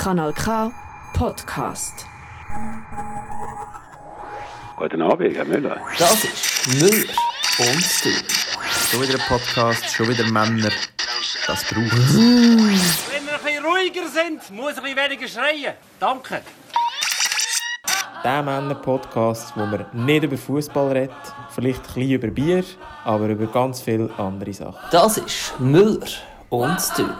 Kanal 0.00 0.32
K 0.32 0.72
Podcast. 1.12 2.06
Guten 4.78 5.02
Abend, 5.02 5.36
Herr 5.36 5.44
Müller. 5.44 5.76
Das 5.98 6.24
ist 6.24 6.68
Müller 6.80 7.12
und 7.58 7.82
Stil. 7.82 8.14
Schon 8.90 9.02
wieder 9.02 9.18
ein 9.18 9.28
Podcast, 9.28 9.94
schon 9.94 10.08
wieder 10.08 10.24
Männer. 10.24 10.70
Das 11.46 11.64
braucht 11.64 11.92
es. 11.92 12.14
Wenn 12.16 13.26
wir 13.26 13.34
ein 13.34 13.44
bisschen 13.44 13.62
ruhiger 13.62 14.08
sind, 14.08 14.50
muss 14.56 14.78
ein 14.78 14.84
bisschen 14.84 14.96
weniger 14.96 15.28
schreien. 15.28 15.74
Danke. 15.98 16.40
Der 18.24 18.42
Männer-Podcast, 18.42 19.52
wo 19.54 19.66
man 19.66 19.84
nicht 19.92 20.24
über 20.24 20.38
Fußball 20.38 20.92
redet, 20.92 21.14
vielleicht 21.50 21.80
ein 21.80 21.94
bisschen 21.94 22.10
über 22.12 22.28
Bier, 22.28 22.64
aber 23.04 23.26
über 23.26 23.48
ganz 23.48 23.82
viele 23.82 24.08
andere 24.16 24.54
Sachen. 24.54 24.80
Das 24.90 25.18
ist 25.18 25.60
Müller 25.60 26.08
und 26.48 26.80
Stil. 26.80 27.14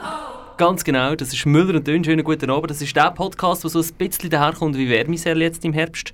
Ganz 0.60 0.84
genau, 0.84 1.14
das 1.14 1.32
ist 1.32 1.46
Müller 1.46 1.76
und 1.76 1.86
Dünn. 1.86 2.04
Schönen 2.04 2.22
guten 2.22 2.50
Abend. 2.50 2.70
Das 2.70 2.82
ist 2.82 2.94
der 2.94 3.10
Podcast, 3.12 3.64
der 3.64 3.70
so 3.70 3.80
ein 3.80 3.88
bisschen 3.96 4.28
daherkommt 4.28 4.76
wie 4.76 4.90
Wärmisel 4.90 5.40
jetzt 5.40 5.64
im 5.64 5.72
Herbst. 5.72 6.12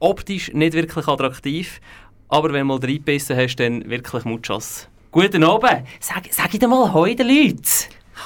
Optisch 0.00 0.52
nicht 0.52 0.72
wirklich 0.72 1.06
attraktiv, 1.06 1.80
aber 2.26 2.52
wenn 2.52 2.62
du 2.62 2.74
mal 2.74 2.78
reingebissen 2.78 3.36
hast, 3.36 3.54
dann 3.54 3.88
wirklich 3.88 4.24
Muchas. 4.24 4.88
Guten 5.12 5.44
Abend. 5.44 5.84
Sag, 6.00 6.24
sag 6.32 6.52
ich 6.52 6.58
dir 6.58 6.66
mal 6.66 6.92
heute, 6.92 7.22
Leute. 7.22 7.62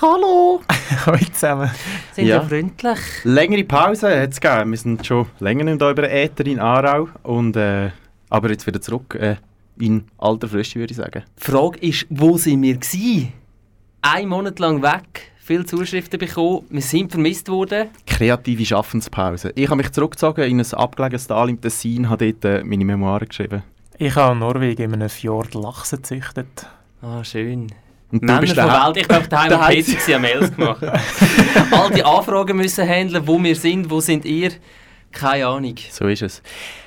Hallo. 0.00 0.62
Hallo 1.04 1.18
zusammen. 1.30 1.70
Sind 2.14 2.28
ja. 2.28 2.36
Ja. 2.36 2.42
freundlich. 2.42 2.98
Längere 3.24 3.64
Pause 3.64 4.18
hat 4.18 4.30
es 4.30 4.40
gegeben. 4.40 4.70
Wir 4.70 4.78
sind 4.78 5.06
schon 5.06 5.26
länger 5.40 5.64
nicht 5.64 5.74
über 5.74 5.92
den 5.92 6.10
Äther 6.10 6.46
in 6.46 6.58
Aarau. 6.58 7.10
Und, 7.22 7.56
äh, 7.56 7.90
aber 8.30 8.48
jetzt 8.48 8.66
wieder 8.66 8.80
zurück 8.80 9.14
äh, 9.14 9.36
in 9.78 10.04
alter 10.16 10.48
Frische, 10.48 10.78
würde 10.78 10.92
ich 10.92 10.96
sagen. 10.96 11.22
Die 11.38 11.50
Frage 11.50 11.78
ist, 11.80 12.06
wo 12.08 12.38
sind 12.38 12.62
wir 12.62 12.78
gewesen? 12.78 13.34
Ein 14.00 14.28
Monat 14.28 14.58
lang 14.58 14.80
weg, 14.80 15.30
viele 15.50 15.66
Zuschriften 15.66 16.20
bekommen, 16.20 16.64
wir 16.70 16.80
sind 16.80 17.10
vermisst 17.10 17.48
worden. 17.48 17.88
Kreative 18.06 18.64
Schaffenspause. 18.64 19.50
Ich 19.56 19.66
habe 19.66 19.78
mich 19.78 19.90
zurückgezogen 19.90 20.44
in 20.48 20.60
ein 20.60 20.74
abgelegenes 20.74 21.26
Tal 21.26 21.50
im 21.50 21.60
Tessin, 21.60 22.08
habe 22.08 22.32
dort 22.32 22.44
äh, 22.44 22.62
meine 22.62 22.84
Memoiren 22.84 23.26
geschrieben. 23.26 23.64
Ich 23.98 24.14
habe 24.14 24.34
in 24.34 24.38
Norwegen 24.38 24.82
in 24.82 24.94
einem 24.94 25.08
Fjord 25.08 25.54
Lachse 25.54 25.96
gezüchtet. 25.96 26.66
Ah, 27.02 27.24
schön. 27.24 27.66
Und 28.12 28.22
Männer 28.22 28.46
von 28.46 28.56
Welt, 28.56 28.96
ich 28.98 29.08
glaube, 29.08 29.26
daheim 29.28 29.52
am 29.54 29.70
PC 29.70 30.14
haben 30.14 30.22
Mails 30.22 30.54
gemacht. 30.54 30.84
All 31.72 31.90
die 31.90 32.04
Anfragen 32.04 32.56
müssen 32.56 32.86
handeln, 32.86 33.26
wo 33.26 33.42
wir 33.42 33.56
sind, 33.56 33.90
wo 33.90 33.98
sind 34.00 34.24
ihr? 34.24 34.52
Keine 35.10 35.48
Ahnung. 35.48 35.74
So 35.90 36.06
ist 36.06 36.22
es. 36.22 36.42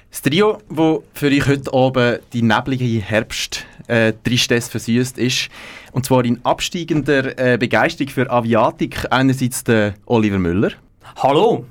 Das 0.10 0.22
Trio, 0.22 0.60
das 0.70 1.00
für 1.14 1.28
euch 1.28 1.48
heute 1.48 1.74
oben 1.74 2.20
die 2.32 2.44
neblige 2.44 3.02
Herbst 3.02 3.66
äh, 3.88 4.14
Tristesse 4.24 4.70
versüßt 4.72 5.18
ist, 5.18 5.50
und 5.92 6.06
zwar 6.06 6.26
in 6.26 6.44
absteigender 6.44 7.38
äh, 7.38 7.58
Begeisterung 7.58 8.12
für 8.12 8.30
Aviatik, 8.30 9.06
einerseits 9.12 9.64
der 9.64 9.96
Oliver 10.06 10.40
Müller, 10.40 10.72
Hallo? 11.18 11.66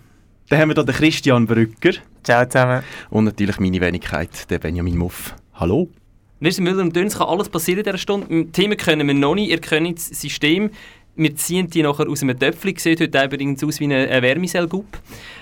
dann 0.49 0.61
haben 0.61 0.69
wir 0.69 0.75
hier 0.75 0.85
den 0.85 0.95
Christian 0.95 1.47
Brücker 1.47 1.93
Ciao 2.23 2.45
zusammen. 2.45 2.83
und 3.11 3.25
natürlich 3.25 3.59
meine 3.59 3.81
Wenigkeit, 3.81 4.51
der 4.51 4.59
Benjamin 4.59 4.97
Muff. 4.97 5.35
Hallo. 5.55 5.89
Wir 6.41 6.53
sind 6.53 6.65
Müller 6.65 6.83
und 6.83 6.95
Dünn, 6.95 7.07
es 7.07 7.17
kann 7.17 7.29
alles 7.29 7.49
passieren 7.49 7.79
in 7.79 7.85
dieser 7.85 7.99
Stunde. 7.99 8.27
Im 8.29 8.53
Themen 8.53 8.77
können 8.77 9.07
wir 9.07 9.15
noch 9.15 9.35
nicht, 9.35 9.51
ihr 9.51 9.61
kennt 9.61 9.97
das 9.97 10.09
System. 10.09 10.71
Wir 11.15 11.37
ziehen 11.37 11.69
die 11.69 11.83
nachher 11.83 12.09
aus 12.09 12.23
einem 12.23 12.39
Töpfchen, 12.39 12.77
sieht 12.77 13.01
heute 13.01 13.25
übrigens 13.25 13.63
aus 13.63 13.81
wie 13.81 13.85
eine, 13.85 14.09
eine 14.09 14.23
Wärmesellgub. 14.23 14.87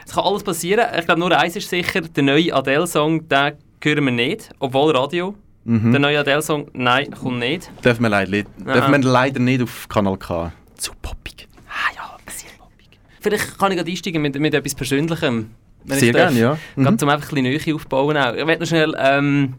Es 0.04 0.12
kann 0.12 0.24
alles 0.24 0.42
passieren. 0.42 0.84
Ich 0.98 1.04
glaube, 1.04 1.20
nur 1.20 1.38
eins 1.38 1.54
ist 1.54 1.70
sicher, 1.70 2.00
der 2.00 2.22
neue 2.22 2.52
Adele-Song, 2.52 3.28
den 3.28 3.52
hören 3.82 4.04
wir 4.04 4.12
nicht, 4.12 4.50
obwohl 4.58 4.94
Radio. 4.96 5.34
Mhm. 5.64 5.92
Der 5.92 6.00
neue 6.00 6.20
Adele-Song, 6.20 6.68
nein, 6.72 7.10
kommt 7.10 7.38
nicht. 7.38 7.70
Dürfen 7.84 8.02
wir, 8.02 8.08
leider, 8.08 8.42
dürfen 8.42 8.92
wir 8.92 8.98
leider 8.98 9.40
nicht 9.40 9.62
auf 9.62 9.88
Kanal 9.88 10.16
K. 10.16 10.52
Zu 10.76 10.92
poppig. 11.02 11.48
Ah 11.68 11.94
ja, 11.94 12.16
sehr 12.32 12.50
poppig. 12.58 12.98
Vielleicht 13.20 13.58
kann 13.58 13.70
ich 13.70 13.76
gerade 13.78 13.90
einsteigen 13.90 14.22
mit, 14.22 14.38
mit 14.38 14.54
etwas 14.54 14.74
Persönlichem. 14.74 15.50
Sehr 15.84 16.12
gerne, 16.12 16.38
ja. 16.38 16.58
Mhm. 16.76 16.84
Gerade 16.84 17.04
um 17.04 17.10
einfach 17.10 17.32
ein 17.32 17.42
bisschen 17.42 17.64
Nähe 17.66 17.74
aufzubauen. 17.74 18.16
Auch. 18.16 18.34
Ich 18.34 18.44
möchte 18.44 18.60
noch 18.60 18.68
schnell 18.68 18.94
ähm, 18.98 19.54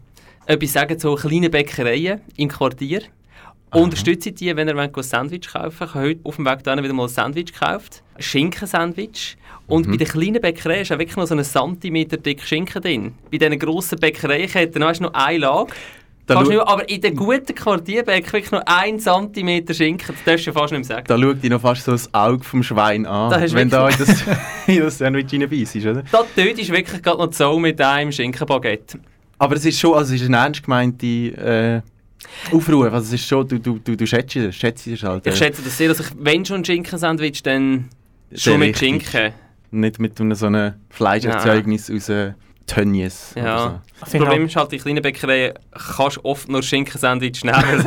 etwas 0.46 0.72
sagen 0.72 0.98
zu 0.98 1.14
kleinen 1.14 1.50
Bäckereien 1.50 2.20
im 2.36 2.48
Quartier. 2.48 3.02
Unterstützt 3.70 4.38
die, 4.38 4.54
wenn 4.54 4.68
ihr 4.68 4.76
ein 4.76 4.90
Sandwich 5.02 5.48
kaufen 5.48 5.80
wollt. 5.80 5.88
Ich 5.88 5.94
habe 5.94 6.08
heute 6.08 6.20
auf 6.24 6.36
dem 6.36 6.44
Weg 6.44 6.62
dahin 6.62 6.84
wieder 6.84 6.92
mal 6.92 7.04
ein 7.04 7.08
Sandwich 7.08 7.52
gekauft. 7.54 8.02
Ein 8.14 8.22
Schinkensandwich. 8.22 9.38
Und 9.72 9.86
Mhm. 9.86 9.90
bei 9.92 9.96
den 9.96 10.08
kleinen 10.08 10.40
Bäckereien 10.42 10.82
ist 10.82 10.92
auch 10.92 10.98
wirklich 10.98 11.16
noch 11.16 11.26
so 11.26 11.34
einen 11.34 11.44
Zentimeter 11.44 12.18
dick 12.18 12.42
Schinken 12.42 12.82
drin. 12.82 13.12
Bei 13.30 13.38
diesen 13.38 13.58
grossen 13.58 13.98
Bäckereiketten 13.98 14.84
hast 14.84 14.98
du 14.98 15.04
noch 15.04 15.14
eine 15.14 15.38
Lage. 15.38 15.72
Da 16.26 16.34
Kannst 16.34 16.52
du, 16.52 16.60
aber 16.66 16.88
in 16.88 17.00
den 17.00 17.16
guten 17.16 17.54
Quartierbäcken 17.54 18.32
wirklich 18.32 18.52
noch 18.52 18.62
ein 18.66 19.00
Zentimeter 19.00 19.72
Schinken. 19.74 20.14
Das 20.14 20.24
darfst 20.24 20.46
du 20.46 20.52
fast 20.52 20.72
nicht 20.72 20.86
mehr 20.88 20.96
sagen. 20.98 21.04
Da 21.08 21.18
schaut 21.18 21.42
dich 21.42 21.50
noch 21.50 21.60
fast 21.62 21.84
so 21.84 21.92
das 21.92 22.12
Auge 22.12 22.44
vom 22.44 22.62
Schwein 22.62 23.06
an, 23.06 23.30
Da 23.30 23.38
du 23.44 23.52
wenn 23.54 23.68
du 23.70 23.76
da 23.76 23.88
in 23.88 23.96
das, 23.98 24.24
in 24.66 24.78
das 24.80 24.98
Sandwich 24.98 25.32
reinbeißt, 25.32 25.76
oder? 25.76 26.02
Da 26.12 26.22
dort 26.36 26.38
ist 26.58 26.70
wirklich 26.70 27.02
gerade 27.02 27.18
noch 27.18 27.30
Zoll 27.30 27.58
mit 27.58 27.80
einem 27.80 28.12
Schinkenbaguette. 28.12 28.98
Aber 29.38 29.56
es 29.56 29.64
ist 29.64 29.80
schon, 29.80 29.94
also 29.94 30.14
es 30.14 30.20
ist 30.20 30.28
eine 30.28 30.36
ernst 30.36 30.62
gemeinte 30.62 31.06
äh, 31.06 32.54
Aufruhr. 32.54 32.92
Also 32.92 33.06
es 33.06 33.14
ist 33.20 33.26
schon, 33.26 33.48
du, 33.48 33.58
du, 33.58 33.78
du, 33.82 33.96
du 33.96 34.06
schätzt, 34.06 34.36
es- 34.36 34.54
schätzt 34.54 34.86
es 34.86 35.02
halt. 35.02 35.26
Ich 35.26 35.32
äh, 35.32 35.36
schätze 35.36 35.62
das 35.62 35.76
sehr, 35.78 35.88
dass 35.88 35.98
ich, 36.00 36.06
wenn 36.18 36.44
schon 36.44 36.58
ein 36.60 36.64
Schinkensandwich, 36.64 37.42
dann 37.42 37.88
Sehr 38.30 38.38
schon 38.52 38.60
mit 38.60 38.80
richtig. 38.80 39.08
Schinken. 39.10 39.32
Nicht 39.72 39.98
mit 39.98 40.20
einem 40.20 40.34
so 40.34 40.46
einem 40.46 40.74
Fleischerzeugnis 40.90 41.90
aus 41.90 42.08
äh, 42.08 42.32
Tönnies. 42.66 43.32
Ja. 43.34 43.58
so. 43.58 43.80
Das 44.00 44.10
Problem 44.12 44.46
ist 44.46 44.56
halt, 44.56 44.72
in 44.72 44.78
kleinen 44.80 45.02
Bäckereien 45.02 45.54
kannst 45.96 46.18
du 46.18 46.24
oft 46.24 46.48
nur 46.48 46.62
Schinkensandwich 46.62 47.44
nehmen, 47.44 47.84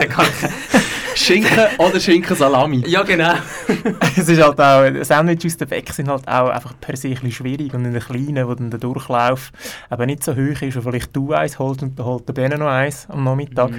Schinken 1.16 1.68
oder 1.78 2.00
Schinken-Salami. 2.00 2.84
Ja, 2.88 3.04
genau. 3.04 3.36
es 4.18 4.28
ist 4.28 4.42
halt 4.42 4.60
auch, 4.60 5.06
Sandwiches 5.06 5.54
aus 5.54 5.58
der 5.58 5.66
Bäck 5.68 5.92
sind 5.94 6.10
halt 6.10 6.28
auch 6.28 6.50
einfach 6.50 6.74
per 6.80 6.98
se 6.98 7.08
ein 7.08 7.14
bisschen 7.14 7.32
schwierig 7.32 7.74
und 7.74 7.86
in 7.86 7.94
den 7.94 8.02
kleinen, 8.02 8.48
wo 8.48 8.54
dann 8.54 8.70
der 8.70 8.80
Durchlauf 8.80 9.52
eben 9.92 10.06
nicht 10.08 10.24
so 10.24 10.34
hoch 10.34 10.62
ist 10.62 10.76
und 10.76 10.84
vielleicht 10.84 11.16
du 11.16 11.34
eins 11.34 11.58
holst 11.58 11.84
und 11.84 11.98
dann 11.98 12.06
holt 12.06 12.28
der 12.28 12.34
Bene 12.34 12.58
noch 12.58 12.68
eins 12.68 13.08
am 13.10 13.24
Nachmittag. 13.24 13.72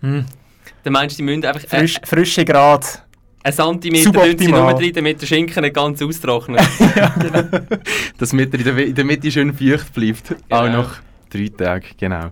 Mm. 0.00 0.20
Dann 0.82 0.92
meinst 0.92 1.16
du, 1.16 1.18
die 1.18 1.22
müssen 1.24 1.44
einfach 1.44 1.64
äh, 1.64 1.78
Frisch, 1.78 2.00
frische 2.04 2.44
Grad. 2.44 3.04
Einen 3.42 3.52
Zentimeter 3.54 4.10
dünn 4.12 4.38
sein, 4.38 4.50
nur 4.50 4.74
drin, 4.74 4.92
damit 4.94 5.20
der 5.22 5.26
Schinken 5.26 5.62
nicht 5.62 5.74
ganz 5.74 6.02
austrocknet. 6.02 6.60
Dass 8.18 8.32
mit 8.32 8.52
in 8.54 8.64
der, 8.64 8.76
in 8.86 8.94
der 8.94 9.04
Mitte 9.04 9.30
schön 9.30 9.52
feucht 9.54 9.92
bleibt. 9.94 10.36
Auch 10.50 10.64
Genau. 10.64 10.82
noch 10.82 10.90
drei 11.30 11.48
Tage, 11.48 11.86
genau. 11.98 12.30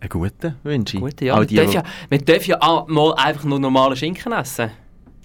Einen 0.00 0.08
guten 0.08 0.56
wünsche 0.62 0.96
ich. 0.96 1.02
Gut, 1.02 1.20
ja. 1.20 1.34
Auch 1.34 1.44
dürfen 1.44 1.68
die- 1.70 1.74
ja, 1.76 1.82
wir 2.08 2.18
dürfen 2.18 2.50
ja 2.50 2.56
auch 2.60 2.88
mal 2.88 3.14
einfach 3.14 3.44
nur 3.44 3.58
normalen 3.58 3.96
Schinken 3.96 4.32
essen. 4.32 4.70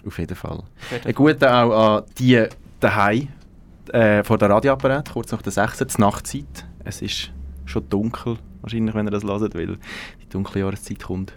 Auf 0.05 0.17
jeden 0.17 0.35
Fall. 0.35 0.51
Auf 0.59 0.65
jeden 0.91 1.07
Ein 1.07 1.13
guter 1.15 1.63
auch 1.65 1.97
an 1.97 2.03
die 2.17 2.45
daheim 2.79 3.27
äh, 3.91 4.23
vor 4.23 4.37
der 4.37 4.49
Radioapparat, 4.49 5.11
kurz 5.11 5.31
nach 5.31 5.41
der 5.41 5.51
6. 5.51 5.81
Uhr, 5.81 5.87
die 5.87 6.01
Nachtzeit. 6.01 6.65
Es 6.85 7.01
ist 7.01 7.31
schon 7.65 7.89
dunkel, 7.89 8.37
wahrscheinlich, 8.61 8.95
wenn 8.95 9.07
ihr 9.07 9.11
das 9.11 9.23
hört, 9.23 9.55
weil 9.55 9.77
die 10.21 10.29
dunkle 10.29 10.61
Jahreszeit 10.61 11.01
kommt. 11.03 11.33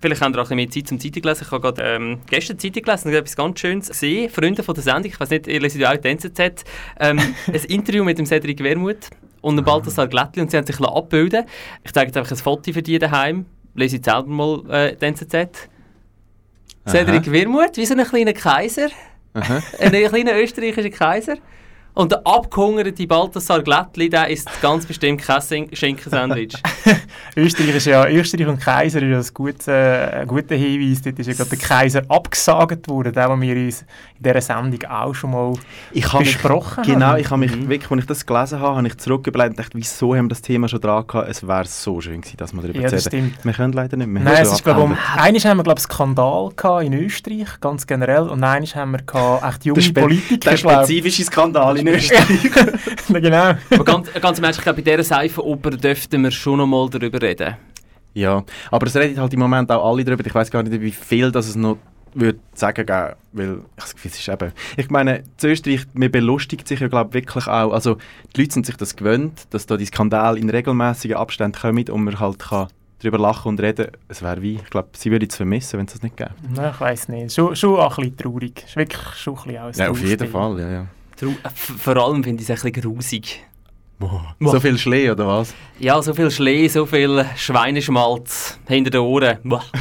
Vielleicht 0.00 0.20
habt 0.20 0.36
ihr 0.36 0.42
auch 0.42 0.50
ein 0.50 0.56
bisschen 0.56 0.56
mehr 0.56 0.70
Zeit 0.70 0.88
zum 0.88 1.00
Zeitung 1.00 1.22
lesen. 1.22 1.44
Ich 1.44 1.50
habe 1.50 1.60
gerade 1.60 1.82
ähm, 1.82 2.18
gestern 2.28 2.58
Zeitung 2.58 2.82
gelesen 2.82 3.08
und 3.08 3.14
etwas 3.14 3.36
ganz 3.36 3.60
Schönes 3.60 3.88
gesehen. 3.88 4.30
Freunde 4.30 4.62
von 4.62 4.74
der 4.74 4.84
Sendung, 4.84 5.06
ich 5.06 5.18
weiß 5.18 5.30
nicht, 5.30 5.46
ihr 5.46 5.60
lest 5.60 5.76
ja 5.76 5.92
auch 5.92 5.96
die 5.96 6.08
NZZ, 6.08 6.64
ähm, 7.00 7.18
ein 7.46 7.54
Interview 7.68 8.04
mit 8.04 8.18
dem 8.18 8.26
Cedric 8.26 8.62
Wermuth 8.62 9.10
und 9.40 9.56
dem 9.56 9.64
Balthasar 9.64 10.06
Glättli 10.06 10.42
und 10.42 10.50
sie 10.50 10.56
haben 10.56 10.66
sich 10.66 10.80
abbilden 10.80 11.44
Ich 11.84 11.92
zeige 11.92 12.08
jetzt 12.08 12.16
einfach 12.16 12.30
ein 12.30 12.36
Foto 12.36 12.72
für 12.72 12.82
die 12.82 12.98
daheim. 12.98 13.46
Lese 13.74 13.96
ich 13.96 14.04
selber 14.04 14.28
mal 14.28 14.62
äh, 14.70 14.96
die 14.96 15.04
NZZ. 15.04 15.68
Cedric 16.88 17.30
Wermuth, 17.30 17.76
wie 17.76 17.86
so 17.86 17.94
ein 17.94 18.04
kleiner 18.04 18.32
Kaiser. 18.32 18.88
Aha. 19.34 19.62
Ein 19.80 19.90
kleiner 19.90 20.40
österreichischer 20.40 20.88
Kaiser. 20.88 21.36
Und 21.96 22.12
der 22.12 22.20
abgehungerte 22.26 23.06
Balthasar 23.06 23.62
Glättli, 23.62 24.10
der 24.10 24.28
ist 24.28 24.50
ganz 24.60 24.84
bestimmt 24.84 25.22
kein 25.22 25.40
Schinkensandwich. 25.72 26.52
Österreich, 27.36 27.74
ist 27.74 27.86
ja, 27.86 28.06
Österreich 28.06 28.46
und 28.48 28.60
Kaiser 28.60 29.00
ist 29.00 29.08
ja 29.10 29.18
ein 29.18 29.34
guter, 29.34 30.12
ein 30.12 30.26
guter 30.26 30.56
Hinweis. 30.56 31.00
Dort 31.00 31.18
ist 31.18 31.26
ja 31.26 31.32
gerade 31.32 31.56
der 31.56 31.58
Kaiser 31.58 32.02
abgesagt 32.06 32.86
worden, 32.90 33.14
der, 33.14 33.28
den 33.28 33.40
wir 33.40 33.56
uns 33.56 33.80
in 33.80 34.24
dieser 34.24 34.42
Sendung 34.42 34.84
auch 34.90 35.14
schon 35.14 35.30
mal 35.30 35.54
Ich 35.90 36.12
habe 36.12 36.22
mich, 36.22 36.34
besprochen 36.34 36.84
genau, 36.84 37.06
haben. 37.06 37.20
ich 37.20 37.30
habe 37.30 37.40
mich 37.40 37.66
wirklich, 37.66 37.90
als 37.90 38.00
ich 38.00 38.06
das 38.06 38.26
gelesen 38.26 38.60
habe, 38.60 38.76
habe 38.76 38.86
ich 38.86 38.98
zurückgebleibt 38.98 39.52
und 39.52 39.58
dachte, 39.58 39.78
wieso 39.78 40.14
haben 40.14 40.26
wir 40.26 40.30
das 40.30 40.42
Thema 40.42 40.68
schon 40.68 40.82
dran 40.82 41.06
gehabt? 41.06 41.30
Es 41.30 41.48
wäre 41.48 41.64
so 41.64 41.98
schön 42.02 42.20
gewesen, 42.20 42.36
dass 42.36 42.52
wir 42.52 42.60
darüber 42.60 42.78
Ja, 42.78 42.90
das 42.90 43.04
stimmt. 43.04 43.42
Wir 43.42 43.52
können 43.54 43.72
leider 43.72 43.96
nicht 43.96 44.08
mehr. 44.08 44.22
Nein, 44.22 44.42
es 44.42 44.52
ist, 44.52 44.64
glaube 44.64 44.82
um, 44.82 44.98
einmal 45.16 45.40
haben 45.40 45.56
wir 45.56 45.64
glaube 45.64 45.80
Skandal 45.80 46.50
gehabt 46.54 46.84
in 46.84 46.92
Österreich, 46.92 47.58
ganz 47.62 47.86
generell, 47.86 48.24
und 48.24 48.44
einmal 48.44 48.66
haben 48.66 48.90
wir 48.90 48.98
gehabt, 48.98 49.44
echt 49.48 49.64
junge 49.64 49.92
Politiker, 49.94 50.50
Der 50.50 50.56
spezifische 50.58 51.24
Skandal 51.24 51.78
in 51.78 51.85
Österreich. 51.88 52.50
genau. 53.08 53.54
Aber 53.70 53.84
ganz, 53.84 54.12
ganz 54.12 54.38
im 54.38 54.44
Ernst, 54.44 54.58
ich 54.58 54.64
glaube, 54.64 54.82
bei 54.82 54.90
dieser 54.90 55.04
Seifenoper 55.04 55.70
dürften 55.70 56.22
wir 56.22 56.30
schon 56.30 56.58
noch 56.58 56.66
mal 56.66 56.88
darüber 56.90 57.20
reden. 57.20 57.56
Ja, 58.14 58.44
aber 58.70 58.86
es 58.86 58.96
reden 58.96 59.20
halt 59.20 59.32
im 59.34 59.40
Moment 59.40 59.70
auch 59.70 59.90
alle 59.90 60.04
darüber. 60.04 60.24
Ich 60.24 60.34
weiß 60.34 60.50
gar 60.50 60.62
nicht, 60.62 60.80
wie 60.80 60.90
viel 60.90 61.30
das 61.30 61.48
es 61.48 61.56
noch 61.56 61.76
würde 62.14 62.38
sagen 62.54 62.86
geben, 62.86 63.14
weil 63.32 63.58
ich 63.58 63.82
das 63.82 63.94
Gefühl, 63.94 64.10
es 64.10 64.18
ist 64.18 64.28
eben... 64.28 64.52
Ich 64.76 64.90
meine, 64.90 65.22
zu 65.36 65.48
Österreich, 65.48 65.86
man 65.92 66.10
belustigt 66.10 66.66
sich 66.66 66.80
ja 66.80 66.88
glaube 66.88 67.12
wirklich 67.14 67.46
auch, 67.46 67.72
also 67.72 67.98
die 68.34 68.40
Leute 68.40 68.54
sind 68.54 68.66
sich 68.66 68.76
das 68.76 68.96
gewöhnt, 68.96 69.46
dass 69.50 69.66
da 69.66 69.76
die 69.76 69.84
Skandale 69.84 70.38
in 70.38 70.48
regelmäßigen 70.48 71.16
Abständen 71.16 71.60
kommen 71.60 71.88
und 71.90 72.04
man 72.04 72.18
halt 72.18 72.38
kann 72.38 72.68
darüber 73.00 73.18
lachen 73.18 73.50
und 73.50 73.60
reden. 73.60 73.88
Es 74.08 74.22
wäre 74.22 74.40
wie, 74.42 74.54
ich 74.54 74.70
glaube, 74.70 74.88
sie 74.96 75.10
würde 75.10 75.26
es 75.26 75.36
vermissen, 75.36 75.78
wenn 75.78 75.86
es 75.86 75.92
das 75.92 76.02
nicht 76.02 76.16
gäbe. 76.16 76.30
Nein, 76.54 76.70
ich 76.72 76.80
weiß 76.80 77.08
nicht. 77.08 77.34
Schon, 77.34 77.54
schon 77.54 77.78
auch 77.78 77.98
ein 77.98 78.04
bisschen 78.04 78.16
traurig. 78.16 78.62
Es 78.64 78.70
ist 78.70 78.76
wirklich 78.76 79.14
schon 79.14 79.34
ein 79.34 79.42
bisschen 79.44 79.58
alles 79.58 79.78
Ja, 79.78 79.90
auf 79.90 80.00
jeden. 80.00 80.28
Fall, 80.28 80.60
ja, 80.60 80.70
ja. 80.70 80.86
Vor 81.54 81.96
allem 81.96 82.22
finde 82.24 82.42
ich 82.42 82.48
es 82.48 82.64
ein 82.64 82.72
bisschen 82.72 82.92
grusig. 82.94 83.44
Boah. 83.98 84.34
So 84.40 84.60
viel 84.60 84.76
Schlee, 84.76 85.10
oder 85.10 85.26
was? 85.26 85.54
Ja, 85.78 86.02
so 86.02 86.12
viel 86.12 86.30
Schlee, 86.30 86.68
so 86.68 86.84
viel 86.84 87.24
Schweineschmalz 87.34 88.58
hinter 88.68 88.90
den 88.90 89.00
Ohren. 89.00 89.38
Boah. 89.42 89.62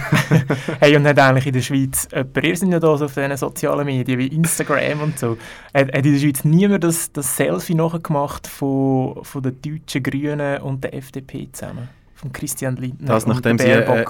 Hey, 0.80 0.96
und 0.96 1.06
hat 1.06 1.20
eigentlich 1.20 1.48
in 1.48 1.54
der 1.54 1.62
Schweiz 1.62 2.08
jemand, 2.12 2.44
ihr 2.44 2.56
seid 2.58 2.70
ja 2.70 2.80
da 2.80 2.98
so 2.98 3.06
auf 3.06 3.14
diesen 3.14 3.36
sozialen 3.38 3.86
Medien 3.86 4.18
wie 4.20 4.28
Instagram 4.28 5.02
und 5.02 5.20
so, 5.20 5.38
hat, 5.74 5.94
hat 5.94 6.06
in 6.06 6.14
der 6.14 6.20
Schweiz 6.20 6.44
niemand 6.44 6.84
das, 6.84 7.12
das 7.12 7.36
Selfie 7.36 7.76
nachgemacht 7.76 8.48
von, 8.48 9.24
von 9.24 9.42
den 9.44 9.62
deutschen 9.62 10.04
Grünen 10.04 10.62
und 10.62 10.84
der 10.84 10.94
FDP 10.96 11.50
zusammen? 11.52 11.90
Von 12.16 12.32
Christian 12.32 12.76
Lindner 12.78 13.08
Das, 13.08 13.26
und 13.26 13.34
nachdem 13.34 13.58
sie 13.60 13.66
äh, 13.66 13.82
äh, 13.82 14.06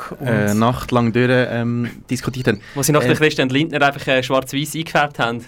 und- 0.51 0.59
Nacht 0.59 0.91
lang 0.91 1.11
durch 1.11 1.29
ähm, 1.31 1.89
diskutiert 2.09 2.47
haben. 2.47 2.61
Wo 2.75 2.83
sie 2.83 2.91
nach 2.91 3.03
Äh, 3.03 3.13
Christian 3.15 3.49
Lindner 3.49 3.81
einfach 3.81 4.05
äh, 4.07 4.21
schwarz-weiß 4.23 4.75
eingefärbt 4.75 5.19
haben. 5.19 5.43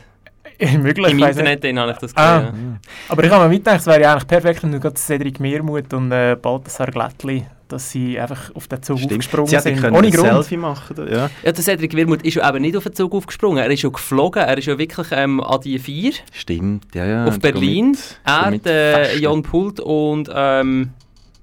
Möglich, 0.59 1.07
Im. 1.11 1.19
Internet 1.23 1.63
dann 1.63 1.79
habe 1.79 1.91
ich 1.91 1.97
das 1.97 2.15
Ah. 2.17 2.39
gesehen. 2.39 2.79
Aber 3.09 3.23
ich 3.23 3.29
habe 3.31 3.43
mir 3.43 3.49
mitgedacht, 3.49 3.79
es 3.81 3.85
wäre 3.85 4.01
ja 4.01 4.11
eigentlich 4.13 4.27
perfekt, 4.27 4.63
wenn 4.63 4.71
du 4.71 4.79
gerade 4.79 4.95
Cedric 4.95 5.39
Meermuth 5.39 5.93
und 5.93 6.11
äh, 6.11 6.35
Balthasar 6.41 6.87
Glättli, 6.87 7.45
dass 7.67 7.91
sie 7.91 8.19
einfach 8.19 8.55
auf 8.55 8.67
den 8.67 8.81
Zug 8.81 8.97
Stimmt. 8.97 9.11
aufgesprungen 9.13 9.47
Sie 9.47 9.55
hätten 9.57 9.67
sind. 9.69 9.81
können 9.81 9.95
Ohne 9.95 10.07
ein 10.07 10.13
Grund. 10.13 10.27
Selfie 10.29 10.57
machen. 10.57 10.95
Ja. 11.11 11.29
Ja, 11.43 11.51
der 11.51 11.63
Cedric 11.63 11.95
Wirmuth 11.95 12.23
ist 12.23 12.35
ja 12.35 12.49
eben 12.49 12.61
nicht 12.61 12.75
auf 12.77 12.83
den 12.83 12.93
Zug 12.95 13.13
aufgesprungen, 13.13 13.57
er 13.59 13.69
ist 13.69 13.81
ja 13.83 13.89
geflogen, 13.89 14.41
er 14.41 14.57
ist 14.57 14.65
ja 14.65 14.77
wirklich 14.77 15.07
ähm, 15.11 15.41
an 15.41 15.61
die 15.61 15.77
vier 15.77 16.13
Stimmt, 16.31 16.85
ja, 16.95 17.05
ja. 17.05 17.25
auf 17.25 17.39
Berlin. 17.39 17.91
mit- 17.91 18.19
er, 18.25 18.49
mit 18.51 18.65
der. 18.65 19.17
Jan 19.19 19.43
Pult 19.43 19.79
und 19.79 20.29
ähm, 20.33 20.89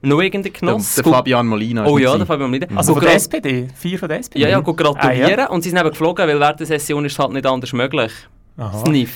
noch 0.03 0.21
irgendein 0.21 0.53
Der, 0.53 0.61
Genoss. 0.61 0.95
der 0.97 1.05
Fabian 1.05 1.47
Molina. 1.47 1.87
Oh 1.87 1.97
ja, 1.99 2.11
mit 2.13 2.21
der. 2.21 2.27
Fabian 2.27 2.51
Molina. 2.51 2.67
Also 2.77 2.93
Go 2.95 3.01
von 3.01 3.07
der 3.09 3.13
gra- 3.13 3.17
SPD? 3.17 3.69
Vier 3.75 3.99
von 3.99 4.09
der 4.09 4.19
SPD? 4.19 4.41
Ja, 4.41 4.49
ja, 4.49 4.61
go 4.61 4.75
gratulieren. 4.75 5.39
Ah, 5.39 5.43
ja. 5.45 5.49
Und 5.49 5.63
sie 5.63 5.71
sind 5.71 5.79
eben 5.79 5.89
geflogen, 5.91 6.27
weil 6.29 6.39
während 6.41 6.59
der 6.61 6.67
Session 6.67 7.05
ist 7.07 7.13
es 7.13 7.19
halt 7.19 7.33
nicht 7.33 7.47
anders 7.47 7.73
möglich. 7.73 8.13
Aha. 8.57 8.85
Sniff. 8.85 9.13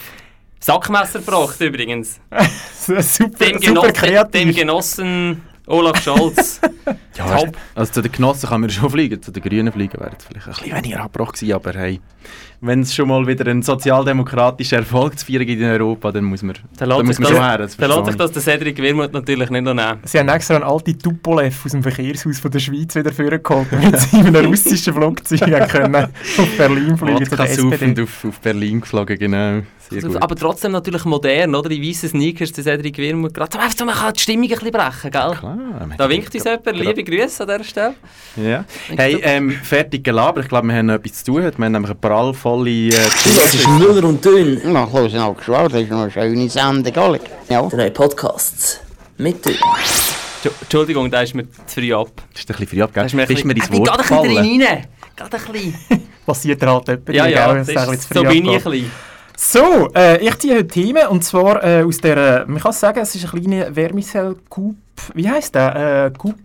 Sackmesser 0.61 1.21
gebracht 1.21 1.61
übrigens. 1.61 2.21
super, 2.73 2.97
Dem, 2.97 3.03
super 3.03 3.59
Genoss, 3.61 3.85
dem 3.87 3.93
kreativ. 3.95 4.57
Genossen 4.57 5.43
Olaf 5.69 6.03
Scholz. 6.03 6.61
Ja, 7.19 7.37
Top. 7.37 7.57
also 7.75 7.93
zu 7.93 8.01
den 8.01 8.13
Genossen 8.13 8.49
kann 8.49 8.61
man 8.61 8.71
schon 8.71 8.89
fliegen, 8.89 9.21
zu 9.21 9.33
den 9.33 9.43
Grünen 9.43 9.73
fliegen 9.73 10.01
wäre 10.01 10.13
es 10.17 10.25
vielleicht 10.25 10.47
ein 10.47 10.53
bisschen 10.55 10.77
weniger 10.77 11.01
Abbruch 11.03 11.33
gewesen, 11.33 11.53
aber 11.53 11.73
hey, 11.73 12.01
wenn 12.61 12.81
es 12.83 12.95
schon 12.95 13.09
mal 13.09 13.27
wieder 13.27 13.47
einen 13.51 13.63
sozialdemokratischen 13.63 14.79
Erfolg 14.79 15.19
zu 15.19 15.27
feiern 15.27 15.45
gibt 15.45 15.61
in 15.61 15.69
Europa, 15.69 16.13
dann 16.13 16.25
muss 16.25 16.43
man, 16.43 16.55
Dann 16.77 16.89
dann 16.89 17.05
muss 17.05 17.19
man 17.19 17.29
das, 17.29 17.37
schon 17.37 17.49
her. 17.49 17.59
Das 17.59 17.77
dann 17.77 17.91
lässt 17.91 18.07
sich 18.07 18.17
das 18.17 18.33
der 18.33 18.43
Cedric 18.43 18.79
Wirmuth 18.79 19.13
natürlich 19.13 19.51
nicht 19.51 19.63
noch 19.65 19.75
nehmen. 19.75 19.99
Sie 20.05 20.19
haben 20.19 20.29
extra 20.29 20.55
einen 20.55 20.65
alten 20.65 20.99
Tupolev 20.99 21.67
aus 21.67 21.73
dem 21.73 21.83
Verkehrshaus 21.83 22.39
von 22.39 22.51
der 22.51 22.59
Schweiz 22.61 22.95
wieder 22.95 23.13
vorgeholt, 23.13 23.67
damit 23.71 23.99
sie 23.99 24.21
in 24.21 24.27
einem 24.29 24.47
russischen 24.47 24.95
Flugzeug 24.95 25.41
können 25.69 25.95
auf 25.97 26.57
Berlin 26.57 26.97
fliegen 26.97 27.21
Wodka 27.31 27.47
saufend 27.47 28.01
auf, 28.01 28.25
auf 28.25 28.41
Berlin 28.41 28.81
geflogen, 28.81 29.19
genau. 29.19 29.63
Gut. 29.91 30.23
Aber 30.23 30.37
trotzdem 30.37 30.73
natürlich 30.73 31.05
modern, 31.05 31.55
oder? 31.55 31.69
Die 31.69 31.83
weißen 31.83 32.11
Sneakers, 32.11 32.53
der 32.53 32.65
Cedric 32.65 32.99
Wirmuth. 32.99 33.33
Gerade 33.35 33.57
so, 33.75 33.85
man 33.85 33.95
kann 33.95 34.13
die 34.13 34.21
Stimmung 34.21 34.45
ein 34.45 34.49
bisschen 34.51 34.71
brechen, 34.71 35.11
gell? 35.11 35.37
Klar, 35.39 35.58
man 35.59 35.95
Da 35.99 36.09
winkt 36.09 36.35
uns 36.35 36.45
grad- 36.45 36.65
jemand. 36.67 36.85
Liebe 36.85 37.05
Grüße 37.05 37.43
an 37.43 37.49
dieser 37.49 37.65
Stelle. 37.65 37.95
Ja. 38.37 38.65
Hey, 38.97 39.19
ähm, 39.23 39.51
fertig 39.51 40.05
gelabert. 40.05 40.45
Ich 40.45 40.49
glaube, 40.49 40.67
wir 40.69 40.75
haben 40.77 40.87
noch 40.87 40.95
etwas 40.95 41.25
zu 41.25 41.33
tun. 41.33 41.43
heute. 41.45 41.59
Wir 41.59 41.65
haben 41.65 41.73
nämlich 41.73 41.91
eine 41.91 41.99
prallvolle 41.99 42.71
äh, 42.71 42.91
Das 42.91 43.55
ist 43.55 43.69
Müller 43.69 44.05
und 44.05 44.25
Dünn. 44.25 44.61
Na, 44.65 44.85
los 44.93 45.13
nou 45.13 45.35
geschwouwd, 45.35 45.73
dat 45.73 45.81
is 45.83 45.89
nog 45.89 46.05
een 46.05 46.11
schöne 46.11 46.49
Sendung, 46.49 46.97
Alec. 46.97 47.23
Ja. 47.49 47.63
Drei 47.69 47.91
Podcasts. 47.91 48.81
Mit 49.17 49.45
Dünn. 49.45 49.55
Tschu- 50.43 50.51
Entschuldigung, 50.61 51.11
da 51.11 51.23
ist 51.23 51.35
mir 51.35 51.45
zu 51.67 51.81
früh 51.81 51.93
ab. 51.95 52.09
Das 52.33 52.43
ist 52.43 52.51
ein 52.51 52.57
bisschen 52.57 52.69
früh 52.69 52.83
abgegeben. 52.83 52.95
Da 52.95 53.05
ist 53.07 53.15
mir 53.15 53.23
ein 53.23 53.29
Bist 53.29 53.45
mir 53.45 53.55
Äh, 53.57 53.61
Wort 53.61 53.71
Geht 53.71 53.89
ein 53.89 53.97
bisschen 53.99 54.23
gefallen? 54.23 54.63
rein. 54.63 54.87
Geht 55.17 55.35
ein 55.35 55.53
bisschen. 55.53 56.09
Passiert 56.27 56.63
er 56.63 56.73
halt 56.75 56.89
etwa 56.91 57.13
Ja, 57.13 57.25
gell, 57.25 57.33
ja, 57.35 57.55
das 57.55 57.69
ist, 57.69 58.15
so 58.15 58.23
bin 58.23 58.45
ich 58.45 58.51
ein 58.51 58.63
bisschen. 58.71 58.91
So, 59.41 59.89
äh, 59.95 60.19
ich 60.27 60.37
ziehe 60.39 60.55
heute 60.57 60.67
Themen 60.69 61.07
und 61.09 61.23
zwar 61.25 61.63
äh, 61.65 61.83
aus 61.85 61.99
der, 61.99 62.45
man 62.49 62.61
kann 62.61 62.73
sagen, 62.73 62.99
es 63.01 63.15
ist 63.15 63.33
eine 63.33 63.41
kleine 63.41 63.73
Vermicell 63.73 64.35
Coupe, 64.51 64.75
wie 65.15 65.29
heisst 65.29 65.55
der? 65.55 66.07
Äh, 66.07 66.11
Coupe 66.19 66.37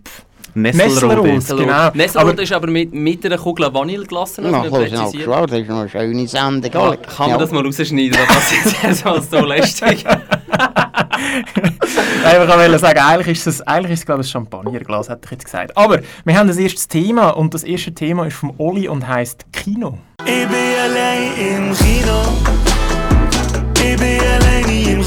Nesselrode. 0.54 1.32
Nesselrode. 1.32 1.64
Genau. 1.64 1.90
Nesselrode 1.94 2.42
ist 2.42 2.52
aber 2.52 2.68
mit, 2.68 2.94
mit 2.94 3.26
einer 3.26 3.38
Kugel 3.38 3.74
Vanille 3.74 4.06
gelassen. 4.06 4.44
Na, 4.44 4.58
muss 4.58 4.70
man 4.70 4.80
los 4.82 4.90
nou 4.90 5.00
präzisieren. 5.00 5.26
geschwouwd, 5.26 5.50
dat 5.50 5.58
is 5.60 5.66
nog 5.66 5.80
een 5.82 5.88
schöne 5.88 6.28
Sendung, 6.28 6.72
Ja. 6.72 6.96
Kann 7.16 7.30
man 7.30 7.38
das 7.40 7.50
mal 7.50 7.64
rausschneiden? 7.64 8.16
Das 8.18 8.26
passiert 8.36 8.82
jetzt 8.82 9.04
mal 9.04 9.20
so 9.22 9.40
lästig. 9.44 10.04
Nein, 12.24 12.42
ich 12.42 12.48
wollte 12.48 12.78
sagen, 12.78 12.98
eigentlich 13.00 13.38
ist 13.38 13.46
es, 13.46 13.60
eigentlich 13.62 13.92
ist 13.92 14.00
es 14.00 14.06
glaube 14.06 14.22
ich, 14.22 14.28
ein 14.28 14.30
Champagnerglas, 14.30 15.08
hätte 15.08 15.22
ich 15.24 15.30
jetzt 15.32 15.44
gesagt. 15.44 15.76
Aber 15.76 16.00
wir 16.24 16.38
haben 16.38 16.46
das 16.46 16.56
erste 16.56 16.86
Thema 16.88 17.30
und 17.30 17.52
das 17.52 17.64
erste 17.64 17.92
Thema 17.92 18.26
ist 18.26 18.36
vom 18.36 18.54
Oli 18.58 18.88
und 18.88 19.06
heißt 19.06 19.46
Kino. 19.52 19.98
Ik 20.24 20.48
ben 20.48 20.78
alleen 20.84 21.36
in 21.36 21.74
Gino. 21.74 22.22
Ik 23.82 23.98
ben 23.98 24.20
alleen 24.20 24.66
niet 24.66 25.03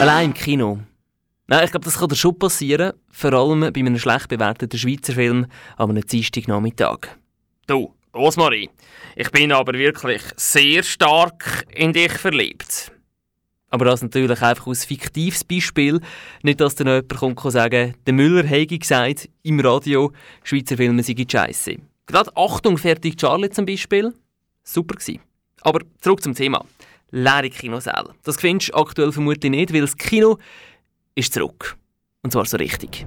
Allein 0.00 0.30
im 0.30 0.34
Kino. 0.34 0.78
Nein, 1.46 1.64
ich 1.64 1.72
glaube, 1.72 1.84
das 1.84 1.98
kann 1.98 2.08
dir 2.08 2.16
schon 2.16 2.38
passieren, 2.38 2.94
vor 3.10 3.34
allem 3.34 3.60
bei 3.60 3.80
einem 3.80 3.98
schlecht 3.98 4.28
bewerteten 4.28 4.78
Schweizer 4.78 5.12
Film 5.12 5.44
an 5.76 5.90
einem 5.90 6.06
Dienstagnachmittag. 6.06 7.00
Du, 7.66 7.94
Rosmarie, 8.14 8.70
ich 9.14 9.30
bin 9.30 9.52
aber 9.52 9.74
wirklich 9.74 10.22
sehr 10.36 10.82
stark 10.84 11.66
in 11.74 11.92
dich 11.92 12.12
verliebt. 12.12 12.92
Aber 13.68 13.84
das 13.84 14.00
natürlich 14.00 14.40
einfach 14.40 14.68
aus 14.68 14.86
fiktives 14.86 15.44
Beispiel. 15.44 16.00
Nicht, 16.42 16.62
dass 16.62 16.76
dann 16.76 16.86
jemand 16.86 17.14
kommt 17.14 17.44
und 17.44 17.50
sagen, 17.50 17.94
der 18.06 18.14
Müller 18.14 18.48
hätte 18.48 18.78
gesagt 18.78 19.28
im 19.42 19.60
Radio, 19.60 20.12
Schweizer 20.44 20.78
Filme 20.78 21.02
seien 21.02 21.28
scheiße. 21.28 21.76
Gerade 22.06 22.34
Achtung, 22.36 22.78
fertig 22.78 23.18
Charlie 23.18 23.50
zum 23.50 23.66
Beispiel. 23.66 24.14
Super 24.62 24.94
gewesen. 24.94 25.20
Aber 25.60 25.80
zurück 26.00 26.22
zum 26.22 26.34
Thema. 26.34 26.64
Leere 27.10 27.50
Kinosäle. 27.50 28.14
Das 28.24 28.36
findest 28.36 28.70
du 28.70 28.74
aktuell 28.74 29.12
vermutlich 29.12 29.50
nicht, 29.50 29.72
weil 29.72 29.82
das 29.82 29.96
Kino 29.96 30.38
ist 31.14 31.34
zurück. 31.34 31.76
Und 32.22 32.32
zwar 32.32 32.44
so 32.44 32.56
richtig. 32.56 33.06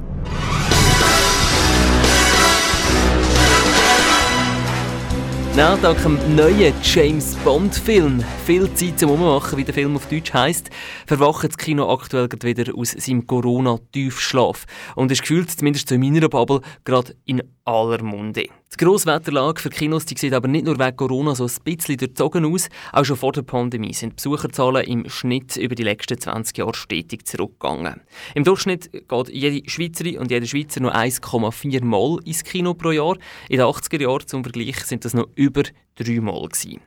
Na, 5.56 5.78
dank 5.78 6.02
dem 6.02 6.36
neuen 6.36 6.74
James 6.82 7.36
Bond-Film, 7.44 8.24
viel 8.44 8.74
Zeit 8.74 8.98
zum 8.98 9.12
Ummachen, 9.12 9.56
wie 9.56 9.64
der 9.64 9.76
Film 9.76 9.96
auf 9.96 10.08
Deutsch 10.08 10.34
heisst, 10.34 10.72
verwacht 11.06 11.48
das 11.48 11.60
Kino 11.60 11.94
aktuell 11.94 12.28
gerade 12.28 12.48
wieder 12.48 12.76
aus 12.76 12.90
seinem 12.90 13.28
Corona-Tiefschlaf 13.28 14.66
und 14.96 15.12
ist 15.12 15.22
gefühlt, 15.22 15.52
zumindest 15.52 15.90
zu 15.90 16.00
meiner 16.00 16.28
Bubble, 16.28 16.62
gerade 16.86 17.16
in 17.26 17.44
aller 17.66 18.04
Munde. 18.04 18.48
Die 18.74 18.78
Grosswetterlage 18.78 19.62
für 19.62 19.70
Kinos 19.70 20.06
die 20.06 20.18
sieht 20.18 20.34
aber 20.34 20.48
nicht 20.48 20.66
nur 20.66 20.80
wegen 20.80 20.98
Corona 20.98 21.36
so 21.36 21.46
ein 21.46 21.52
bisschen 21.64 21.98
durchzogen 21.98 22.46
aus, 22.46 22.70
auch 22.92 23.06
schon 23.06 23.16
vor 23.16 23.32
der 23.32 23.44
Pandemie 23.44 23.94
sind 23.94 24.12
die 24.12 24.16
Besucherzahlen 24.16 24.86
im 24.86 25.10
Schnitt 25.10 25.56
über 25.58 25.76
die 25.76 25.84
letzten 25.84 26.20
20 26.20 26.58
Jahre 26.58 26.74
stetig 26.74 27.26
zurückgegangen. 27.26 28.02
Im 28.36 28.44
Durchschnitt 28.44 28.92
geht 28.92 29.30
jede 29.30 29.70
Schweizerin 29.70 30.18
und 30.18 30.32
jeder 30.32 30.46
Schweizer 30.46 30.82
nur 30.82 30.96
1,4 30.96 31.84
Mal 31.84 32.20
ins 32.26 32.44
Kino 32.44 32.74
pro 32.74 32.92
Jahr. 32.92 33.16
In 33.48 33.58
den 33.58 33.68
80er 33.68 34.02
Jahren 34.02 34.28
zum 34.28 34.44
Vergleich 34.44 34.84
sind 34.86 35.06
das 35.06 35.14
noch 35.14 35.28
über 35.36 35.64
3 35.96 36.20
Mal 36.20 36.48
gewesen. 36.48 36.82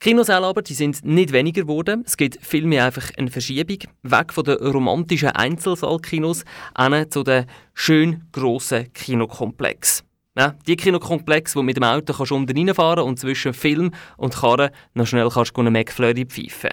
Kinosäle 0.00 0.46
aber, 0.46 0.62
die 0.62 0.74
sind 0.74 1.04
nicht 1.04 1.32
weniger 1.32 1.62
geworden. 1.62 2.04
Es 2.06 2.16
gibt 2.16 2.38
vielmehr 2.40 2.84
einfach 2.84 3.10
eine 3.16 3.32
Verschiebung 3.32 3.78
weg 4.04 4.32
von 4.32 4.44
den 4.44 4.58
romantischen 4.58 5.30
Einzelsaalkinos 5.30 6.44
hin 6.78 7.06
zu 7.10 7.24
den 7.24 7.46
schön 7.74 8.22
grossen 8.30 8.92
Kinokomplex. 8.92 10.04
Ja, 10.38 10.54
die 10.68 10.76
Kinokomplex, 10.76 11.56
wo 11.56 11.62
mit 11.62 11.76
dem 11.76 11.82
Auto 11.82 12.12
kannst 12.12 12.30
unten 12.30 12.56
reinfahren 12.56 13.02
und 13.02 13.18
zwischen 13.18 13.52
Film 13.52 13.90
und 14.16 14.36
Karre 14.36 14.70
noch 14.94 15.04
schnell 15.04 15.28
kannst 15.30 15.56
du 15.56 15.60
einen 15.62 15.72
McFlurry 15.72 16.26
pfeifen. 16.26 16.70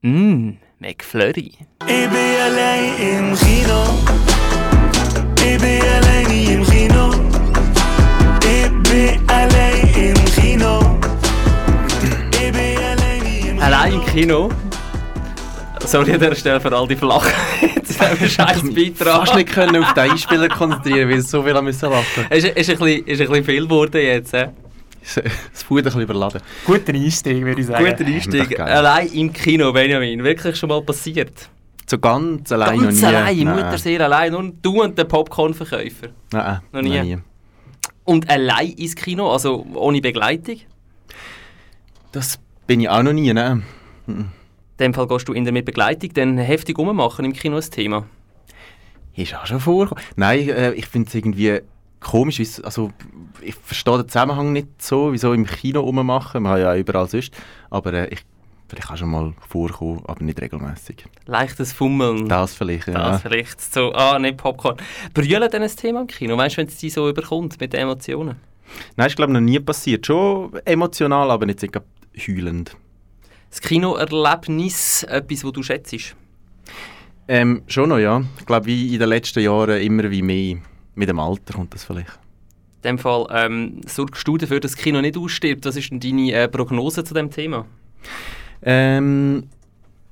Mmm, 0.00 0.56
McFlurry. 0.78 1.52
Ik 1.86 2.10
ben 2.10 2.42
alleen 2.46 2.96
in 2.96 3.36
Gino. 3.36 3.84
Ik 5.44 5.60
ben 5.60 5.82
alleen 5.96 6.28
niet 6.28 6.48
in 6.48 6.64
Gino. 6.64 7.10
Ik 8.40 8.82
ben 8.82 9.20
alleen 9.26 9.94
in 9.94 10.16
Gino. 10.16 10.98
Ik 12.30 12.52
ben 12.52 12.76
alleen 12.76 13.22
niet 13.24 13.44
in 13.44 13.60
Allein 13.60 13.92
im 13.92 14.04
Kino. 14.06 14.50
Sorry 15.84 16.14
an 16.14 16.20
dieser 16.20 16.34
Stelle 16.34 16.60
für 16.62 16.74
all 16.74 16.88
die 16.88 16.96
Flachen. 16.96 17.30
Wir 18.18 18.28
scheiß 18.28 18.62
Beitrag. 18.74 19.16
Fast 19.26 19.34
nicht 19.36 19.48
können 19.52 19.82
auf 19.82 19.92
den 19.92 20.10
Einspieler 20.10 20.48
konzentrieren, 20.48 21.10
weil 21.10 21.20
so 21.20 21.42
viel 21.42 21.54
haben 21.54 21.64
müssen 21.64 21.90
lachen. 21.90 22.26
Ist, 22.30 22.46
ist, 22.46 22.70
ein 22.70 22.78
bisschen, 22.78 23.06
ist 23.06 23.20
ein 23.20 23.28
bisschen 23.28 23.44
viel 23.44 23.62
geworden 23.64 24.00
jetzt. 24.02 24.34
He? 24.34 24.44
Das 25.52 25.62
Food 25.62 25.78
ein 25.78 25.84
bisschen 25.84 26.00
überladen. 26.02 26.40
Guter 26.66 26.92
Einstieg, 26.92 27.44
würde 27.44 27.60
ich 27.60 27.66
sagen. 27.66 27.84
Guter 27.84 28.04
Einstieg. 28.04 28.60
Allein 28.60 29.08
im 29.08 29.32
Kino, 29.32 29.72
Benjamin. 29.72 30.22
Wirklich 30.22 30.56
schon 30.56 30.68
mal 30.68 30.82
passiert. 30.82 31.48
So 31.86 31.98
ganz 31.98 32.52
allein 32.52 32.78
Ganz 32.80 33.00
noch 33.00 33.08
nie. 33.10 33.16
allein, 33.16 33.38
Nein. 33.44 33.54
Mutter 33.56 33.78
sehr 33.78 34.00
allein. 34.02 34.32
Nur 34.32 34.52
du 34.60 34.82
und 34.82 34.98
der 34.98 35.04
Popcorn-Verkäufer. 35.04 36.08
Nein, 36.32 36.60
Noch 36.72 36.82
nie. 36.82 36.96
noch 36.98 37.04
nie. 37.04 37.18
Und 38.04 38.28
allein 38.28 38.72
ins 38.72 38.94
Kino, 38.94 39.32
also 39.32 39.64
ohne 39.74 40.00
Begleitung? 40.02 40.56
Das 42.12 42.38
bin 42.66 42.80
ich 42.80 42.88
auch 42.90 43.02
noch 43.02 43.12
nie, 43.14 43.32
ne? 43.32 43.62
In 44.78 44.84
dem 44.84 44.94
Fall 44.94 45.08
gehst 45.08 45.28
du 45.28 45.32
in 45.32 45.42
der 45.42 45.52
mit 45.52 45.64
Begleitung 45.64 46.12
dann 46.14 46.38
heftig 46.38 46.78
rummachen 46.78 47.24
im 47.24 47.32
Kino 47.32 47.56
das 47.56 47.68
Thema. 47.68 48.06
Ist 49.16 49.34
auch 49.34 49.44
schon 49.44 49.58
vorgekommen. 49.58 50.04
Nein, 50.14 50.48
äh, 50.48 50.72
ich 50.74 50.86
finde 50.86 51.08
es 51.08 51.14
irgendwie 51.16 51.60
komisch. 51.98 52.40
Also, 52.62 52.92
ich 53.40 53.56
verstehe 53.56 53.98
den 53.98 54.08
Zusammenhang 54.08 54.52
nicht 54.52 54.80
so, 54.80 55.12
wieso 55.12 55.32
im 55.32 55.46
Kino 55.46 55.80
rummachen. 55.80 56.44
Man 56.44 56.52
hat 56.52 56.60
ja 56.60 56.76
überall 56.76 57.08
sonst. 57.08 57.34
Aber 57.70 57.92
äh, 57.92 58.06
ich, 58.14 58.20
vielleicht 58.68 58.88
auch 58.88 58.96
schon 58.96 59.10
mal 59.10 59.34
vorkommen, 59.48 60.00
aber 60.06 60.22
nicht 60.22 60.40
regelmäßig. 60.40 61.06
Leichtes 61.26 61.72
Fummeln. 61.72 62.28
Das 62.28 62.54
vielleicht, 62.54 62.86
ja. 62.86 63.10
Das 63.10 63.22
vielleicht 63.22 63.60
so, 63.60 63.92
ah, 63.94 64.16
nicht 64.20 64.36
Popcorn. 64.36 64.76
Brüllen 65.12 65.50
denn 65.50 65.64
ein 65.64 65.74
Thema 65.74 66.02
im 66.02 66.06
Kino? 66.06 66.36
Weißt 66.36 66.56
du, 66.56 66.60
wenn 66.60 66.68
es 66.68 66.78
dich 66.78 66.92
so 66.92 67.08
überkommt 67.08 67.60
mit 67.60 67.72
den 67.72 67.80
Emotionen? 67.80 68.36
Nein, 68.94 69.08
ist 69.08 69.16
glaube 69.16 69.32
ich 69.32 69.34
noch 69.34 69.40
nie 69.40 69.58
passiert. 69.58 70.06
Schon 70.06 70.52
emotional, 70.64 71.32
aber 71.32 71.46
nicht 71.46 71.66
heulend. 72.28 72.76
Das 73.50 73.60
Kinoerlebnis, 73.60 75.04
etwas, 75.04 75.40
das 75.40 75.52
du 75.52 75.62
schätzt? 75.62 76.16
Ähm, 77.28 77.62
schon 77.66 77.90
noch, 77.90 77.98
ja. 77.98 78.22
Ich 78.38 78.46
glaube, 78.46 78.66
wie 78.66 78.94
in 78.94 79.00
den 79.00 79.08
letzten 79.08 79.40
Jahren 79.40 79.80
immer 79.80 80.10
wie 80.10 80.22
mehr. 80.22 80.56
Mit 80.94 81.08
dem 81.08 81.18
Alter 81.18 81.54
kommt 81.54 81.74
das 81.74 81.84
vielleicht. 81.84 82.18
In 82.82 82.90
dem 82.90 82.98
Fall 82.98 83.26
ähm, 83.30 83.80
sorgst 83.86 84.26
du 84.26 84.38
dafür, 84.38 84.60
dass 84.60 84.72
das 84.72 84.80
Kino 84.80 85.00
nicht 85.00 85.16
ausstirbt. 85.16 85.64
Was 85.64 85.76
ist 85.76 85.90
denn 85.90 86.00
deine 86.00 86.32
äh, 86.32 86.48
Prognose 86.48 87.04
zu 87.04 87.14
dem 87.14 87.30
Thema? 87.30 87.66
Ähm, 88.62 89.48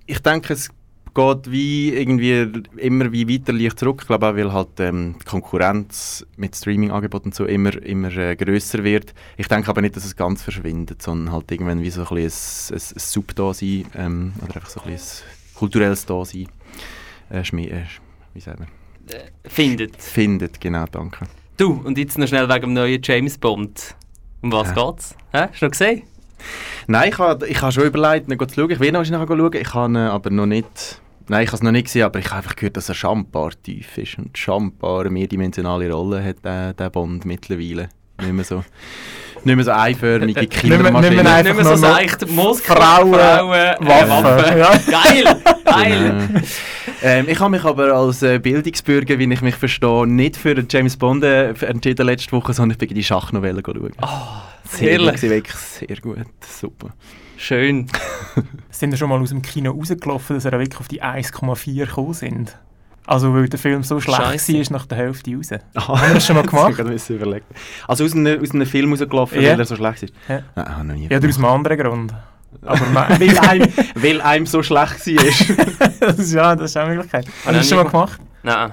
ich 0.06 0.18
denke, 0.20 0.52
es 0.52 0.68
geht 1.16 1.50
wie 1.50 1.94
irgendwie 1.94 2.46
immer 2.76 3.10
wie 3.10 3.28
weiter 3.28 3.52
leicht 3.52 3.80
zurück. 3.80 4.00
Ich 4.02 4.06
glaube 4.06 4.28
auch, 4.28 4.36
weil 4.36 4.52
halt 4.52 4.78
ähm, 4.78 5.16
die 5.20 5.24
Konkurrenz 5.24 6.24
mit 6.36 6.54
Streaming-Angeboten 6.54 7.32
so 7.32 7.46
immer, 7.46 7.74
immer 7.82 8.14
äh, 8.16 8.36
grösser 8.36 8.84
wird. 8.84 9.14
Ich 9.36 9.48
denke 9.48 9.68
aber 9.68 9.80
nicht, 9.80 9.96
dass 9.96 10.04
es 10.04 10.14
ganz 10.14 10.42
verschwindet, 10.42 11.02
sondern 11.02 11.32
halt 11.32 11.50
irgendwann 11.50 11.82
wie 11.82 11.90
so 11.90 12.02
ein, 12.02 12.14
bisschen 12.14 12.76
ein, 12.76 12.80
ein, 12.80 12.94
ein 12.94 12.98
Sub-Dasein 13.00 13.86
ähm, 13.96 14.32
oder 14.44 14.56
einfach 14.56 14.70
so 14.70 14.80
ein, 14.82 14.92
bisschen 14.92 15.26
ein 15.26 15.54
kulturelles 15.58 16.06
Dasein 16.06 16.48
äh, 17.30 17.40
äh, 17.40 17.84
wie 18.34 18.40
sagen 18.40 18.66
wir? 18.66 19.50
Findet. 19.50 20.02
findet. 20.02 20.60
Genau, 20.60 20.84
danke. 20.90 21.26
Du, 21.56 21.80
und 21.84 21.96
jetzt 21.96 22.18
noch 22.18 22.26
schnell 22.26 22.48
wegen 22.48 22.60
dem 22.60 22.72
neuen 22.74 23.00
James 23.02 23.38
Bond. 23.38 23.96
Um 24.42 24.52
was 24.52 24.68
Ja. 24.76 24.90
geht's? 24.90 25.14
Hä? 25.32 25.46
Hast 25.50 25.62
du 25.62 25.66
noch 25.66 25.72
gesehen? 25.72 26.02
Nein, 26.86 27.08
ich 27.08 27.18
habe 27.18 27.48
ich 27.48 27.62
ha 27.62 27.72
schon 27.72 27.84
überlegt, 27.84 28.30
ihn 28.30 28.38
zu 28.38 28.54
schauen. 28.54 28.70
Ich 28.70 28.80
will 28.80 28.92
noch 28.92 29.08
nachher 29.08 29.26
schauen. 29.26 29.52
Ich 29.54 29.74
habe 29.74 29.92
ihn 29.92 29.96
aber 29.96 30.30
noch 30.30 30.46
nicht... 30.46 31.00
Nein, 31.28 31.42
ich 31.42 31.48
habe 31.48 31.56
es 31.56 31.62
noch 31.62 31.72
nicht 31.72 31.84
gesehen, 31.86 32.04
aber 32.04 32.18
ich 32.20 32.26
habe 32.26 32.36
einfach 32.36 32.54
gehört, 32.56 32.76
dass 32.76 32.88
er 32.88 32.94
schambar 32.94 33.50
tief 33.62 33.98
ist. 33.98 34.18
Und 34.18 34.36
schambar 34.38 35.00
eine 35.00 35.10
mehrdimensionale 35.10 35.90
Rolle 35.92 36.22
hat 36.24 36.44
der, 36.44 36.72
der 36.72 36.90
Bond 36.90 37.24
mittlerweile. 37.24 37.88
Nicht 38.20 38.32
mehr 38.32 38.44
so, 38.44 38.64
nicht 39.44 39.56
mehr 39.56 39.64
so 39.64 39.72
einförmige 39.72 40.40
Nicht 40.40 40.50
mehr- 40.50 40.60
Kindermaschine. 40.80 41.14
nicht 41.16 41.22
mehr 41.24 41.42
Nicht 41.42 41.54
mehr 41.56 41.64
so 41.64 41.76
seicht, 41.76 42.28
Muskeln, 42.30 42.78
Frauen, 42.78 43.12
äh, 43.14 43.76
Waffen. 43.80 44.24
Waffen. 44.24 44.58
Ja. 44.58 44.70
Geil! 44.90 45.42
Geil! 45.64 46.28
Genau. 46.28 46.40
ähm, 47.02 47.26
ich 47.28 47.38
habe 47.40 47.50
mich 47.50 47.64
aber 47.64 47.92
als 47.92 48.22
äh, 48.22 48.38
Bildungsbürger, 48.38 49.18
wie 49.18 49.30
ich 49.30 49.42
mich 49.42 49.54
verstehe, 49.56 50.06
nicht 50.06 50.36
für 50.36 50.64
James 50.66 50.96
Bond 50.96 51.24
äh, 51.24 51.50
entschieden 51.50 52.06
letzte 52.06 52.32
Woche, 52.32 52.54
sondern 52.54 52.78
ich 52.80 52.88
bin 52.88 52.94
die 52.96 53.04
Schachnovelle 53.04 53.62
schauen. 53.66 53.92
Oh, 54.00 54.06
sehr 54.64 54.92
herrlich. 54.92 55.06
gut, 55.10 55.16
gewesen, 55.16 55.30
wirklich 55.30 55.56
sehr 55.56 55.96
gut, 55.98 56.18
super. 56.40 56.94
Schön. 57.36 57.86
Sind 58.70 58.90
wir 58.90 58.98
schon 58.98 59.08
mal 59.08 59.20
aus 59.20 59.30
dem 59.30 59.42
Kino 59.42 59.70
rausgelaufen, 59.72 60.36
dass 60.36 60.44
er 60.44 60.52
wirklich 60.52 60.80
auf 60.80 60.88
die 60.88 61.02
1,4 61.02 61.86
gekommen 61.86 62.12
sind? 62.14 62.58
Also 63.06 63.32
weil 63.32 63.48
der 63.48 63.58
Film 63.58 63.82
so 63.84 64.00
schlecht 64.00 64.20
Scheisse. 64.20 64.52
war, 64.54 64.60
ist 64.60 64.70
nach 64.70 64.86
der 64.86 64.98
Hälfte 64.98 65.34
raus. 65.36 65.50
Aha. 65.74 65.88
Haben 66.00 66.08
wir 66.08 66.14
das 66.14 66.26
schon 66.26 66.36
mal 66.36 66.42
Das 66.42 66.50
gemacht? 66.50 66.78
hab 66.78 66.90
ich 66.90 67.10
überlegen. 67.10 67.44
Also 67.86 68.04
aus 68.04 68.14
einem, 68.14 68.42
aus 68.42 68.50
einem 68.50 68.66
Film 68.66 68.90
rausgelaufen, 68.90 69.40
Ja. 69.40 69.52
weil 69.52 69.60
er 69.60 69.64
so 69.66 69.76
schlecht 69.76 70.02
ist? 70.04 70.14
Ja. 70.28 70.40
Nein, 70.56 70.76
habe 70.76 70.84
noch 70.88 70.94
nie 70.94 71.06
Ja, 71.08 71.18
oder 71.18 71.28
aus 71.28 71.36
einem 71.36 71.44
anderen 71.46 71.78
Grund. 71.78 72.14
Aber 72.62 72.80
weil, 73.20 73.38
einem, 73.38 73.72
weil 73.94 74.20
einem 74.20 74.46
so 74.46 74.62
schlecht 74.62 75.06
war. 75.06 75.84
das 76.00 76.18
ist, 76.18 76.32
ja, 76.32 76.56
das 76.56 76.70
ist 76.70 76.76
eine 76.76 76.94
Möglichkeit. 76.94 77.26
Hast 77.44 77.46
du 77.48 77.52
das 77.52 77.68
schon 77.68 77.78
mal 77.78 77.84
gemacht? 77.90 78.20
Nein. 78.42 78.72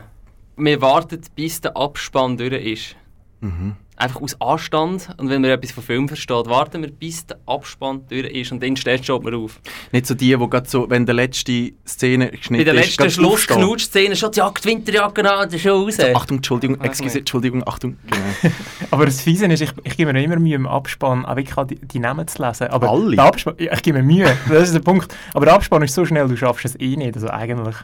Wir 0.56 0.82
warten, 0.82 1.20
bis 1.36 1.62
der 1.62 1.76
Abspann 1.78 2.38
durch 2.38 2.54
ist. 2.54 2.96
mhm. 3.42 3.76
Einfach 3.96 4.22
aus 4.22 4.40
Anstand. 4.42 5.10
Und 5.18 5.30
wenn 5.30 5.42
man 5.42 5.52
etwas 5.52 5.72
von 5.72 5.84
Film 5.84 6.08
versteht, 6.08 6.48
warten 6.48 6.82
wir, 6.82 6.92
bis 6.92 7.26
der 7.28 7.38
Abspann 7.46 8.02
durch 8.10 8.26
ist. 8.32 8.52
Und 8.52 8.64
dann 8.64 8.76
steht 8.76 9.08
mal 9.08 9.36
auf. 9.36 9.60
Nicht 9.92 10.08
so 10.08 10.16
die, 10.16 10.36
die 10.36 10.50
gerade 10.50 10.68
so, 10.68 10.90
wenn 10.90 11.06
die 11.06 11.12
letzte 11.12 11.72
Szene 11.88 12.26
Bei 12.26 12.38
geschnitten 12.38 12.66
der 12.66 12.74
ist, 12.76 12.98
letzten 12.98 12.98
gerade 12.98 13.28
aufstehen. 13.28 13.56
Schlussknutschszene 13.56 14.16
schon 14.16 14.32
die 14.32 14.42
die 14.42 14.66
Winterjacke 14.66 15.32
an, 15.32 15.46
das 15.46 15.54
ist 15.54 15.62
schon 15.62 15.72
raus. 15.72 15.96
So, 15.96 16.04
Achtung, 16.16 16.38
Entschuldigung, 16.38 16.82
excuse. 16.82 17.20
Entschuldigung, 17.20 17.68
Achtung. 17.68 17.98
Genau. 18.10 18.54
Aber 18.92 19.06
das 19.06 19.22
Fiese 19.22 19.46
ist, 19.46 19.62
ich, 19.62 19.72
ich 19.84 19.98
gebe 19.98 20.12
mir 20.14 20.24
immer 20.24 20.38
Mühe 20.38 20.56
im 20.56 20.68
Abspann, 20.68 21.26
auch 21.26 21.36
wirklich 21.36 21.58
auch 21.58 21.66
die, 21.66 21.76
die 21.76 22.00
Namen 22.00 22.28
zu 22.28 22.44
lesen. 22.44 22.68
Aber 22.68 22.90
Alle? 22.90 23.16
Der 23.16 23.26
Abspann, 23.26 23.56
ich 23.58 23.82
gebe 23.82 24.02
mir 24.02 24.04
Mühe, 24.04 24.38
das 24.50 24.64
ist 24.64 24.74
der 24.74 24.80
Punkt. 24.80 25.16
Aber 25.34 25.46
der 25.46 25.56
Abspann 25.56 25.82
ist 25.84 25.94
so 25.94 26.06
schnell, 26.06 26.28
du 26.28 26.36
schaffst 26.36 26.66
es 26.66 26.80
eh 26.80 26.96
nicht. 26.96 27.16
Also 27.16 27.30
eigentlich. 27.30 27.76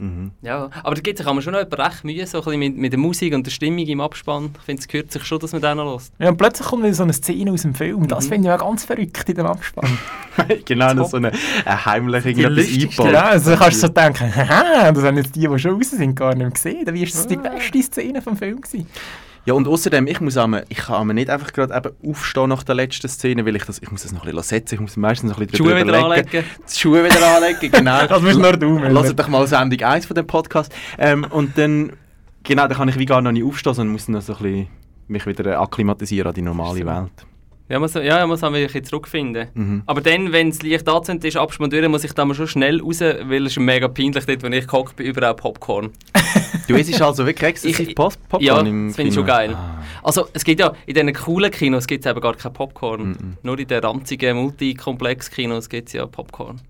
Mhm. 0.00 0.30
Ja, 0.42 0.70
aber 0.82 0.94
da 0.94 1.00
gibt 1.00 1.18
sich 1.18 1.26
aber 1.26 1.40
schon 1.42 1.52
noch 1.52 1.60
recht 1.60 2.04
Mühe, 2.04 2.26
so 2.26 2.38
ein 2.38 2.44
bisschen 2.44 2.58
mit, 2.58 2.76
mit 2.76 2.92
der 2.92 2.98
Musik 2.98 3.34
und 3.34 3.46
der 3.46 3.50
Stimmung 3.50 3.86
im 3.86 4.00
Abspann. 4.00 4.50
Ich 4.58 4.64
finde, 4.64 4.80
es 4.80 4.88
gehört 4.88 5.12
sich 5.12 5.24
schon, 5.24 5.38
dass 5.38 5.52
man 5.52 5.62
den 5.62 5.76
noch 5.76 5.84
hört. 5.92 6.02
Ja, 6.18 6.28
und 6.30 6.36
plötzlich 6.36 6.66
kommt 6.66 6.82
wieder 6.82 6.94
so 6.94 7.02
eine 7.04 7.12
Szene 7.12 7.52
aus 7.52 7.62
dem 7.62 7.74
Film. 7.74 8.08
Das 8.08 8.24
Mhm. 8.26 8.28
finde 8.30 8.48
ich 8.48 8.54
auch 8.54 8.66
ganz 8.66 8.84
verrückt 8.84 9.28
in 9.28 9.34
dem 9.36 9.46
Abspann. 9.46 9.98
genau, 10.64 10.94
noch 10.94 11.08
so 11.08 11.18
eine, 11.18 11.32
eine 11.64 11.86
heimlich 11.86 12.24
irgendetwas. 12.26 12.96
Ja, 13.12 13.22
also 13.26 13.54
kannst 13.56 13.82
du 13.82 13.86
so 13.86 13.92
denken, 13.92 14.34
haha, 14.34 14.90
das 14.92 15.04
haben 15.04 15.16
jetzt 15.16 15.36
die, 15.36 15.46
die 15.46 15.58
schon 15.58 15.74
raus 15.74 15.90
sind, 15.90 16.14
gar 16.16 16.30
nicht 16.30 16.38
mehr 16.38 16.50
gesehen. 16.50 16.86
Wie 16.94 17.02
ist 17.02 17.14
das 17.14 17.26
die 17.26 17.36
beste 17.36 17.82
Szene 17.82 18.22
vom 18.22 18.36
Film 18.36 18.60
gewesen? 18.60 18.86
Ja, 19.46 19.54
und 19.54 19.66
außerdem, 19.66 20.06
ich 20.06 20.20
muss 20.20 20.36
einmal, 20.36 20.64
ich 20.68 20.76
kann 20.76 20.96
einmal 20.96 21.14
nicht 21.14 21.30
einfach 21.30 21.52
gerade 21.52 21.74
eben 21.74 22.10
aufstehen 22.10 22.50
nach 22.50 22.62
der 22.62 22.74
letzten 22.74 23.08
Szene, 23.08 23.46
weil 23.46 23.56
ich 23.56 23.64
das, 23.64 23.80
ich 23.80 23.90
muss 23.90 24.02
das 24.02 24.12
noch 24.12 24.22
ein 24.22 24.26
bisschen 24.26 24.42
setzen, 24.42 24.74
ich 24.74 24.80
muss 24.80 24.96
meistens 24.96 25.30
noch 25.30 25.38
ein 25.38 25.46
Die 25.46 25.52
bisschen 25.52 25.66
Schuhe 25.66 25.74
drüber 25.76 25.92
wieder 25.92 26.04
anlegen. 26.04 26.44
Die 26.68 26.78
Schuhe 26.78 27.04
wieder 27.04 27.36
anlegen, 27.36 27.72
genau. 27.72 28.06
Das 28.06 28.22
bist 28.22 28.38
nur 28.38 28.56
du. 28.56 28.78
Lasst 28.78 29.18
doch 29.18 29.28
mal 29.28 29.46
Sendung 29.46 29.80
1 29.80 30.06
von 30.06 30.14
dem 30.14 30.26
Podcast. 30.26 30.72
Ähm, 30.98 31.26
und 31.30 31.56
dann, 31.56 31.92
genau, 32.42 32.68
dann 32.68 32.76
kann 32.76 32.88
ich 32.88 32.98
wie 32.98 33.06
gar 33.06 33.22
noch 33.22 33.32
nicht 33.32 33.44
aufstehen, 33.44 33.74
sondern 33.74 33.92
muss 33.92 34.06
dann 34.06 34.20
so 34.20 34.34
ein 34.34 34.38
bisschen 34.42 34.68
mich 35.08 35.26
wieder 35.26 35.60
akklimatisieren 35.60 36.28
an 36.28 36.34
die 36.34 36.42
normale 36.42 36.84
Welt. 36.84 37.26
Ja, 37.70 37.78
muss, 37.78 37.94
ja, 37.94 38.02
ja, 38.02 38.26
muss 38.26 38.40
man 38.40 38.52
wieder 38.52 38.82
zurückfinden. 38.82 39.46
Mhm. 39.54 39.82
Aber 39.86 40.00
dann, 40.00 40.32
wenn 40.32 40.48
es 40.48 40.60
leicht 40.62 40.88
angezündet 40.88 41.24
ist, 41.26 41.36
durch, 41.36 41.88
muss 41.88 42.02
ich 42.02 42.12
da 42.12 42.24
mal 42.24 42.34
schon 42.34 42.48
schnell 42.48 42.80
raus, 42.80 43.00
weil 43.00 43.46
es 43.46 43.52
ist 43.52 43.60
mega 43.60 43.86
peinlich 43.86 44.26
dort, 44.26 44.42
wenn 44.42 44.52
ich 44.52 44.66
gehockt 44.66 44.96
bin, 44.96 45.06
überall 45.06 45.34
Popcorn. 45.34 45.90
Du 46.66 46.76
isst 46.76 47.00
also 47.02 47.26
wirklich 47.26 47.48
exzessiv 47.48 47.88
Ich- 47.88 47.94
Pop 47.96 48.12
Popcorn 48.28 48.42
ja, 48.44 48.60
im 48.60 48.88
das 48.88 48.96
finde 48.96 49.08
ich 49.08 49.14
schon 49.14 49.26
geil. 49.26 49.54
Ah. 49.54 49.82
Also, 50.04 50.28
es 50.32 50.44
gibt 50.44 50.60
ja, 50.60 50.72
in 50.86 50.94
diesen 50.94 51.12
coolen 51.14 51.50
Kinos 51.50 51.86
gibt 51.86 52.04
es 52.04 52.10
eben 52.10 52.20
gar 52.20 52.34
kein 52.36 52.52
Popcorn. 52.52 53.08
Mhm. 53.08 53.36
Nur 53.42 53.58
in 53.58 53.66
den 53.66 53.80
ranzigen 53.82 54.36
Multikomplex-Kinos 54.36 55.68
gibt 55.68 55.88
es 55.88 55.94
ja 55.94 56.06
Popcorn. 56.06 56.60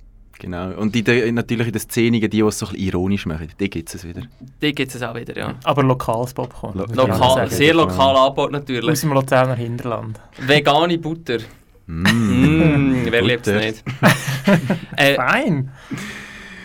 Genau. 0.40 0.70
Und 0.73 0.97
in 0.97 1.04
der, 1.04 1.30
natürlich 1.32 1.66
in 1.68 1.73
den 1.75 1.80
Szenigen, 1.80 2.30
die, 2.30 2.38
die 2.38 2.40
es 2.42 2.59
so 2.59 2.66
ein 2.66 2.73
bisschen 2.73 2.88
ironisch 2.88 3.26
machen, 3.26 3.49
die 3.61 3.68
gibt 3.70 3.94
es 3.94 4.02
wieder. 4.06 4.23
Die 4.62 4.75
gibt 4.75 4.94
es 4.94 5.02
auch 5.02 5.14
wieder, 5.14 5.37
ja. 5.37 5.54
Aber 5.64 5.82
lokales 5.82 6.32
Popcorn. 6.35 6.76
Lo- 6.78 6.87
Lokal, 7.06 7.49
sehr 7.50 7.75
lokal 7.75 8.16
angebaut 8.16 8.50
natürlich. 8.52 8.90
Aus 8.90 9.00
dem 9.02 9.12
Luzerner 9.12 9.54
Hinterland. 9.54 10.18
Vegane 10.38 10.97
Butter. 10.99 11.38
Mm. 11.87 12.02
Mm, 12.02 13.06
wer 13.11 13.23
liebt 13.23 13.47
es 13.47 13.54
nicht? 13.64 13.85
äh, 14.97 15.14
Fein. 15.16 15.70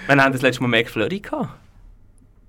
wir 0.08 0.16
haben 0.24 0.32
das 0.34 0.42
letzte 0.42 0.62
Mal 0.64 0.70
McFlurry 0.70 1.20
gehabt. 1.20 1.50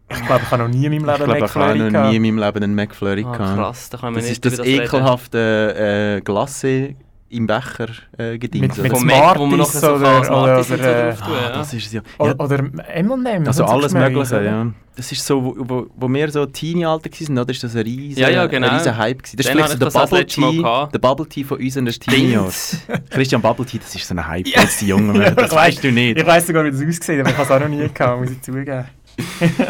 Ich 0.09 0.25
glaube, 0.25 0.43
ich 0.45 0.51
habe 0.53 0.63
noch 0.63 0.69
nie 0.69 0.87
in 0.87 0.93
meinem 0.93 1.07
Leben 1.07 1.11
Ich 1.11 1.17
glaube, 1.25 1.37
ich 1.39 1.43
McFlurry 1.43 1.79
habe 1.81 1.91
noch 1.91 2.11
nie 2.11 2.17
in 2.17 2.23
meinem 2.23 2.39
Leben 2.39 2.63
einen 2.63 2.75
McFlurry 2.77 3.25
Ah, 3.27 3.33
gehabt. 3.37 3.57
krass, 3.59 3.91
da 3.91 3.99
kann 3.99 4.13
man 4.13 4.21
Das 4.23 4.29
nicht 4.31 4.45
ist 4.47 4.59
das 4.59 4.65
reden. 4.65 4.83
ekelhafte 4.85 6.23
äh, 6.25 6.31
Glacé 6.31 6.95
im 7.29 7.47
Becher 7.47 7.89
äh, 8.19 8.39
gedings. 8.39 8.77
Mit- 8.77 8.93
mit 8.93 9.05
Mac, 9.05 9.39
wo 9.39 9.47
man 9.47 9.65
Smarties 9.65 9.75
nachher 9.83 9.89
so 9.89 9.95
oder- 9.97 10.25
Smarties 10.25 10.71
oder- 10.71 10.81
oder, 10.83 11.11
drauf 11.11 11.21
tun, 11.23 11.33
Ah, 11.37 11.43
ja. 11.43 11.49
das 11.59 11.75
ist 11.75 11.93
ja. 11.93 12.01
Ja 12.21 12.35
Oder 12.39 12.59
M&M's. 12.95 13.49
also 13.49 13.65
alles 13.65 13.93
Mögliche, 13.93 14.45
ja. 14.45 14.67
Das 14.97 15.13
ist 15.13 15.27
so, 15.27 15.45
wo, 15.45 15.55
wo, 15.59 15.87
wo 15.95 16.09
wir 16.09 16.31
so 16.31 16.47
Teenie-Alter 16.47 17.11
waren, 17.11 17.39
oder? 17.39 17.51
Ist 17.51 17.63
das 17.65 17.77
ein 17.77 17.83
riesen, 17.83 18.19
Ja, 18.21 18.31
ja, 18.31 18.47
genau. 18.47 18.69
ein 18.69 18.77
riesen 18.77 18.97
Hype 18.97 19.19
gewesen. 19.23 19.37
Das 19.37 19.47
ist 19.47 19.53
vielleicht 19.53 19.69
so 19.73 19.77
der 19.79 19.85
das 19.87 19.93
das 19.95 20.11
Bubble 20.11 20.27
Tea, 20.27 20.63
der 20.93 20.99
Bubble 20.99 21.27
Tea 21.29 21.45
von 21.45 21.59
unseren 21.59 21.87
Teenie-Jahren. 21.87 22.53
Christian 23.11 23.43
Bubble 23.43 23.67
Tea, 23.67 23.79
das 23.79 23.95
ist 23.95 24.07
so 24.09 24.15
ein 24.15 24.27
Hype, 24.27 24.47
jetzt 24.47 24.81
die 24.81 24.87
Jungen, 24.87 25.21
das 25.37 25.51
Ich 25.51 25.57
weißt 25.57 25.85
du 25.85 25.93
nicht. 25.93 26.19
Ich 26.19 26.27
weiss 26.27 26.47
sogar, 26.47 26.65
wie 26.65 26.71
das 26.71 26.81
aussieht, 26.81 27.21
aber 27.21 27.29
ich 27.31 27.37
habe 27.37 27.43
es 27.45 27.51
auch 27.51 27.61
noch 27.61 27.69
nie 27.69 27.89
gehabt, 27.93 28.21
muss 28.21 28.31
ich 28.31 28.41
zugeben. 28.41 28.85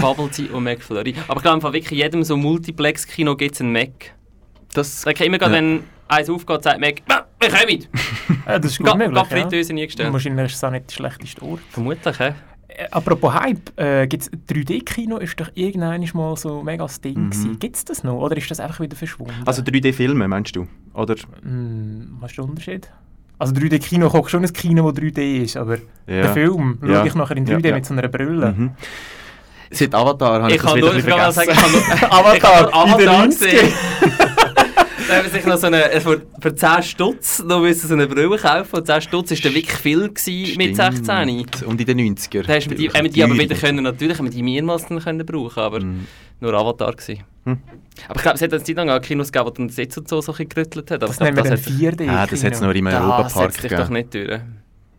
Bubble 0.00 0.28
Tea 0.30 0.48
und 0.52 0.62
McFlurry. 0.64 1.14
Aber 1.28 1.38
ich 1.38 1.42
glaube, 1.42 1.60
von 1.60 1.72
wirklich 1.72 1.98
jedem 1.98 2.22
so 2.22 2.36
Multiplex-Kino 2.36 3.34
gibt 3.36 3.54
es 3.54 3.60
einen 3.60 3.72
Mac. 3.72 4.12
Das, 4.74 5.02
Da 5.02 5.12
kann 5.12 5.26
immer 5.26 5.38
gerade, 5.38 5.54
Ja. 5.54 5.58
wenn 5.60 5.80
eins 6.08 6.30
aufgeht, 6.30 6.62
sagt 6.62 6.80
Mac, 6.80 7.02
«Ah, 7.08 7.24
wir 7.40 7.48
kommen! 7.50 7.86
Ja, 8.46 8.58
das 8.60 8.72
ist 8.72 8.78
gut 8.78 8.86
Ga- 8.86 8.94
möglich, 8.94 9.28
Ga 9.28 9.36
ja. 9.38 9.72
Nie 9.72 9.86
gestellt. 9.86 10.12
Wahrscheinlich 10.12 10.46
ist 10.46 10.54
es 10.56 10.64
auch 10.64 10.70
nicht 10.70 10.88
der 10.88 10.94
schlechteste 10.94 11.42
Ort. 11.42 11.60
Vermutlich, 11.70 12.18
hä? 12.20 12.32
Äh, 12.68 12.86
apropos 12.90 13.34
Hype, 13.34 13.76
äh, 13.78 14.06
gibt's 14.06 14.30
3D-Kino 14.48 15.16
ist 15.18 15.38
doch 15.40 15.48
irgendwann 15.54 16.06
mal 16.14 16.36
so 16.36 16.62
mega 16.62 16.84
das 16.84 17.00
Ding 17.00 17.30
mhm. 17.30 17.58
Gibt 17.58 17.76
es 17.76 17.84
das 17.84 18.04
noch 18.04 18.14
oder 18.20 18.36
ist 18.36 18.50
das 18.50 18.60
einfach 18.60 18.80
wieder 18.80 18.96
verschwunden? 18.96 19.34
also 19.44 19.62
3D-Filme, 19.62 20.28
meinst 20.28 20.54
du? 20.54 20.66
Oder? 20.94 21.14
Hm, 21.42 22.16
was 22.20 22.30
ist 22.32 22.36
der 22.38 22.44
Unterschied? 22.44 22.88
Also 23.38 23.52
3D-Kino 23.54 24.08
guckst 24.10 24.30
schon 24.30 24.44
ein 24.44 24.52
Kino, 24.52 24.84
wo 24.84 24.90
3D 24.90 25.42
ist, 25.42 25.56
aber 25.56 25.76
Ja. 26.06 26.22
der 26.22 26.32
Film 26.32 26.78
schaue 26.80 26.90
Ja. 26.92 27.04
ich 27.04 27.14
nachher 27.14 27.36
in 27.36 27.46
Ja, 27.46 27.56
3D 27.56 27.68
ja. 27.68 27.74
mit 27.74 27.86
so 27.86 27.94
einer 27.94 28.08
Brille. 28.08 28.54
Mhm. 28.56 28.70
Seit 29.70 29.94
Avatar 29.94 30.42
habe 30.42 30.48
ich, 30.50 30.56
Ich 30.56 30.62
das 30.62 30.70
kann 30.70 30.76
wieder 30.76 30.86
nur 30.86 30.94
ein 30.94 30.98
ich 31.00 31.04
bisschen 31.04 31.18
kann 31.18 31.26
mal 31.26 31.32
sagen, 31.32 31.50
vergessen. 31.52 31.94
ich 31.94 32.00
habe 32.02 32.22
nur- 32.24 32.34
ich 32.36 32.42
habe 32.42 32.62
nur 32.62 32.74
Avatar, 32.74 32.92
in 32.92 32.98
den 32.98 33.08
Avatar 33.08 33.18
90 33.26 33.50
gesehen. 33.50 33.72
Dann 35.08 35.18
haben 35.18 35.24
wir 35.24 35.30
sich 35.30 35.46
noch 35.46 35.56
so 35.56 35.66
eine, 35.68 35.90
äh, 35.90 36.00
für, 36.00 36.22
für 36.40 36.54
10 36.54 36.82
Stutz 36.82 37.42
noch 37.42 37.60
müssen 37.60 37.86
so 37.86 37.94
eine 37.94 38.06
Brille 38.06 38.36
kaufen. 38.36 38.76
Und 38.76 38.86
10 38.86 39.02
Stutz 39.02 39.30
war 39.30 39.38
dann 39.38 39.54
wirklich 39.54 39.76
viel 39.76 40.08
gewesen 40.08 40.56
mit 40.56 40.76
16. 40.76 41.46
Und 41.66 41.80
in 41.80 41.86
den 41.86 42.16
90er. 42.16 42.42
Da 42.42 42.54
hast 42.54 42.68
die, 42.68 42.90
haben 42.90 43.04
wir 43.04 43.10
die 43.10 43.22
aber 43.22 43.38
wieder 43.38 43.54
können, 43.54 43.84
natürlich 43.84 44.18
haben 44.18 44.26
wir 44.26 44.32
die 44.32 44.42
mehrmals 44.42 44.86
dann 44.86 44.98
können 45.00 45.24
brauchen, 45.24 45.60
aber 45.60 45.80
nur 46.40 46.54
Avatar 46.54 46.92
gewesen. 46.92 47.22
Hm. 47.44 47.58
Aber 48.08 48.16
ich 48.16 48.22
glaube, 48.22 48.36
es 48.36 48.42
hat 48.42 48.52
eine 48.52 48.62
Zeit 48.62 48.76
lang 48.76 48.90
auch 48.90 49.00
Kinos 49.00 49.30
gegeben, 49.30 49.46
wo 49.46 49.50
dann 49.50 49.66
das 49.68 49.76
Sitz 49.76 49.96
und 49.96 50.08
so, 50.08 50.20
so 50.20 50.32
gerüttelt 50.32 50.90
hat. 50.90 51.02
Aber 51.02 51.06
Das 51.06 51.12
ich 51.12 51.18
glaube, 51.18 51.32
nehmen 51.34 51.44
wir 51.44 51.50
das 51.50 51.66
hat 51.66 51.72
4D. 51.72 52.10
Ah, 52.10 52.26
das 52.26 52.44
hat 52.44 52.52
es 52.52 52.60
nur 52.60 52.74
im 52.74 52.84
das 52.84 52.94
Europapark 52.94 53.30
setzt 53.30 53.64
dich 53.64 53.70
doch 53.70 53.88
gegeben. 53.88 53.94
nicht 53.94 54.14
durch. 54.14 54.40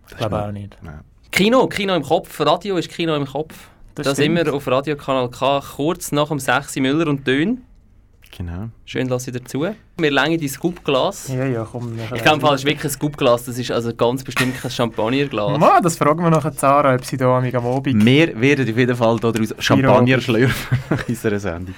Ich 0.09 0.17
glaube 0.17 0.43
auch 0.43 0.51
nicht. 0.51 0.77
Kino, 1.31 1.67
Kino 1.67 1.93
im 1.95 2.03
Kopf, 2.03 2.39
Radio 2.39 2.77
ist 2.77 2.89
Kino 2.89 3.15
im 3.15 3.25
Kopf. 3.25 3.53
Das 3.95 4.05
da 4.05 4.15
sind 4.15 4.35
wir 4.35 4.53
auf 4.53 4.67
Radiokanal 4.67 5.29
K, 5.29 5.61
kurz 5.75 6.11
nach 6.11 6.29
dem 6.29 6.39
6 6.39 6.75
Müller 6.77 7.07
und 7.07 7.25
Dön. 7.27 7.63
Genau. 8.37 8.69
Schön 8.85 9.07
lasse 9.07 9.31
ich 9.31 9.37
dazu. 9.37 9.65
Wir 9.97 10.11
längen 10.11 10.39
die 10.39 10.47
Scoopglas. 10.47 11.29
Ja, 11.29 11.45
ja, 11.47 11.67
komm. 11.69 11.97
Ich 12.13 12.21
glaube, 12.21 12.39
das 12.39 12.59
ist 12.59 12.65
wirklich 12.65 12.83
ein 12.83 12.91
Scoopglas, 12.91 13.45
das 13.45 13.57
ist 13.57 13.71
also 13.71 13.95
ganz 13.95 14.23
bestimmt 14.23 14.61
kein 14.61 14.69
Champagnerglas. 14.69 15.57
Ma, 15.57 15.81
das 15.81 15.97
fragen 15.97 16.21
wir 16.21 16.29
nachher 16.29 16.53
Zara, 16.53 16.93
ob 16.93 17.03
sie 17.03 17.17
da 17.17 17.35
am 17.35 17.65
Abend... 17.65 18.05
Wir 18.05 18.39
werden 18.39 18.69
auf 18.69 18.77
jeden 18.77 18.95
Fall 18.95 19.19
daraus 19.19 19.55
Champagner 19.57 20.21
schlürfen 20.21 20.77
in 20.91 21.15
unserer 21.15 21.39
Sendung. 21.39 21.73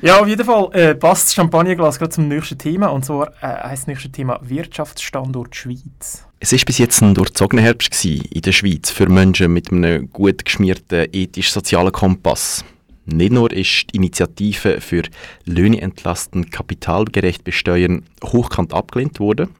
Ja, 0.00 0.18
auf 0.18 0.26
jeden 0.26 0.46
Fall 0.46 0.70
äh, 0.72 0.94
passt 0.94 1.26
das 1.26 1.34
Champagnerglas 1.34 1.98
gerade 1.98 2.12
zum 2.12 2.28
nächsten 2.28 2.56
Thema. 2.56 2.86
Und 2.86 3.04
zwar 3.04 3.28
äh, 3.42 3.68
heisst 3.68 3.82
das 3.82 3.86
nächste 3.88 4.10
Thema 4.10 4.40
Wirtschaftsstandort 4.42 5.54
Schweiz. 5.54 6.24
Es 6.38 6.52
war 6.52 6.60
bis 6.64 6.78
jetzt 6.78 7.02
ein 7.02 7.12
durchzogener 7.12 7.60
Herbst 7.60 7.90
gewesen 7.90 8.24
in 8.32 8.40
der 8.40 8.52
Schweiz 8.52 8.88
für 8.88 9.10
Menschen 9.10 9.52
mit 9.52 9.70
einem 9.70 10.08
gut 10.10 10.46
geschmierten 10.46 11.08
ethisch-sozialen 11.12 11.92
Kompass. 11.92 12.64
Nicht 13.06 13.32
nur 13.32 13.52
ist 13.52 13.86
die 13.92 13.96
Initiative 13.96 14.80
für 14.80 15.02
Löhne 15.44 15.80
entlasten, 15.80 16.50
kapitalgerecht 16.50 17.44
besteuern 17.44 18.04
hochkant 18.22 18.72
abgelehnt 18.72 19.20
worden. 19.20 19.54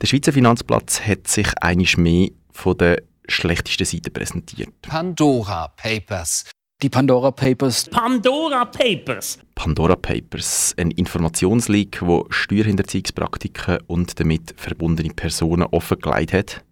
Der 0.00 0.06
Schweizer 0.06 0.32
Finanzplatz 0.32 1.00
hat 1.00 1.28
sich 1.28 1.46
einisch 1.60 1.96
mehr 1.96 2.30
von 2.50 2.76
der 2.76 3.02
schlechtesten 3.28 3.84
Seite 3.84 4.10
präsentiert. 4.10 4.70
Pandora 4.82 5.68
Papers. 5.68 6.44
Die 6.82 6.90
Pandora 6.90 7.30
Papers. 7.30 7.88
Pandora 7.88 8.64
Papers. 8.66 9.38
Pandora 9.54 9.96
Papers, 9.96 10.74
ein 10.76 10.90
Informationsleak, 10.90 12.02
wo 12.02 12.26
Steuerhinterziehungspraktiken 12.28 13.78
und 13.86 14.20
damit 14.20 14.54
verbundene 14.58 15.14
Personen 15.14 15.62
offengelegt 15.70 16.32
hat. 16.32 16.64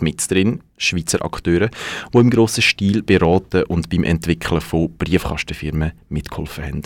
Mit 0.00 0.30
drin 0.30 0.60
Schweizer 0.78 1.24
Akteure, 1.24 1.68
die 2.12 2.18
im 2.18 2.30
grossen 2.30 2.62
Stil 2.62 3.02
beraten 3.02 3.64
und 3.64 3.90
beim 3.90 4.04
Entwickeln 4.04 4.60
von 4.60 4.96
Briefkastenfirmen 4.96 5.92
mitgeholfen 6.08 6.64
haben. 6.64 6.82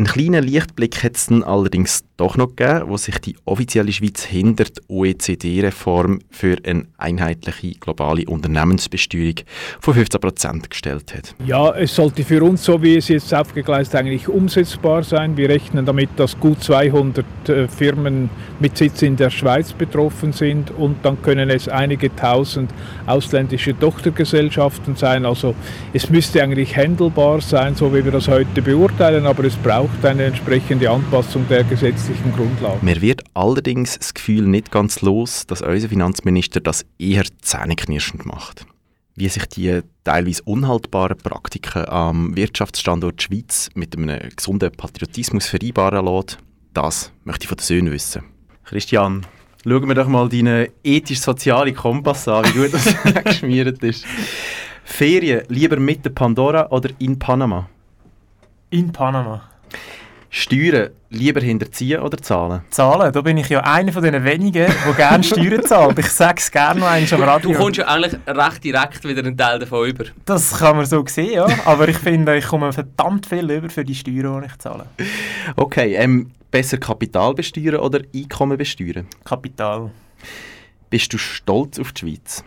Einen 0.00 0.06
kleinen 0.06 0.44
Lichtblick 0.44 1.04
hat 1.04 1.16
es 1.16 1.28
allerdings 1.30 2.04
doch 2.16 2.38
noch 2.38 2.56
gegeben, 2.56 2.88
wo 2.88 2.96
sich 2.96 3.18
die 3.18 3.36
offizielle 3.44 3.92
Schweiz 3.92 4.24
hinter 4.24 4.64
die 4.64 4.80
OECD-Reform 4.88 6.20
für 6.30 6.56
eine 6.64 6.86
einheitliche 6.96 7.78
globale 7.78 8.24
Unternehmensbesteuerung 8.24 9.40
von 9.78 9.94
15% 9.94 10.70
gestellt 10.70 11.14
hat. 11.14 11.34
Ja, 11.44 11.74
es 11.76 11.94
sollte 11.94 12.24
für 12.24 12.42
uns, 12.42 12.64
so 12.64 12.82
wie 12.82 12.96
es 12.96 13.08
jetzt 13.08 13.34
aufgegleist, 13.34 13.94
eigentlich 13.94 14.26
umsetzbar 14.26 15.02
sein. 15.02 15.36
Wir 15.36 15.50
rechnen 15.50 15.84
damit, 15.84 16.08
dass 16.16 16.40
gut 16.40 16.62
200 16.64 17.26
äh, 17.50 17.68
Firmen 17.68 18.30
mit 18.58 18.78
Sitz 18.78 19.02
in 19.02 19.16
der 19.16 19.28
Schweiz 19.28 19.74
betroffen 19.74 20.32
sind 20.32 20.70
und 20.70 21.04
dann 21.04 21.20
können 21.20 21.50
es 21.50 21.68
einige 21.68 22.14
tausend 22.16 22.70
ausländische 23.06 23.78
Tochtergesellschaften 23.78 24.96
sein. 24.96 25.26
Also 25.26 25.54
es 25.92 26.08
müsste 26.08 26.42
eigentlich 26.42 26.74
handelbar 26.74 27.42
sein, 27.42 27.74
so 27.74 27.92
wie 27.94 28.02
wir 28.02 28.12
das 28.12 28.28
heute 28.28 28.62
beurteilen, 28.62 29.26
aber 29.26 29.44
es 29.44 29.56
braucht 29.56 29.89
eine 30.02 30.24
entsprechende 30.24 30.90
Anpassung 30.90 31.46
der 31.48 31.64
gesetzlichen 31.64 32.32
Grundlagen. 32.32 32.84
Mir 32.84 33.00
wird 33.00 33.22
allerdings 33.34 33.98
das 33.98 34.14
Gefühl 34.14 34.42
nicht 34.42 34.70
ganz 34.70 35.02
los, 35.02 35.46
dass 35.46 35.62
unser 35.62 35.88
Finanzminister 35.88 36.60
das 36.60 36.84
eher 36.98 37.24
zähneknirschend 37.42 38.26
macht. 38.26 38.66
Wie 39.16 39.28
sich 39.28 39.46
die 39.46 39.80
teilweise 40.04 40.42
unhaltbaren 40.44 41.18
Praktiken 41.18 41.86
am 41.88 42.36
Wirtschaftsstandort 42.36 43.20
Schweiz 43.22 43.68
mit 43.74 43.96
einem 43.96 44.18
gesunden 44.34 44.72
Patriotismus 44.72 45.46
vereinbaren 45.46 46.06
lässt, 46.06 46.38
das 46.72 47.12
möchte 47.24 47.44
ich 47.44 47.48
von 47.48 47.58
den 47.58 47.64
Söhnen 47.64 47.92
wissen. 47.92 48.22
Christian, 48.64 49.26
schauen 49.64 49.88
wir 49.88 49.94
doch 49.94 50.08
mal 50.08 50.28
deinen 50.28 50.68
ethisch-sozialen 50.84 51.74
Kompass 51.74 52.28
an, 52.28 52.44
wie 52.46 52.58
gut 52.58 52.72
das 52.72 52.94
geschmiert 53.24 53.82
ist. 53.82 54.06
Ferien 54.84 55.42
lieber 55.48 55.78
mit 55.78 56.04
der 56.04 56.10
Pandora 56.10 56.68
oder 56.70 56.90
in 56.98 57.18
Panama? 57.18 57.68
In 58.70 58.92
Panama. 58.92 59.49
Steuern 60.32 60.90
lieber 61.10 61.40
hinterziehen 61.40 62.00
oder 62.00 62.16
zahlen? 62.16 62.62
Zahlen, 62.70 63.12
da 63.12 63.20
bin 63.20 63.36
ich 63.36 63.48
ja 63.48 63.60
einer 63.60 63.92
von 63.92 64.04
den 64.04 64.22
wenigen, 64.24 64.72
der 64.86 64.92
gerne 64.94 65.24
Steuern 65.24 65.64
zahlt. 65.64 65.98
Ich 65.98 66.06
sage 66.06 66.38
es 66.38 66.50
gerne 66.52 66.78
noch 66.78 66.86
einmal 66.86 67.14
am 67.14 67.22
Radio. 67.28 67.52
Du 67.52 67.58
kommst 67.58 67.78
ja 67.78 67.88
eigentlich 67.88 68.16
recht 68.28 68.62
direkt 68.64 69.04
wieder 69.04 69.24
einen 69.24 69.36
Teil 69.36 69.58
davon 69.58 69.88
über. 69.88 70.04
Das 70.24 70.56
kann 70.56 70.76
man 70.76 70.86
so 70.86 71.04
sehen, 71.04 71.32
ja. 71.32 71.48
Aber 71.64 71.88
ich 71.88 71.98
finde, 71.98 72.36
ich 72.36 72.46
komme 72.46 72.72
verdammt 72.72 73.26
viel 73.26 73.50
über 73.50 73.68
für 73.68 73.84
die 73.84 73.94
Steuern, 73.94 74.42
die 74.42 74.46
ich 74.46 74.58
zahle. 74.58 74.86
Okay, 75.56 75.96
ähm, 75.96 76.30
besser 76.48 76.78
Kapital 76.78 77.34
besteuern 77.34 77.80
oder 77.80 78.00
Einkommen 78.14 78.56
besteuern? 78.56 79.06
Kapital. 79.24 79.90
Bist 80.90 81.12
du 81.12 81.18
stolz 81.18 81.80
auf 81.80 81.90
die 81.90 82.00
Schweiz? 82.00 82.44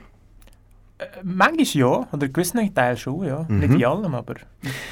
Äh, 1.00 1.06
manchmal 1.22 1.66
ja, 1.66 2.08
oder 2.14 2.30
gewissen 2.30 2.74
Teilen 2.74 2.96
schon, 2.96 3.26
ja. 3.26 3.46
Mhm. 3.50 3.60
Nicht 3.60 3.74
in 3.74 3.86
allem, 3.86 4.16
aber 4.16 4.36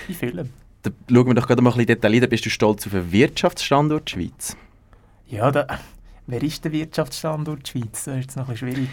in 0.09 0.15
vielen. 0.15 0.60
Da 0.83 0.89
schauen 1.11 1.27
wir 1.27 1.33
doch 1.35 1.47
gerade 1.47 1.61
mal 1.61 1.69
ein 1.69 1.73
bisschen 1.77 1.87
detaillierter. 1.87 2.27
Bist 2.27 2.45
du 2.45 2.49
stolz 2.49 2.85
auf 2.87 2.91
den 2.93 3.11
Wirtschaftsstandort 3.11 4.09
Schweiz? 4.09 4.55
Ja, 5.27 5.51
da, 5.51 5.67
wer 6.27 6.41
ist 6.43 6.63
der 6.65 6.71
Wirtschaftsstandort 6.71 7.67
Schweiz? 7.67 8.05
Das 8.05 8.15
ist 8.15 8.21
jetzt 8.23 8.35
noch 8.37 8.47
ein 8.47 8.53
bisschen 8.53 8.71
schwierig. 8.73 8.89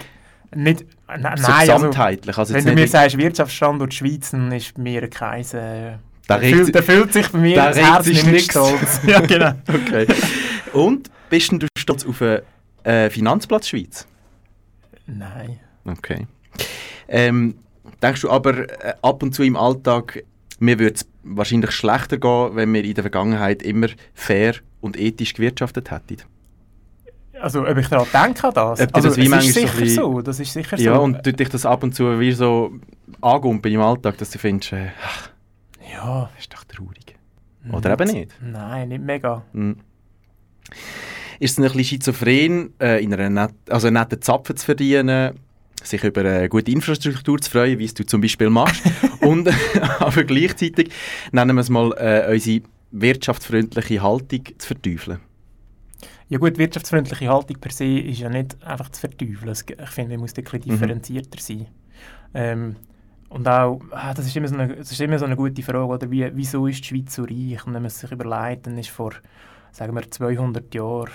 Nicht, 0.54 0.86
na, 1.06 1.36
So 1.36 1.48
nein, 1.50 1.60
gesamtheitlich, 1.60 2.38
also 2.38 2.54
wenn 2.54 2.60
jetzt 2.60 2.68
du 2.70 2.74
mir 2.74 2.80
nicht- 2.82 2.90
sagst 2.92 3.16
Wirtschaftsstandort 3.18 3.92
Schweiz, 3.94 4.30
dann 4.30 4.50
ist 4.52 4.76
mir 4.78 5.08
kein... 5.08 5.42
Äh, 5.52 5.96
Da 6.26 6.36
regt 6.36 6.74
da 6.74 6.82
fühlt 6.82 7.12
sich 7.12 7.28
bei 7.30 7.38
mir 7.38 7.56
da 7.56 7.68
das 7.68 7.78
Herz 7.78 8.06
nicht 8.06 8.26
nichts. 8.26 8.50
stolz. 8.50 9.00
ja, 9.06 9.20
genau. 9.20 9.52
okay. 9.68 10.06
Und 10.72 11.10
bist 11.30 11.52
du 11.52 11.66
stolz 11.78 12.06
auf 12.06 12.18
den 12.18 12.40
äh, 12.84 13.10
Finanzplatz 13.10 13.68
Schweiz? 13.68 14.06
Nein. 15.06 15.58
Okay. 15.86 16.26
Ähm, 17.08 17.54
denkst 18.02 18.20
du 18.22 18.30
aber 18.30 18.68
äh, 18.84 18.94
ab 19.02 19.22
und 19.22 19.34
zu 19.34 19.42
im 19.42 19.56
Alltag, 19.56 20.22
mir 20.60 20.78
würde 20.78 20.94
es 20.96 21.06
wahrscheinlich 21.36 21.70
schlechter 21.72 22.18
gehen, 22.18 22.50
wenn 22.56 22.72
wir 22.74 22.84
in 22.84 22.94
der 22.94 23.04
Vergangenheit 23.04 23.62
immer 23.62 23.88
fair 24.14 24.54
und 24.80 24.98
ethisch 24.98 25.34
gewirtschaftet 25.34 25.90
hätten? 25.90 26.18
Also, 27.40 27.66
ob 27.66 27.76
ich 27.76 27.86
daran 27.88 28.06
denke, 28.12 28.48
an 28.48 28.54
das? 28.54 28.80
Ob 28.80 28.94
also, 28.96 29.08
das 29.08 29.16
wie 29.16 29.28
manchmal 29.28 29.40
ist 29.48 29.54
so 29.54 29.60
sicher 29.60 29.72
ein 29.74 29.80
bisschen- 29.80 30.02
so, 30.02 30.22
das 30.22 30.40
ist 30.40 30.52
sicher 30.52 30.76
Ja, 30.78 30.96
so. 30.96 31.02
und 31.02 31.22
tut 31.22 31.38
dich 31.38 31.48
das 31.48 31.64
ab 31.64 31.82
und 31.84 31.94
zu 31.94 32.18
wie 32.18 32.32
so 32.32 32.72
angumpen 33.20 33.72
im 33.72 33.80
Alltag, 33.80 34.18
dass 34.18 34.30
du 34.30 34.38
findest, 34.38 34.72
äh, 34.72 34.88
ach, 35.04 35.30
Ja. 35.92 36.30
ist 36.38 36.52
doch 36.52 36.64
traurig. 36.64 37.14
Oder 37.72 37.92
eben 37.92 38.10
nicht? 38.10 38.32
Nein, 38.40 38.88
nicht 38.88 39.02
mega. 39.04 39.42
Mhm. 39.52 39.76
Ist 41.38 41.52
es 41.52 41.58
ein 41.58 41.62
bisschen 41.64 41.84
schizophren, 41.84 42.72
äh, 42.80 43.02
in 43.02 43.12
einer 43.14 43.30
net 43.30 43.54
also 43.70 43.86
einen 43.86 43.94
netten 43.94 44.20
Zapfen 44.20 44.56
zu 44.56 44.64
verdienen, 44.64 45.38
sich 45.86 46.02
über 46.04 46.20
eine 46.20 46.48
gute 46.48 46.70
Infrastruktur 46.70 47.38
zu 47.40 47.50
freuen, 47.50 47.78
wie 47.78 47.84
es 47.84 47.94
du 47.94 48.04
zum 48.04 48.20
Beispiel 48.20 48.50
machst, 48.50 48.82
und 49.20 49.48
aber 50.00 50.24
gleichzeitig, 50.24 50.90
nennen 51.32 51.56
wir 51.56 51.60
es 51.60 51.68
mal, 51.70 51.92
äh, 51.98 52.32
unsere 52.32 52.62
wirtschaftsfreundliche 52.90 54.02
Haltung 54.02 54.44
zu 54.58 54.66
verteufeln? 54.66 55.20
Ja 56.30 56.38
gut, 56.38 56.58
wirtschaftsfreundliche 56.58 57.28
Haltung 57.28 57.56
per 57.58 57.70
se 57.72 57.84
ist 58.00 58.20
ja 58.20 58.28
nicht 58.28 58.62
einfach 58.62 58.90
zu 58.90 59.00
verteufeln. 59.00 59.48
Es- 59.48 59.62
Ich 59.68 59.90
finde, 59.90 60.10
man 60.12 60.20
muss 60.20 60.34
ein 60.36 60.44
bisschen 60.44 60.60
Mhm. 60.60 60.70
differenzierter 60.70 61.40
sein. 61.40 61.66
Ähm, 62.34 62.76
und 63.30 63.46
auch, 63.48 63.80
ah, 63.90 64.12
das 64.14 64.26
ist, 64.26 64.36
immer 64.36 64.48
so 64.48 64.54
eine, 64.54 64.76
das 64.76 64.90
ist 64.92 65.00
immer 65.00 65.18
so 65.18 65.24
eine 65.24 65.36
gute 65.36 65.62
Frage, 65.62 65.84
oder 65.86 66.10
wie, 66.10 66.30
wieso 66.34 66.66
ist 66.66 66.80
die 66.84 66.88
Schweiz 66.88 67.14
so 67.14 67.22
reich? 67.24 67.66
Und 67.66 67.74
wenn 67.74 67.82
man 67.82 67.90
sich 67.90 68.10
überlegt, 68.10 68.66
dann 68.66 68.76
ist 68.78 68.90
vor, 68.90 69.12
sagen 69.72 69.94
wir, 69.94 70.10
200 70.10 70.74
Jahren, 70.74 71.10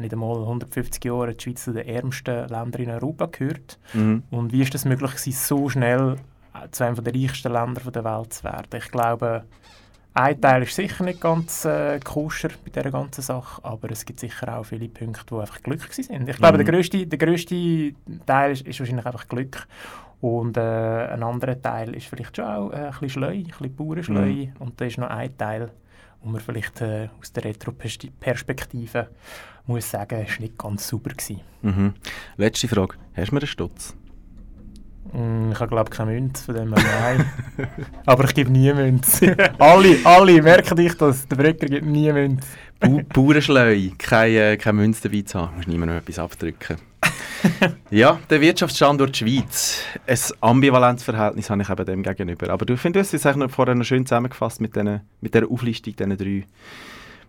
nicht 0.00 0.12
einmal 0.12 0.38
150 0.38 1.04
Jahren, 1.04 1.36
die 1.36 1.42
Schweiz 1.42 1.64
zu 1.64 1.72
den 1.72 1.86
ärmsten 1.86 2.48
Ländern 2.48 2.82
in 2.82 2.90
Europa 2.90 3.26
gehört. 3.26 3.78
Mhm. 3.92 4.22
Und 4.30 4.52
wie 4.52 4.62
ist 4.62 4.74
das 4.74 4.84
möglich 4.84 5.12
gewesen, 5.12 5.32
so 5.32 5.68
schnell 5.68 6.16
äh, 6.54 6.68
zu 6.70 6.84
einem 6.84 7.02
der 7.02 7.14
reichsten 7.14 7.52
Länder 7.52 7.90
der 7.90 8.04
Welt 8.04 8.32
zu 8.32 8.44
werden? 8.44 8.68
Ich 8.76 8.90
glaube, 8.90 9.44
ein 10.16 10.40
Teil 10.40 10.62
ist 10.62 10.74
sicher 10.76 11.02
nicht 11.04 11.20
ganz 11.20 11.64
äh, 11.64 11.98
koscher 11.98 12.50
bei 12.64 12.70
dieser 12.70 12.90
ganzen 12.92 13.22
Sache, 13.22 13.64
aber 13.64 13.90
es 13.90 14.04
gibt 14.04 14.20
sicher 14.20 14.56
auch 14.56 14.62
viele 14.64 14.88
Punkte, 14.88 15.34
die 15.34 15.40
einfach 15.40 15.60
Glück 15.62 15.82
sind. 15.92 16.28
Ich 16.28 16.36
glaube, 16.36 16.58
Mhm. 16.58 16.64
der, 16.64 16.72
grösste, 16.72 17.06
der 17.06 17.18
grösste 17.18 17.92
Teil 18.24 18.52
ist, 18.52 18.66
ist 18.66 18.78
wahrscheinlich 18.78 19.06
einfach 19.06 19.26
Glück. 19.26 19.66
Und 20.20 20.56
äh, 20.56 20.60
ein 21.08 21.22
anderer 21.22 21.60
Teil 21.60 21.94
ist 21.94 22.06
vielleicht 22.06 22.36
schon 22.36 22.44
auch 22.46 22.70
äh, 22.70 22.76
ein 22.76 22.90
bisschen 22.92 23.08
Schleu, 23.10 23.28
ein 23.28 23.42
bisschen 23.44 23.74
Bauernschleu. 23.76 24.32
Mhm. 24.32 24.52
Und 24.60 24.80
da 24.80 24.84
ist 24.84 24.98
noch 24.98 25.08
ein 25.10 25.36
Teil, 25.36 25.70
wo 26.24 26.30
man 26.30 26.40
vielleicht 26.40 26.80
äh, 26.80 27.08
aus 27.20 27.32
der 27.32 27.44
Retro-Perspektive 27.44 29.08
muss 29.66 29.90
sagen, 29.90 30.24
ist 30.24 30.40
nicht 30.40 30.58
ganz 30.58 30.88
sauber 30.88 31.10
gewesen. 31.10 31.40
Mhm. 31.62 31.94
Letzte 32.36 32.68
Frage. 32.68 32.96
Hast 33.14 33.30
du 33.30 33.34
mir 33.34 33.40
einen 33.40 33.46
Stutz? 33.46 33.94
Mm, 35.12 35.52
Ich 35.52 35.60
habe 35.60 35.68
glaube 35.68 35.90
keine 35.90 36.12
Münze 36.12 36.44
von 36.44 36.54
dem 36.54 36.70
nein. 36.70 37.30
Aber 38.06 38.24
ich 38.24 38.34
gebe 38.34 38.50
nie 38.50 38.72
Münze. 38.72 39.36
alle, 39.58 39.96
alle, 40.04 40.42
merken 40.42 40.76
dich 40.76 40.94
das, 40.94 41.26
der 41.28 41.36
Brücker 41.36 41.66
gibt 41.66 41.86
nie 41.86 42.12
Münze. 42.12 42.46
Bauernschleu, 43.14 43.90
keine, 43.98 44.52
äh, 44.52 44.56
keine 44.56 44.80
Münze 44.80 45.08
dabei 45.08 45.22
zu 45.22 45.38
haben. 45.40 45.56
Musst 45.56 45.68
niemand 45.68 45.92
noch 45.92 45.98
etwas 45.98 46.18
abdrücken. 46.18 46.76
ja, 47.90 48.18
der 48.30 48.40
Wirtschaftsstandort 48.40 49.16
Schweiz. 49.16 49.82
Ein 50.06 50.18
Ambivalenzverhältnis 50.40 51.50
habe 51.50 51.62
ich 51.62 51.70
eben 51.70 51.86
dem 51.86 52.02
gegenüber. 52.02 52.50
Aber 52.50 52.64
du 52.64 52.76
findest, 52.76 53.12
du 53.12 53.16
hast 53.16 53.20
es 53.20 53.26
eigentlich 53.26 53.52
vorher 53.52 53.74
noch 53.74 53.84
schön 53.84 54.06
zusammengefasst 54.06 54.60
mit, 54.60 54.76
den, 54.76 55.00
mit 55.20 55.34
dieser 55.34 55.50
Auflistung, 55.50 55.94
diesen 55.96 56.16
drei 56.16 56.44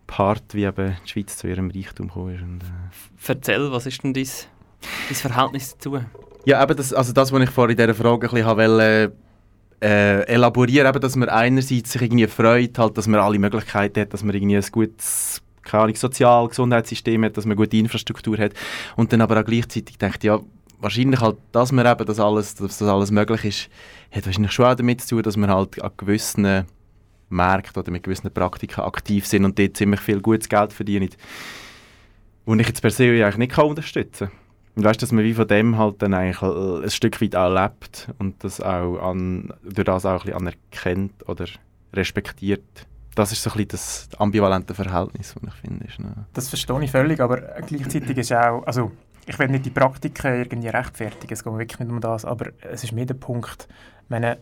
Part, 0.07 0.53
wie 0.53 0.63
eben 0.63 0.95
die 1.05 1.09
Schweiz 1.09 1.37
zu 1.37 1.47
ihrem 1.47 1.71
Reichtum 1.71 2.07
gekommen 2.07 2.35
ist. 2.35 2.41
Und, 2.41 2.63
äh. 2.63 3.31
Erzähl, 3.31 3.71
was 3.71 3.85
ist 3.85 4.03
denn 4.03 4.13
dein, 4.13 4.27
dein 5.09 5.15
Verhältnis 5.15 5.73
dazu? 5.73 5.99
Ja, 6.45 6.63
eben 6.63 6.77
das, 6.77 6.93
also 6.93 7.11
das, 7.11 7.31
was 7.31 7.41
ich 7.41 7.49
vorhin 7.49 7.77
in 7.77 7.83
dieser 7.83 7.95
Frage 7.95 8.27
ein 8.27 8.31
bisschen 8.31 8.45
habe 8.45 8.67
wollte, 8.67 9.13
äh, 9.81 10.21
elaborieren, 10.27 10.87
eben, 10.87 10.99
dass 10.99 11.15
man 11.15 11.29
einerseits 11.29 11.91
sich 11.91 12.01
irgendwie 12.01 12.27
freut, 12.27 12.77
halt, 12.77 12.97
dass 12.97 13.07
man 13.07 13.19
alle 13.19 13.39
Möglichkeiten 13.39 14.01
hat, 14.01 14.13
dass 14.13 14.23
man 14.23 14.35
irgendwie 14.35 14.57
ein 14.57 14.65
gutes 14.71 15.41
keine 15.65 15.83
Ahnung, 15.83 15.95
Sozial-, 15.95 16.47
Gesundheitssystem 16.47 17.23
hat, 17.25 17.35
dass 17.35 17.45
man 17.45 17.57
gute 17.57 17.75
Infrastruktur 17.77 18.37
hat 18.37 18.53
und 18.95 19.11
dann 19.11 19.21
aber 19.21 19.41
auch 19.41 19.45
gleichzeitig 19.45 19.97
denkt, 19.97 20.23
ja, 20.23 20.39
wahrscheinlich 20.79 21.19
halt, 21.19 21.37
dass 21.51 21.71
man 21.71 21.85
eben 21.85 22.05
das 22.05 22.19
alles, 22.19 22.55
dass 22.55 22.77
das 22.77 22.87
alles 22.87 23.11
möglich 23.11 23.45
ist, 23.45 23.69
hat 24.11 24.25
wahrscheinlich 24.25 24.51
schon 24.51 24.65
auch 24.65 24.75
damit 24.75 25.01
zu 25.01 25.15
tun, 25.15 25.23
dass 25.23 25.35
man 25.35 25.49
halt 25.49 25.81
an 25.81 25.91
gewissen 25.97 26.65
Märkten 27.29 27.81
oder 27.81 27.91
mit 27.91 28.03
gewissen 28.03 28.31
Praktiken 28.31 28.81
aktiv 28.81 29.25
sind 29.25 29.45
und 29.45 29.59
dort 29.59 29.75
ziemlich 29.75 29.99
viel 29.99 30.21
gutes 30.21 30.47
Geld 30.47 30.71
verdienen, 30.71 31.09
und 32.45 32.59
ich 32.59 32.67
jetzt 32.67 32.81
per 32.81 32.91
se 32.91 33.05
eigentlich 33.05 33.37
nicht 33.37 33.53
kann 33.53 33.65
unterstützen 33.65 34.27
kann. 34.27 34.37
Und 34.75 34.83
weißt, 34.83 35.01
dass 35.01 35.11
man 35.11 35.23
wie 35.23 35.33
von 35.33 35.47
dem 35.47 35.77
halt 35.77 36.01
dann 36.01 36.13
eigentlich 36.13 36.41
ein 36.41 36.89
Stück 36.89 37.21
weit 37.21 37.35
auch 37.35 37.51
lebt 37.51 38.09
und 38.19 38.43
das 38.43 38.61
auch 38.61 38.97
an, 38.97 39.53
durch 39.63 39.85
das 39.85 40.05
auch 40.05 40.25
ein 40.25 40.31
bisschen 40.31 40.33
anerkennt 40.33 41.27
oder 41.27 41.45
respektiert. 41.93 42.85
Das 43.15 43.31
ist 43.31 43.41
so 43.41 43.51
ein 43.51 43.67
das 43.67 44.09
ambivalente 44.17 44.73
Verhältnis, 44.73 45.33
das 45.33 45.53
ich 45.53 45.61
finde. 45.61 45.85
Ist, 45.85 45.99
ne? 45.99 46.25
Das 46.33 46.49
verstehe 46.49 46.83
ich 46.83 46.91
völlig, 46.91 47.19
aber 47.19 47.37
gleichzeitig 47.65 48.17
ist 48.17 48.33
auch, 48.33 48.63
also 48.65 48.91
ich 49.25 49.39
will 49.39 49.47
nicht 49.47 49.65
die 49.65 49.71
Praktiken 49.71 50.35
irgendwie 50.35 50.67
rechtfertigen, 50.67 51.33
es 51.33 51.43
geht 51.43 51.53
wirklich 51.53 51.79
nicht 51.79 51.89
um 51.89 52.01
das, 52.01 52.25
aber 52.25 52.51
es 52.61 52.83
ist 52.83 52.91
mir 52.91 53.05
der 53.05 53.15
Punkt, 53.15 53.67
meine, 54.09 54.37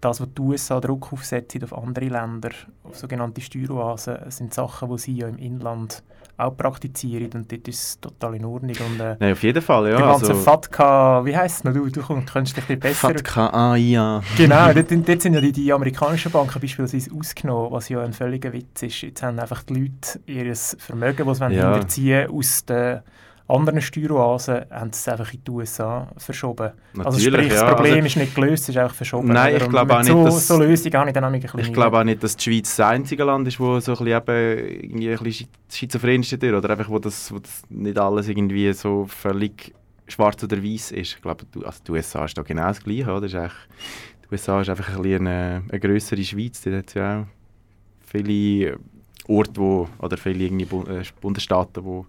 das, 0.00 0.20
was 0.20 0.28
die 0.34 0.40
USA 0.40 0.80
Druck 0.80 1.12
aufsetzen 1.12 1.62
auf 1.64 1.76
andere 1.76 2.08
Länder, 2.08 2.50
auf 2.82 2.96
sogenannte 2.96 3.40
Steueroasen, 3.40 4.30
sind 4.30 4.54
Sachen, 4.54 4.90
die 4.90 4.98
sie 4.98 5.16
ja 5.16 5.28
im 5.28 5.38
Inland 5.38 6.02
auch 6.36 6.56
praktizieren 6.56 7.30
und 7.34 7.50
dort 7.50 7.68
ist 7.68 7.82
es 7.82 8.00
total 8.00 8.34
in 8.36 8.44
Ordnung. 8.44 8.74
Und, 8.74 9.00
äh, 9.00 9.16
Nein, 9.18 9.32
auf 9.32 9.42
jeden 9.42 9.62
Fall, 9.62 9.90
ja. 9.90 9.96
Die 9.96 10.02
ganze 10.02 10.28
also, 10.30 10.42
FATCA, 10.42 11.24
wie 11.24 11.36
heisst 11.36 11.58
es 11.58 11.64
noch? 11.64 11.72
Du, 11.72 11.88
du 11.88 12.02
könntest 12.02 12.56
dich 12.56 12.64
ein 12.64 12.66
bisschen 12.66 12.80
besser... 12.80 13.08
FATCA, 13.08 13.46
ah 13.48 13.76
ja. 13.76 14.20
Genau, 14.36 14.72
dort, 14.72 14.90
dort 15.08 15.22
sind 15.22 15.34
ja 15.34 15.40
die, 15.40 15.52
die 15.52 15.72
amerikanischen 15.72 16.32
Banken 16.32 16.60
beispielsweise 16.60 17.10
ausgenommen, 17.16 17.70
was 17.70 17.88
ja 17.88 18.00
ein 18.02 18.12
völliger 18.12 18.52
Witz 18.52 18.82
ist. 18.82 19.00
Jetzt 19.02 19.22
haben 19.22 19.38
einfach 19.38 19.62
die 19.62 19.74
Leute 19.74 20.20
ihr 20.26 20.54
Vermögen, 20.54 21.26
das 21.26 21.38
sie 21.38 21.44
Ja. 21.44 21.72
hinterziehen 21.72 22.30
aus 22.30 22.64
den 22.64 23.00
anderen 23.46 23.82
Steueroasen, 23.82 24.64
haben 24.70 24.90
sie 24.92 24.98
es 25.00 25.08
einfach 25.08 25.32
in 25.34 25.44
die 25.44 25.50
USA 25.50 26.08
verschoben. 26.16 26.70
also 26.98 27.18
Natürlich, 27.18 27.34
sprich, 27.34 27.48
das 27.48 27.60
ja, 27.60 27.74
Problem 27.74 27.94
also- 27.96 28.06
ist 28.06 28.16
nicht 28.16 28.34
gelöst, 28.34 28.62
es 28.64 28.68
ist 28.70 28.76
einfach 28.78 28.94
verschoben. 28.94 29.28
Nein, 29.28 29.56
ich 29.56 29.68
glaube 29.68 29.94
auch 29.98 30.02
so, 30.02 30.14
nicht, 30.14 30.26
dass- 30.28 30.46
So 30.48 30.58
Lösungen 30.58 30.94
habe 30.94 31.08
ich 31.10 31.14
dann 31.14 31.24
auch 31.24 31.28
ein 31.32 31.40
bisschen 31.40 31.60
Ich 31.60 31.72
glaube 31.72 31.98
auch 31.98 32.04
nicht, 32.04 32.22
dass 32.22 32.36
die 32.36 32.42
Schweiz 32.50 32.76
das 32.76 32.86
einzige 32.86 33.24
Land 33.24 33.46
ist, 33.48 33.60
wo 33.60 33.78
so 33.80 33.92
ein 33.92 33.98
bisschen, 33.98 34.16
eben 34.16 34.68
irgendwie 34.82 35.10
ein 35.12 35.18
bisschen 35.22 35.48
schizophren 35.70 36.22
ist 36.22 36.32
oder 36.42 36.70
einfach, 36.70 36.88
wo 36.88 36.98
das, 36.98 37.32
wo 37.32 37.38
das 37.38 37.62
nicht 37.68 37.98
alles 37.98 38.28
irgendwie 38.28 38.72
so 38.72 39.06
völlig 39.06 39.74
schwarz 40.06 40.42
oder 40.42 40.62
weiß 40.62 40.92
ist. 40.92 41.14
Ich 41.16 41.22
glaube, 41.22 41.44
du, 41.52 41.64
also 41.64 41.80
die 41.86 41.92
USA 41.92 42.24
ist 42.24 42.38
da 42.38 42.42
genau 42.42 42.68
das 42.68 42.82
Gleiche, 42.82 43.10
oder? 43.12 43.26
Ist 43.26 43.34
eigentlich, 43.34 43.52
die 44.24 44.32
USA 44.34 44.60
ist 44.62 44.70
einfach 44.70 44.88
ein 44.96 45.02
bisschen 45.02 45.26
eine, 45.26 45.62
eine 45.68 45.80
grössere 45.80 46.22
Schweiz, 46.22 46.62
die 46.62 46.74
hat 46.74 46.94
ja 46.94 47.20
auch 47.20 47.26
viele 48.06 48.78
Orte, 49.28 49.60
wo, 49.60 49.88
oder 49.98 50.16
viele 50.16 50.44
irgendwie 50.44 50.64
äh, 50.90 51.02
Bundesstaaten, 51.20 51.84
wo 51.84 52.06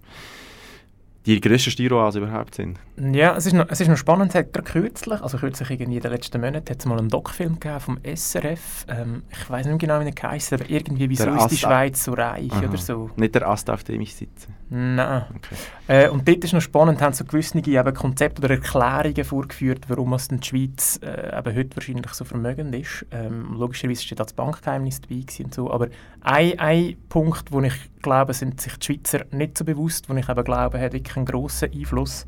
die 1.26 1.40
grössten 1.40 1.70
Steueroasen 1.70 2.22
überhaupt 2.22 2.54
sind. 2.54 2.78
Ja, 2.96 3.36
es 3.36 3.46
ist 3.46 3.52
noch, 3.52 3.66
es 3.68 3.80
ist 3.80 3.88
noch 3.88 3.96
spannend, 3.96 4.34
hat 4.34 4.52
kürzlich, 4.64 5.20
also 5.20 5.38
kürzlich 5.38 5.70
irgendwie 5.70 5.96
in 5.96 6.02
den 6.02 6.12
letzten 6.12 6.40
Monaten, 6.40 6.70
hat 6.70 6.78
es 6.78 6.86
mal 6.86 6.98
einen 6.98 7.08
Doc-Film 7.08 7.58
gegeben 7.58 7.80
vom 7.80 7.98
SRF, 8.04 8.86
ähm, 8.88 9.22
ich 9.30 9.50
weiß 9.50 9.66
nicht 9.66 9.78
genau, 9.78 10.00
wie 10.00 10.04
er 10.04 10.12
geheißen 10.12 10.60
aber 10.60 10.70
irgendwie 10.70 11.10
«Wieso 11.10 11.24
Der 11.24 11.36
ist 11.36 11.48
die 11.48 11.56
Schweiz 11.56 12.04
so 12.04 12.12
reich?» 12.12 12.52
Aha. 12.52 12.62
oder 12.62 12.78
so. 12.78 13.10
Nicht 13.16 13.34
der 13.34 13.48
Ast, 13.48 13.68
auf 13.70 13.84
dem 13.84 14.00
ich 14.00 14.14
sitze. 14.14 14.48
Nein. 14.68 15.24
Okay. 15.36 15.54
Äh, 15.88 16.08
und 16.08 16.26
dort 16.26 16.42
ist 16.42 16.52
noch 16.52 16.60
spannend, 16.60 17.00
haben 17.00 17.12
so 17.12 17.24
gewisse 17.24 17.58
eben 17.58 17.94
Konzepte 17.94 18.42
oder 18.42 18.54
Erklärungen 18.54 19.24
vorgeführt, 19.24 19.84
warum 19.88 20.12
es 20.14 20.28
denn 20.28 20.40
die 20.40 20.46
Schweiz 20.46 20.98
äh, 21.02 21.38
eben 21.38 21.56
heute 21.56 21.76
wahrscheinlich 21.76 22.12
so 22.12 22.24
vermögend 22.24 22.74
ist. 22.74 23.06
Ähm, 23.10 23.54
logischerweise 23.56 24.02
steht 24.02 24.20
auch 24.20 24.26
das 24.26 24.32
Bankgeheimnis 24.32 25.00
dabei 25.00 25.22
und 25.42 25.54
so, 25.54 25.70
aber 25.70 25.88
ein, 26.22 26.58
ein 26.58 26.96
Punkt, 27.08 27.52
wo 27.52 27.60
ich 27.60 27.74
glaube, 28.02 28.34
sind 28.34 28.60
sich 28.60 28.76
die 28.76 28.86
Schweizer 28.86 29.24
nicht 29.30 29.58
so 29.58 29.64
bewusst, 29.64 30.08
wo 30.08 30.14
ich 30.14 30.28
eben 30.28 30.44
glaube, 30.44 30.80
hat 30.80 30.92
wirklich 30.92 31.15
einen 31.16 31.26
grossen 31.26 31.70
Einfluss, 31.72 32.26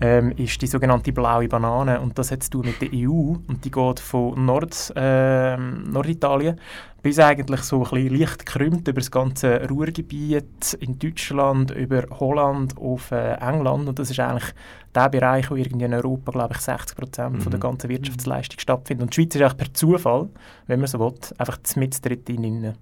ähm, 0.00 0.32
ist 0.36 0.60
die 0.62 0.66
sogenannte 0.66 1.12
blaue 1.12 1.48
Banane 1.48 2.00
und 2.00 2.18
das 2.18 2.30
hat 2.30 2.42
zu 2.42 2.50
tun 2.50 2.66
mit 2.66 2.80
der 2.80 2.88
EU 2.92 3.34
und 3.48 3.64
die 3.64 3.70
geht 3.70 4.00
von 4.00 4.44
Nord, 4.44 4.92
ähm, 4.96 5.90
Norditalien 5.90 6.58
bis 7.02 7.18
eigentlich 7.20 7.60
so 7.62 7.84
ein 7.84 7.90
bisschen 7.90 8.18
leicht 8.18 8.38
gekrümmt 8.46 8.88
über 8.88 9.00
das 9.00 9.10
ganze 9.10 9.68
Ruhrgebiet 9.68 10.74
in 10.80 10.98
Deutschland, 10.98 11.70
über 11.70 12.04
Holland 12.18 12.76
auf 12.76 13.10
äh, 13.12 13.34
England 13.34 13.88
und 13.88 13.98
das 13.98 14.10
ist 14.10 14.20
eigentlich 14.20 14.52
der 14.94 15.08
Bereich, 15.08 15.50
wo 15.50 15.54
irgendwie 15.56 15.84
in 15.84 15.94
Europa, 15.94 16.32
glaube 16.32 16.54
ich, 16.54 16.60
60 16.60 16.96
Prozent 16.96 17.42
von 17.42 17.50
der 17.50 17.58
Mhm. 17.58 17.62
ganzen 17.62 17.88
Wirtschaftsleistung 17.90 18.58
stattfindet. 18.58 19.02
Und 19.02 19.16
die 19.16 19.22
Schweiz 19.22 19.34
ist 19.34 19.42
eigentlich 19.42 19.56
per 19.56 19.74
Zufall, 19.74 20.28
wenn 20.66 20.80
man 20.80 20.88
so 20.88 20.98
will, 20.98 21.12
einfach 21.38 21.58
mit 21.76 22.04
drin. 22.04 22.74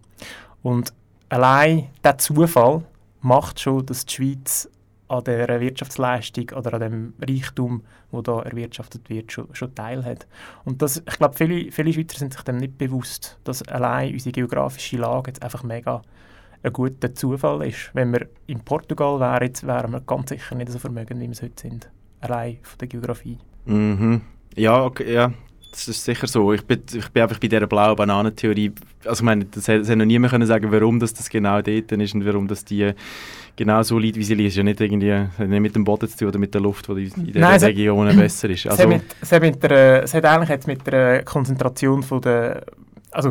Und 0.63 0.93
allein 1.29 1.89
dieser 2.03 2.19
Zufall 2.19 2.83
macht 3.21 3.61
schon, 3.61 3.85
dass 3.85 4.07
die 4.07 4.15
Schweiz 4.15 4.69
an 5.09 5.25
der 5.25 5.61
Wirtschaftsleistung 5.61 6.51
oder 6.51 6.75
an 6.75 6.81
dem 6.81 7.15
Reichtum, 7.21 7.83
wo 8.11 8.23
da 8.23 8.43
erwirtschaftet 8.43 9.09
wird, 9.09 9.33
schon, 9.33 9.49
schon 9.53 9.75
teilhat. 9.75 10.27
Und 10.65 10.83
das, 10.83 10.99
ich 10.99 11.19
glaube, 11.19 11.35
viele, 11.37 11.71
viele 11.71 11.93
Schweizer 11.93 12.19
sind 12.19 12.33
sich 12.33 12.43
dem 12.43 12.57
nicht 12.57 12.79
bewusst, 12.79 13.39
dass 13.45 13.63
allein 13.69 14.13
unsere 14.13 14.33
geografische 14.33 14.97
Lage 14.97 15.31
jetzt 15.31 15.43
einfach 15.43 15.63
mega 15.63 16.03
ein 16.63 16.73
guter 16.73 17.15
Zufall 17.15 17.67
ist. 17.67 17.91
Wenn 17.95 18.13
wir 18.13 18.29
in 18.47 18.61
Portugal 18.61 19.21
wären, 19.21 19.53
wären 19.63 19.93
wir 19.93 20.01
ganz 20.01 20.31
sicher 20.31 20.55
nicht 20.55 20.71
so 20.71 20.79
vermögend, 20.79 21.21
wie 21.21 21.27
wir 21.27 21.33
es 21.33 21.43
heute 21.43 21.61
sind. 21.61 21.91
Allein 22.21 22.59
von 22.63 22.79
der 22.79 22.89
Geografie. 22.89 23.39
Mhm. 23.67 24.23
Ja, 24.57 24.83
okay, 24.83 25.13
ja, 25.13 25.33
das 25.77 25.89
ist 25.89 26.05
sicher 26.05 26.27
so. 26.27 26.53
Ich 26.53 26.63
bin, 26.63 26.83
ich 26.93 27.09
bin 27.11 27.23
einfach 27.23 27.39
bei 27.39 27.49
dieser 27.49 27.67
blauen 27.67 27.97
Bananentheorie. 27.97 28.73
Also 29.05 29.21
ich 29.21 29.25
meine, 29.25 29.45
das 29.45 29.69
hätte 29.69 29.95
noch 29.97 30.05
niemand 30.05 30.33
können 30.33 30.47
sagen, 30.47 30.71
warum 30.73 30.99
das, 30.99 31.13
das 31.15 31.29
genau 31.29 31.61
dort 31.63 31.93
ist 31.93 32.15
und 32.15 32.25
warum 32.27 32.49
das 32.49 32.65
die 32.65 32.93
genau 33.57 33.83
so 33.83 33.99
liegt, 33.99 34.17
wie 34.17 34.25
sie 34.25 34.35
liegt. 34.35 34.49
Es 34.49 34.53
ist 34.55 34.59
ja 34.59 34.63
nicht 34.65 34.81
irgendwie 34.81 35.13
nicht 35.47 35.61
mit 35.61 35.75
dem 35.75 35.85
Boden 35.85 36.09
zu 36.09 36.17
tun 36.19 36.29
oder 36.29 36.39
mit 36.39 36.53
der 36.55 36.61
Luft, 36.61 36.89
die 36.89 36.93
in 36.93 37.27
diesen 37.27 37.41
Nein, 37.41 37.57
es 37.57 37.63
hat- 37.63 37.69
Regionen 37.71 38.17
besser 38.19 38.51
ist. 38.51 38.67
Es, 38.67 38.71
Also, 38.73 38.83
hat 38.83 38.89
mit, 38.89 39.03
es, 39.21 39.33
hat 39.33 39.43
mit 39.43 39.63
der, 39.63 40.03
es 40.03 40.15
hat 40.15 40.25
eigentlich 40.25 40.49
jetzt 40.51 40.67
mit 40.67 40.87
der 40.87 41.23
Konzentration 41.25 42.03
von 42.03 42.21
der... 42.21 42.65
Also, 43.11 43.31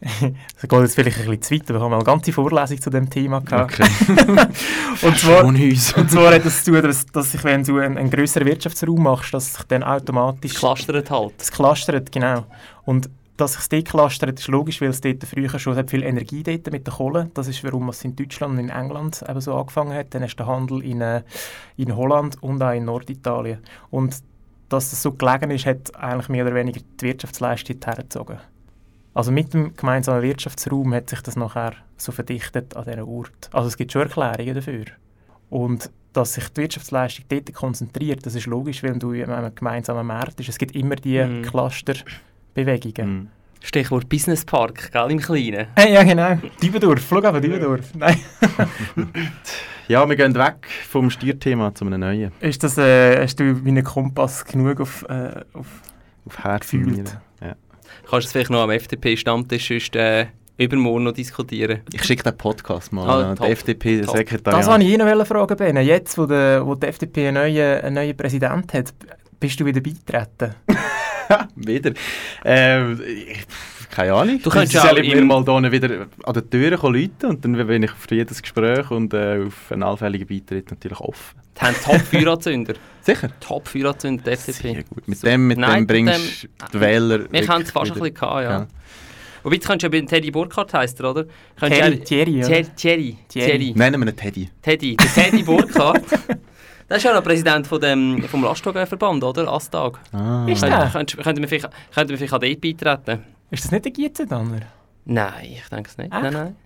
das 0.00 0.68
geht 0.68 0.80
jetzt 0.80 0.94
vielleicht 0.94 1.18
ein 1.18 1.26
bisschen 1.26 1.42
zu 1.42 1.54
weit, 1.54 1.70
aber 1.70 1.78
wir 1.78 1.82
haben 1.82 1.90
mal 1.90 1.96
eine 1.96 2.04
ganze 2.04 2.32
Vorlesung 2.32 2.80
zu 2.80 2.90
dem 2.90 3.10
Thema 3.10 3.40
gehabt. 3.40 3.80
Okay. 3.80 3.90
und, 5.02 5.18
zwar, 5.18 5.44
und 5.44 6.10
zwar 6.10 6.34
hat 6.34 6.44
das 6.44 6.64
zu 6.64 6.72
tun, 6.72 6.82
dass, 6.82 7.04
dass 7.06 7.32
sich, 7.32 7.44
wenn 7.44 7.62
du 7.64 7.78
einen, 7.78 7.98
einen 7.98 8.10
grösseren 8.10 8.46
Wirtschaftsraum 8.46 9.02
machst, 9.02 9.34
dass 9.34 9.54
sich 9.54 9.64
dann 9.64 9.82
automatisch... 9.82 10.54
Clustert 10.54 11.10
halt. 11.10 11.34
Das 11.36 11.52
clustert, 11.52 12.10
genau. 12.10 12.46
Und 12.86 13.10
dass 13.36 13.54
sich 13.54 13.68
das 13.68 13.84
clustert, 13.84 14.38
ist 14.38 14.48
logisch, 14.48 14.80
weil 14.80 14.90
es 14.90 15.00
dort 15.00 15.24
früher 15.24 15.58
schon 15.58 15.76
hat 15.76 15.90
viel 15.90 16.02
Energie 16.02 16.42
dort 16.42 16.70
mit 16.70 16.86
der 16.86 16.94
Kohle. 16.94 17.30
Das 17.34 17.48
ist, 17.48 17.62
warum 17.64 17.88
es 17.88 18.04
in 18.04 18.16
Deutschland 18.16 18.54
und 18.54 18.58
in 18.58 18.68
England 18.70 19.22
eben 19.28 19.40
so 19.40 19.54
angefangen 19.54 19.94
hat. 19.94 20.14
Dann 20.14 20.22
ist 20.22 20.38
der 20.38 20.46
Handel 20.46 20.82
in, 20.82 21.00
äh, 21.00 21.22
in 21.76 21.94
Holland 21.96 22.42
und 22.42 22.62
auch 22.62 22.72
in 22.72 22.84
Norditalien. 22.84 23.58
Und 23.90 24.16
dass 24.68 24.90
das 24.90 25.02
so 25.02 25.12
gelegen 25.12 25.50
ist, 25.50 25.66
hat 25.66 25.94
eigentlich 25.96 26.28
mehr 26.28 26.44
oder 26.46 26.54
weniger 26.54 26.80
die 27.00 27.06
Wirtschaftsleistung 27.06 27.76
hergezogen. 27.84 28.38
Also 29.14 29.32
mit 29.32 29.52
dem 29.54 29.74
gemeinsamen 29.76 30.22
Wirtschaftsraum 30.22 30.94
hat 30.94 31.10
sich 31.10 31.20
das 31.22 31.36
nachher 31.36 31.72
so 31.96 32.12
verdichtet 32.12 32.76
an 32.76 32.84
diesem 32.84 33.08
Ort. 33.08 33.50
Also 33.52 33.68
es 33.68 33.76
gibt 33.76 33.92
schon 33.92 34.02
Erklärungen 34.02 34.54
dafür. 34.54 34.84
Und 35.48 35.90
dass 36.12 36.34
sich 36.34 36.48
die 36.50 36.62
Wirtschaftsleistung 36.62 37.24
dort 37.28 37.52
konzentriert, 37.52 38.24
das 38.24 38.34
ist 38.34 38.46
logisch, 38.46 38.82
weil 38.82 38.98
du 38.98 39.12
in 39.12 39.30
einem 39.30 39.54
gemeinsamen 39.54 40.06
Markt 40.06 40.36
bist. 40.36 40.48
Es 40.48 40.58
gibt 40.58 40.74
immer 40.74 40.96
die 40.96 41.22
Mhm. 41.22 41.42
Clusterbewegungen. 41.42 43.30
Stichwort 43.62 44.08
Businesspark, 44.08 44.90
gell, 44.90 45.10
im 45.10 45.18
Kleinen. 45.18 45.66
Hey, 45.76 45.92
ja, 45.92 46.02
genau. 46.02 46.38
Dübendorf, 46.62 47.00
Flughafen 47.04 47.42
Dübendorf. 47.42 47.94
Nein. 47.94 48.18
ja, 49.88 50.08
wir 50.08 50.16
gehen 50.16 50.34
weg 50.34 50.66
vom 50.88 51.10
Steuerthema 51.10 51.74
zu 51.74 51.84
einem 51.84 52.00
neuen. 52.00 52.32
Ist 52.40 52.62
das, 52.62 52.78
äh, 52.78 53.20
hast 53.22 53.38
du 53.38 53.44
ein 53.44 53.84
Kompass 53.84 54.44
genug 54.46 54.80
auf, 54.80 55.04
äh, 55.10 55.42
auf, 55.52 55.66
auf 56.24 56.38
Herz 56.42 56.62
gefühlt? 56.70 57.18
Kannst 58.10 58.24
du 58.24 58.26
es 58.26 58.32
vielleicht 58.32 58.50
noch 58.50 58.62
am 58.62 58.70
FDP-Stammtisch 58.70 59.90
äh, 59.94 60.26
übermorgen 60.56 61.04
noch 61.04 61.12
diskutieren? 61.12 61.82
Ich 61.92 62.02
schicke 62.02 62.24
den 62.24 62.36
Podcast 62.36 62.92
mal 62.92 63.08
Ah, 63.08 63.30
an 63.30 63.36
top. 63.36 63.46
die 63.46 63.52
FDP-Sekretariat. 63.52 64.60
Das 64.60 64.66
wollte 64.68 64.84
ich 64.84 64.92
Ihnen 64.94 65.24
fragen, 65.26 65.56
Ben. 65.56 65.76
Jetzt, 65.76 66.18
wo, 66.18 66.26
der, 66.26 66.66
wo 66.66 66.74
die 66.74 66.88
FDP 66.88 67.28
einen 67.28 67.34
neuen, 67.34 67.80
einen 67.82 67.94
neuen 67.94 68.16
Präsident 68.16 68.74
hat, 68.74 68.92
bist 69.38 69.60
du 69.60 69.64
wieder 69.64 69.80
beitreten? 69.80 70.56
wieder. 71.54 71.92
Ähm, 72.44 73.00
ich, 73.06 73.46
keine 73.90 74.12
Ahnung. 74.14 74.40
Du 74.42 74.50
könntest 74.50 74.72
Sie 74.72 74.78
auch 74.78 74.88
sollen 74.90 75.06
mir 75.06 75.16
im- 75.16 75.26
mal 75.26 75.44
da 75.44 75.72
wieder 75.72 76.06
an 76.24 76.34
der 76.34 76.48
Tür 76.48 76.70
läuten 76.90 77.30
und 77.30 77.44
dann 77.44 77.66
bin 77.66 77.82
ich 77.82 77.90
für 77.90 78.14
jedes 78.14 78.40
Gespräch 78.40 78.90
und 78.90 79.12
äh, 79.14 79.44
auf 79.46 79.70
einen 79.72 79.82
allfälligen 79.82 80.26
Beitritt 80.26 80.70
natürlich 80.70 81.00
offen. 81.00 81.38
Die 81.56 81.60
haben 81.60 81.74
Top-Feueranzünder. 81.84 82.74
Sicher? 83.02 83.28
Top-Feueranzünder, 83.40 84.22
der 84.24 84.32
FDP. 84.34 84.72
Sehr 84.74 84.82
gut. 84.84 85.06
Mit 85.08 85.22
dem, 85.22 85.46
mit 85.48 85.58
Nein, 85.58 85.86
dem 85.86 85.86
bringst 85.86 86.44
du 86.44 86.48
die 86.72 86.80
Wähler 86.80 87.30
Wir 87.30 87.48
haben 87.48 87.62
es 87.62 87.70
fast 87.70 87.90
ein 87.90 87.96
wieder- 87.96 88.04
bisschen 88.04 88.14
gehabt, 88.14 88.42
ja. 88.44 88.50
Ja. 88.50 88.66
Wobei, 89.42 89.56
du 89.56 89.66
könntest 89.66 89.82
ja 89.82 89.88
bei 90.00 90.06
Teddy 90.06 90.30
Burkhardt 90.30 90.74
heisst 90.74 91.00
er, 91.00 91.04
ja- 91.04 91.10
oder? 91.10 91.24
Thierry, 91.58 91.98
Thierry, 92.00 92.40
Thierry. 92.76 93.16
Thierry. 93.28 93.72
Nennen 93.74 94.00
wir 94.00 94.08
ihn 94.08 94.16
Teddy. 94.16 94.48
Teddy, 94.62 94.96
der 94.96 95.06
Teddy 95.24 95.42
Burkhardt. 95.42 96.04
Der 96.90 96.96
ist 96.96 97.04
ja 97.04 97.14
noch 97.14 97.22
Präsident 97.22 97.66
von 97.68 97.80
dem, 97.80 98.22
vom 98.24 98.42
Lastwagenverband, 98.44 99.22
oder? 99.22 99.46
Astag. 99.52 99.98
Ah. 100.12 100.44
Ist 100.46 100.60
Könnte, 100.60 100.76
der? 100.76 100.90
könnte, 100.90 101.16
könnte 101.18 101.40
man 101.40 101.48
vielleicht, 101.48 101.68
könnte 101.94 102.16
vielleicht 102.16 102.32
an 102.32 102.40
dort 102.40 102.60
beitreten? 102.60 103.24
Ist 103.52 103.64
das 103.64 103.70
nicht 103.70 103.84
der 103.84 103.92
Gietzendanner? 103.92 104.60
Nein, 105.04 105.32
ich 105.54 105.68
denke 105.68 105.88
es 105.88 105.96
nicht. 105.96 106.12
Echt? 106.12 106.22
Nein, 106.22 106.32
nein. 106.32 106.56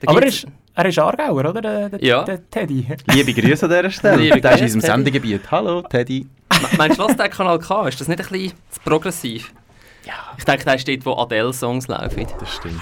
Da 0.00 0.08
Aber 0.10 0.20
er 0.20 0.24
gibt's- 0.26 0.44
ist, 0.44 0.52
er 0.74 0.86
ist 0.86 0.98
Aargauer, 0.98 1.44
oder? 1.50 1.60
Der, 1.60 1.88
der, 1.90 2.02
Ja. 2.02 2.22
der 2.24 2.48
Teddy. 2.50 2.86
Liebe 3.12 3.34
Grüße 3.34 3.66
an 3.66 3.70
dieser 3.70 3.90
Stelle. 3.98 4.16
Liebe 4.22 4.40
der 4.40 4.52
ist 4.52 4.60
in 4.60 4.64
unserem. 4.74 4.80
Sendegebiet. 4.96 5.50
Hallo, 5.50 5.82
Teddy. 5.82 6.26
Me- 6.50 6.68
Meinst 6.78 6.98
du, 6.98 7.04
was 7.04 7.16
der 7.16 7.28
Kanal 7.28 7.58
K? 7.58 7.88
Ist 7.88 8.00
das 8.00 8.08
nicht 8.08 8.20
ein 8.20 8.26
bisschen 8.28 8.56
zu 8.70 8.80
progressiv? 8.84 9.52
Ja. 10.06 10.14
Ich 10.38 10.44
denke, 10.44 10.64
der 10.64 10.78
steht, 10.78 11.04
wo 11.04 11.14
Adele-Songs 11.16 11.88
laufen. 11.88 12.26
Das 12.40 12.54
stimmt. 12.54 12.80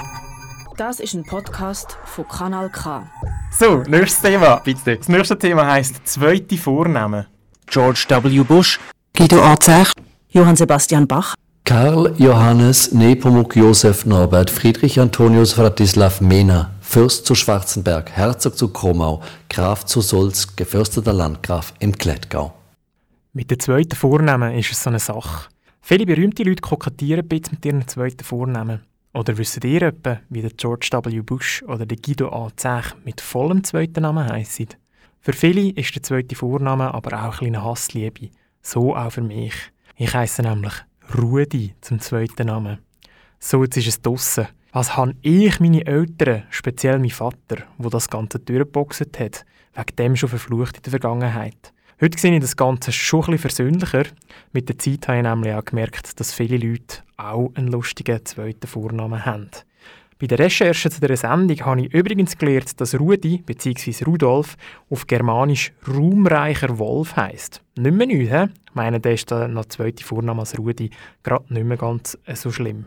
Das 0.80 0.98
ist 0.98 1.12
ein 1.12 1.24
Podcast 1.24 1.98
von 2.06 2.26
Kanal 2.26 2.70
K. 2.70 3.06
So, 3.52 3.82
nächstes 3.86 4.22
Thema. 4.22 4.62
Bitte. 4.64 4.96
Das 4.96 5.10
nächste 5.10 5.38
Thema 5.38 5.66
heisst 5.66 6.08
«Zweite 6.08 6.56
Vornamen». 6.56 7.26
George 7.66 8.06
W. 8.08 8.42
Bush, 8.44 8.80
Guido 9.14 9.42
Arzech, 9.42 9.92
Johann 10.30 10.56
Sebastian 10.56 11.06
Bach, 11.06 11.34
Karl 11.66 12.14
Johannes 12.16 12.92
Nepomuk 12.92 13.56
Josef 13.56 14.06
Norbert 14.06 14.48
Friedrich 14.48 14.98
Antonius 14.98 15.52
Vratislav 15.52 16.22
Mena, 16.22 16.70
Fürst 16.80 17.26
zu 17.26 17.34
Schwarzenberg, 17.34 18.10
Herzog 18.12 18.56
zu 18.56 18.68
Kromau, 18.68 19.20
Graf 19.50 19.84
zu 19.84 20.00
Solz, 20.00 20.56
gefürsteter 20.56 21.12
Landgraf 21.12 21.74
im 21.80 21.92
Klettgau. 21.92 22.54
Mit 23.34 23.50
dem 23.50 23.60
zweiten 23.60 23.96
Vornamen 23.96 24.54
ist 24.54 24.72
es 24.72 24.82
so 24.82 24.88
eine 24.88 24.98
Sache. 24.98 25.50
Viele 25.82 26.06
berühmte 26.06 26.42
Leute 26.42 26.62
kokettieren 26.62 27.20
ein 27.20 27.28
bisschen 27.28 27.56
mit 27.56 27.66
ihren 27.66 27.86
zweiten 27.86 28.24
Vornamen. 28.24 28.80
Oder 29.12 29.36
wisst 29.36 29.64
ihr 29.64 29.82
etwa, 29.82 30.20
wie 30.28 30.40
der 30.40 30.50
George 30.50 30.88
W. 30.92 31.20
Bush 31.22 31.64
oder 31.64 31.84
der 31.84 31.96
Guido 31.96 32.28
A. 32.28 32.48
Zech 32.56 32.94
mit 33.04 33.20
vollem 33.20 33.64
zweiten 33.64 34.02
Namen 34.02 34.28
heissen? 34.28 34.68
Für 35.20 35.32
viele 35.32 35.70
ist 35.70 35.94
der 35.94 36.02
zweite 36.02 36.36
Vorname 36.36 36.94
aber 36.94 37.26
auch 37.26 37.42
eine 37.42 37.62
Hassliebe. 37.64 38.30
So 38.62 38.94
auch 38.94 39.10
für 39.10 39.22
mich. 39.22 39.54
Ich 39.96 40.14
heiße 40.14 40.42
nämlich 40.42 40.74
Rudi 41.18 41.74
zum 41.80 41.98
zweiten 41.98 42.46
Namen. 42.46 42.78
So, 43.40 43.64
jetzt 43.64 43.76
ist 43.76 43.88
es 43.88 44.00
draussen. 44.00 44.46
Was 44.72 44.96
habe 44.96 45.16
ich 45.22 45.58
meine 45.58 45.84
Eltern, 45.84 46.44
speziell 46.50 47.00
mein 47.00 47.10
Vater, 47.10 47.64
wo 47.78 47.88
das 47.88 48.08
Ganze 48.08 48.38
durchgeboxt 48.38 49.18
hat, 49.18 49.44
wegen 49.74 49.96
dem 49.96 50.16
schon 50.16 50.28
verflucht 50.28 50.76
in 50.76 50.82
der 50.84 50.90
Vergangenheit? 50.90 51.72
Heute 52.02 52.18
sehe 52.18 52.32
ich 52.32 52.40
das 52.40 52.56
Ganze 52.56 52.92
schon 52.92 53.20
bisschen 53.20 53.38
versöhnlicher. 53.38 54.04
Mit 54.52 54.70
der 54.70 54.78
Zeit 54.78 55.06
habe 55.06 55.18
ich 55.18 55.22
nämlich 55.22 55.52
auch 55.52 55.64
gemerkt, 55.66 56.18
dass 56.18 56.32
viele 56.32 56.56
Leute 56.56 57.02
auch 57.18 57.52
einen 57.54 57.68
lustigen 57.68 58.24
zweiten 58.24 58.66
Vornamen 58.66 59.26
haben. 59.26 59.50
Bei 60.18 60.26
der 60.26 60.38
Recherche 60.38 60.88
zu 60.88 60.98
dieser 60.98 61.18
Sendung 61.18 61.60
habe 61.60 61.82
ich 61.82 61.92
übrigens 61.92 62.38
gelernt, 62.38 62.80
dass 62.80 62.98
Rudi 62.98 63.42
bzw. 63.44 64.04
Rudolf 64.04 64.56
auf 64.88 65.06
Germanisch 65.06 65.74
raumreicher 65.86 66.78
Wolf 66.78 67.16
heisst. 67.16 67.62
Nicht 67.76 67.94
mehr 67.94 68.06
nichts, 68.06 68.32
hä? 68.32 68.44
Ich 68.66 68.74
meine, 68.74 68.98
der 68.98 69.12
ist 69.12 69.30
noch 69.30 69.46
der 69.46 69.68
zweite 69.68 70.02
Vorname 70.02 70.40
als 70.40 70.58
Rudi 70.58 70.88
gerade 71.22 71.52
nicht 71.52 71.66
mehr 71.66 71.76
ganz 71.76 72.16
äh, 72.24 72.34
so 72.34 72.50
schlimm. 72.50 72.86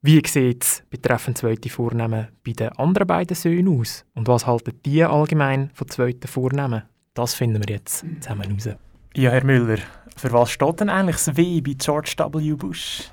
Wie 0.00 0.22
sieht 0.26 0.64
es 0.64 0.82
betreffend 0.88 1.36
zweite 1.36 1.68
Vornamen 1.68 2.28
bei 2.42 2.52
den 2.52 2.70
anderen 2.70 3.06
beiden 3.06 3.36
Söhnen 3.36 3.78
aus? 3.78 4.06
Und 4.14 4.28
was 4.28 4.46
halten 4.46 4.80
die 4.86 5.04
allgemein 5.04 5.70
von 5.74 5.88
zweiten 5.88 6.26
Vornamen? 6.26 6.84
Das 7.14 7.34
finden 7.34 7.60
wir 7.66 7.74
jetzt 7.74 8.04
zusammen 8.20 8.52
raus. 8.52 8.68
Ja, 9.16 9.30
Herr 9.30 9.44
Müller, 9.44 9.78
für 10.16 10.32
was 10.32 10.50
steht 10.50 10.80
denn 10.80 10.88
eigentlich 10.90 11.16
das 11.16 11.36
W 11.36 11.60
bei 11.60 11.74
George 11.76 12.14
W. 12.16 12.52
Bush? 12.54 13.10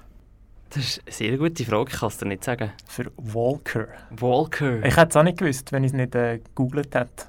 Das 0.70 0.84
ist 0.84 1.02
eine 1.06 1.12
sehr 1.14 1.38
gute 1.38 1.66
Frage, 1.66 1.90
ich 1.92 2.00
kann 2.00 2.10
es 2.10 2.18
dir 2.18 2.26
nicht 2.28 2.44
sagen. 2.44 2.72
Für 2.88 3.06
Walker. 3.18 3.88
Walker. 4.12 4.84
Ich 4.86 4.96
hätte 4.96 5.10
es 5.10 5.16
auch 5.16 5.24
nicht 5.24 5.40
gewusst, 5.40 5.72
wenn 5.72 5.84
ich 5.84 5.92
es 5.92 5.94
nicht 5.94 6.14
äh, 6.14 6.38
gegoogelt 6.40 6.94
hätte. 6.94 7.26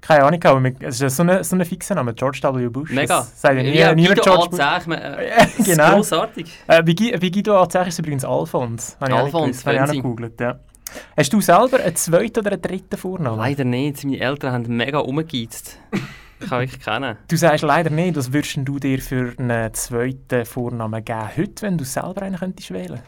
Keine 0.00 0.24
Ahnung, 0.24 0.42
aber 0.44 0.70
es 0.80 1.00
ist 1.00 1.16
so 1.16 1.24
ein 1.24 1.42
so 1.42 1.56
eine 1.56 1.64
fixer 1.64 1.96
Name, 1.96 2.14
George 2.14 2.38
W. 2.42 2.68
Bush. 2.68 2.92
Mega. 2.92 3.18
Das 3.18 3.40
sagt 3.40 3.56
ja 3.56 3.62
nie, 3.62 3.76
Ja, 3.76 3.94
niemand 3.94 4.22
George 4.22 4.48
Bush. 4.50 4.58
Äh, 4.60 4.62
Ja, 5.28 5.36
das 5.44 5.58
ist 5.58 5.66
genau. 5.66 5.94
grossartig. 5.96 6.46
Äh, 6.68 6.82
bei, 6.82 6.92
Gui- 6.92 7.12
bei 7.18 7.28
Guido 7.28 7.60
Azech 7.60 7.88
ist 7.88 7.98
übrigens 7.98 8.24
Alphons. 8.24 8.96
Alphons, 9.00 9.60
ich 9.60 9.66
auch 9.80 9.86
nicht 9.86 9.96
gegoogelt, 10.02 10.40
ja. 10.40 10.60
Hast 11.16 11.32
du 11.32 11.40
selber 11.40 11.80
einen 11.80 11.96
zweiten 11.96 12.40
oder 12.40 12.52
einen 12.52 12.62
dritten 12.62 12.96
Vornamen? 12.96 13.38
Leider 13.38 13.64
nicht. 13.64 14.04
Meine 14.04 14.20
Eltern 14.20 14.52
haben 14.52 14.76
mega 14.76 14.98
umgegeizt. 14.98 15.78
Ich 16.38 16.50
kann 16.50 16.60
wirklich 16.60 16.82
kennen. 16.82 17.16
Du 17.28 17.36
sagst 17.36 17.64
leider 17.64 17.88
nicht, 17.88 18.14
was 18.14 18.30
würdest 18.30 18.58
du 18.62 18.78
dir 18.78 19.00
für 19.00 19.32
einen 19.38 19.72
zweiten 19.72 20.44
Vornamen 20.44 21.02
geben 21.02 21.30
heute, 21.34 21.62
wenn 21.62 21.78
du 21.78 21.84
selber 21.84 22.20
einen 22.20 22.36
könntest 22.36 22.70
wählen? 22.72 23.00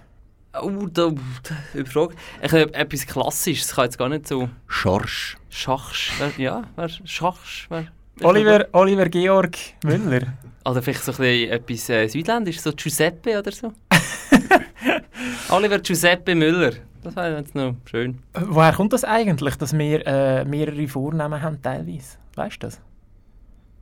Oh, 0.59 0.71
da, 0.87 1.11
da 1.11 1.57
überfragt. 1.75 2.17
Ich 2.43 2.51
habe 2.53 2.73
etwas 2.73 3.07
Klassisches, 3.07 3.67
das 3.67 3.77
kann 3.77 3.85
jetzt 3.85 3.99
gar 3.99 4.09
nicht 4.09 4.27
so... 4.27 4.49
Schorsch. 4.67 5.37
Schachsch. 5.51 6.13
Ja, 6.39 6.63
wer, 6.75 6.89
Schachsch. 6.89 7.67
Wer, 7.69 7.89
Oliver, 8.23 8.67
Oliver 8.73 9.09
Georg 9.09 9.57
Müller. 9.85 10.23
Oder 10.65 10.83
vielleicht 10.83 11.05
so 11.05 11.13
ein 11.13 11.19
bisschen 11.19 11.51
etwas 11.51 11.89
äh, 11.89 12.09
Südländisches, 12.09 12.63
so 12.63 12.73
Giuseppe 12.73 13.39
oder 13.39 13.53
so. 13.53 13.73
Oliver 15.51 15.79
Giuseppe 15.79 16.35
Müller. 16.35 16.73
Das 17.15 17.17
wäre 17.17 17.39
jetzt 17.39 17.55
noch 17.55 17.75
schön. 17.87 18.19
Woher 18.35 18.73
kommt 18.73 18.93
das 18.93 19.05
eigentlich, 19.05 19.57
dass 19.57 19.77
wir 19.77 20.07
äh, 20.07 20.45
mehrere 20.45 20.87
Vornamen 20.89 21.41
haben 21.43 21.61
teilweise? 21.63 22.19
Weißt 22.37 22.63
du 22.63 22.67
das? 22.67 22.81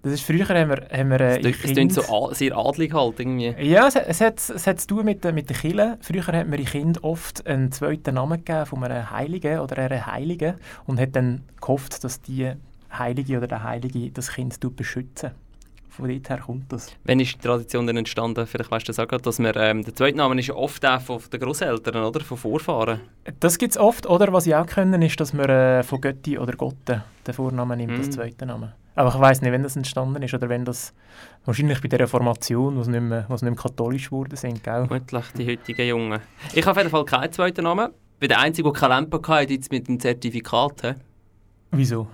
Das 0.03 0.13
ist 0.13 0.23
früher 0.23 0.47
haben 0.49 0.71
wir, 0.71 0.87
haben 0.97 1.11
wir 1.11 1.21
äh, 1.21 1.41
Es 1.51 1.59
klingt- 1.63 1.93
so 1.93 2.31
sehr 2.33 2.57
adlig 2.57 2.95
halt 2.95 3.19
irgendwie. 3.19 3.55
Ja, 3.59 3.89
es, 3.89 3.97
es, 3.97 4.21
hat, 4.21 4.39
es 4.39 4.65
hat 4.67 4.81
zu 4.81 4.87
tun 4.87 5.05
mit, 5.05 5.25
der- 5.25 5.33
mit 5.33 5.51
den 5.51 5.57
Kirchen. 5.57 5.97
Früher 6.01 6.25
hat 6.29 6.47
man 6.49 6.57
den 6.59 6.65
Kind 6.67 7.03
oft 7.03 7.45
einen 7.47 7.73
zweiten 7.73 8.15
Namen 8.15 8.45
gegeben 8.45 8.67
von 8.67 8.85
einem 8.85 9.11
Heiligen 9.11 9.59
oder 9.59 9.79
einer 9.79 10.07
Heiligen 10.07 10.55
und 10.87 11.01
hat 11.01 11.17
dann 11.17 11.43
gehofft, 11.61 12.05
dass 12.05 12.23
die 12.23 12.53
Heilige 12.97 13.39
oder 13.39 13.49
der 13.49 13.65
Heilige 13.65 14.11
das 14.13 14.31
Kind 14.33 14.61
beschützen. 14.77 15.33
Von 15.97 16.09
dort 16.09 16.29
her 16.29 16.39
kommt 16.45 16.71
das. 16.73 16.95
Wann 17.05 17.21
ist 17.21 17.35
die 17.35 17.39
Tradition 17.39 17.87
denn 17.87 17.97
entstanden? 17.97 18.47
Vielleicht 18.47 18.71
weißt 18.71 18.87
du 18.87 18.91
das 18.91 18.99
auch 18.99 19.09
gerade, 19.09 19.23
dass 19.23 19.39
wir, 19.39 19.57
ähm, 19.57 19.83
der 19.83 19.95
zweite 19.95 20.17
Name 20.19 20.39
ist 20.39 20.49
ja 20.49 20.55
oft 20.55 20.83
der 20.83 21.01
von 21.01 21.21
den 21.33 21.41
Großeltern, 21.41 22.03
oder? 22.05 22.21
Von 22.21 22.37
Vorfahren. 22.37 23.01
Das 23.41 23.57
gibt 23.57 23.73
es 23.73 23.79
oft, 23.79 24.07
oder? 24.07 24.33
Was 24.33 24.47
ich 24.47 24.55
auch 24.55 24.67
können, 24.67 25.01
ist, 25.03 25.19
dass 25.19 25.33
man 25.33 25.49
äh, 25.49 25.83
von 25.83 26.01
Götti 26.01 26.39
oder 26.39 26.53
Gotte 26.55 27.03
den 27.27 27.35
Vornamen 27.35 27.79
nimmt, 27.79 27.93
Mm. 27.97 28.01
als 28.01 28.11
zweiten 28.11 28.49
Namen. 28.49 28.73
Aber 28.95 29.09
ich 29.11 29.21
weiß 29.21 29.43
nicht, 29.43 29.53
wenn 29.53 29.63
das 29.63 29.77
entstanden 29.77 30.23
ist 30.23 30.33
oder 30.35 30.49
wenn 30.49 30.65
das 30.65 30.93
wahrscheinlich 31.45 31.81
bei 31.83 31.89
der 31.89 32.01
Reformation, 32.01 32.77
wo 32.77 32.83
sie 32.83 32.91
nicht 32.91 33.01
mehr, 33.03 33.23
sie 33.29 33.33
nicht 33.33 33.43
mehr 33.43 33.55
katholisch 33.55 34.07
geworden 34.07 34.37
sind, 34.37 34.63
gell? 34.65 34.87
Vermutlich 34.87 35.25
die 35.37 35.47
heutigen 35.47 35.87
Jungen. 35.89 36.21
Ich 36.55 36.63
habe 36.67 36.71
auf 36.73 36.77
jeden 36.79 36.91
Fall 36.91 37.05
keinen 37.05 37.33
zweiten 37.33 37.65
Namen. 37.65 37.91
Bin 38.19 38.29
der 38.31 38.39
Einzige, 38.41 38.71
der 38.71 38.81
keine 38.81 38.95
Lampe 38.95 39.21
hatte, 39.29 39.53
jetzt 39.53 39.71
mit 39.71 39.87
dem 39.89 40.01
Zertifikat. 40.01 40.81
he. 40.83 40.93
Wieso? 41.73 42.07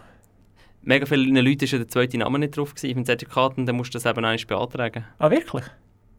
Mega 0.84 1.06
vielen 1.06 1.34
Leuten 1.36 1.60
war 1.62 1.68
ja 1.68 1.78
der 1.78 1.88
zweite 1.88 2.18
Name 2.18 2.38
nicht 2.38 2.56
drauf 2.56 2.74
gewesen, 2.74 2.94
dem 2.94 3.04
Zertifikat 3.04 3.56
und 3.56 3.66
dann 3.66 3.76
musst 3.76 3.94
du 3.94 3.98
das 3.98 4.06
eben 4.06 4.24
einmal 4.24 4.36
beantragen. 4.36 5.04
Ah, 5.18 5.30
wirklich? 5.30 5.64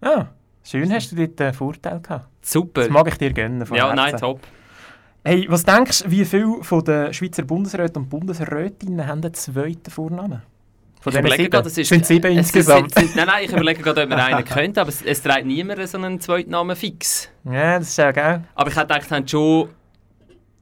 Ah, 0.02 0.28
schön 0.64 0.92
hast 0.92 1.12
du 1.12 1.16
dort 1.16 1.40
einen 1.42 1.54
Vorteil 1.54 2.00
gehabt. 2.00 2.28
Super. 2.42 2.82
Das 2.82 2.90
mag 2.90 3.08
ich 3.08 3.18
dir 3.18 3.34
gönnen. 3.34 3.66
von 3.66 3.76
Ja, 3.78 3.88
Herzen. 3.90 3.96
nein, 3.98 4.18
top. 4.18 4.40
Hey, 5.26 5.46
was 5.50 5.64
denkst 5.64 6.04
du, 6.04 6.12
wie 6.12 6.26
viele 6.26 6.64
von 6.64 6.84
den 6.84 7.14
Schweizer 7.14 7.44
Bundesräten 7.44 8.04
und 8.04 8.10
Bundesrätinnen 8.10 9.06
haben 9.08 9.22
einen 9.22 9.34
zweiten 9.34 9.90
Vornamen? 9.90 10.42
Von 11.00 11.12
Ich 11.14 11.20
überlege 11.20 11.50
gerade, 11.50 11.68
es 11.68 11.78
ist, 11.78 11.90
sind 11.90 12.06
sieben 12.06 12.32
es 12.32 12.38
insgesamt. 12.38 12.94
Sind, 12.94 13.08
sind, 13.08 13.16
nein, 13.18 13.28
nein, 13.28 13.44
ich 13.46 13.52
überlege 13.52 13.82
gerade, 13.82 14.04
ob 14.04 14.10
man 14.10 14.20
einen 14.22 14.46
könnte, 14.46 14.80
aber 14.82 14.90
es, 14.90 15.02
es 15.02 15.22
trägt 15.22 15.46
niemand 15.46 15.86
so 15.88 15.98
einen 15.98 16.20
zweiten 16.22 16.52
Namen 16.52 16.76
fix. 16.78 17.30
ja, 17.44 17.80
das 17.80 17.90
ist 17.90 17.98
ja 17.98 18.12
geil. 18.12 18.44
Aber 18.56 18.70
ich 18.70 18.76
hätte 18.78 18.88
gedacht, 18.88 19.12
haben 19.12 19.28
schon, 19.28 19.68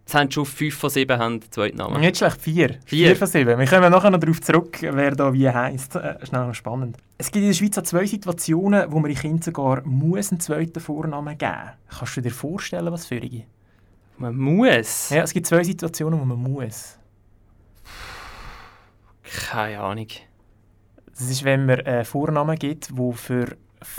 es 0.05 0.13
haben 0.15 0.31
schon 0.31 0.45
fünf 0.45 0.75
von 0.75 0.89
sieben 0.89 1.17
haben 1.17 1.39
den 1.39 1.51
zweiten 1.51 1.77
Namen. 1.77 2.01
Nicht 2.01 2.17
schlecht, 2.17 2.41
vier. 2.41 2.79
Vier. 2.85 3.15
von 3.15 3.27
sieben. 3.27 3.57
Wir 3.57 3.67
kommen 3.67 3.91
nachher 3.91 4.09
noch 4.09 4.19
darauf 4.19 4.41
zurück, 4.41 4.79
wer 4.81 5.11
da 5.11 5.31
wie 5.31 5.49
heisst. 5.49 5.95
Äh, 5.95 6.21
ist 6.21 6.33
noch 6.33 6.53
spannend. 6.53 6.97
Es 7.17 7.27
gibt 7.27 7.43
in 7.43 7.49
der 7.49 7.53
Schweiz 7.53 7.77
auch 7.77 7.83
zwei 7.83 8.05
Situationen, 8.05 8.91
wo 8.91 8.99
man 8.99 9.09
den 9.09 9.17
Kindern 9.17 9.41
sogar 9.41 9.83
muss 9.85 10.31
einen 10.31 10.39
zweiten 10.39 10.79
Vornamen 10.79 11.37
geben 11.37 11.53
muss. 11.87 11.99
Kannst 11.99 12.17
du 12.17 12.21
dir 12.21 12.31
vorstellen, 12.31 12.91
was 12.91 13.05
für 13.05 13.21
eine? 13.21 13.45
Man 14.17 14.35
muss? 14.35 15.09
Ja, 15.09 15.23
es 15.23 15.33
gibt 15.33 15.47
zwei 15.47 15.63
Situationen, 15.63 16.19
wo 16.19 16.25
man 16.25 16.37
muss. 16.37 16.97
Keine 19.23 19.79
Ahnung. 19.79 20.07
Das 21.17 21.29
ist, 21.29 21.43
wenn 21.43 21.65
man 21.65 21.81
einen 21.81 22.05
Vornamen 22.05 22.57
gibt, 22.57 22.89
der 22.97 23.13
für 23.13 23.57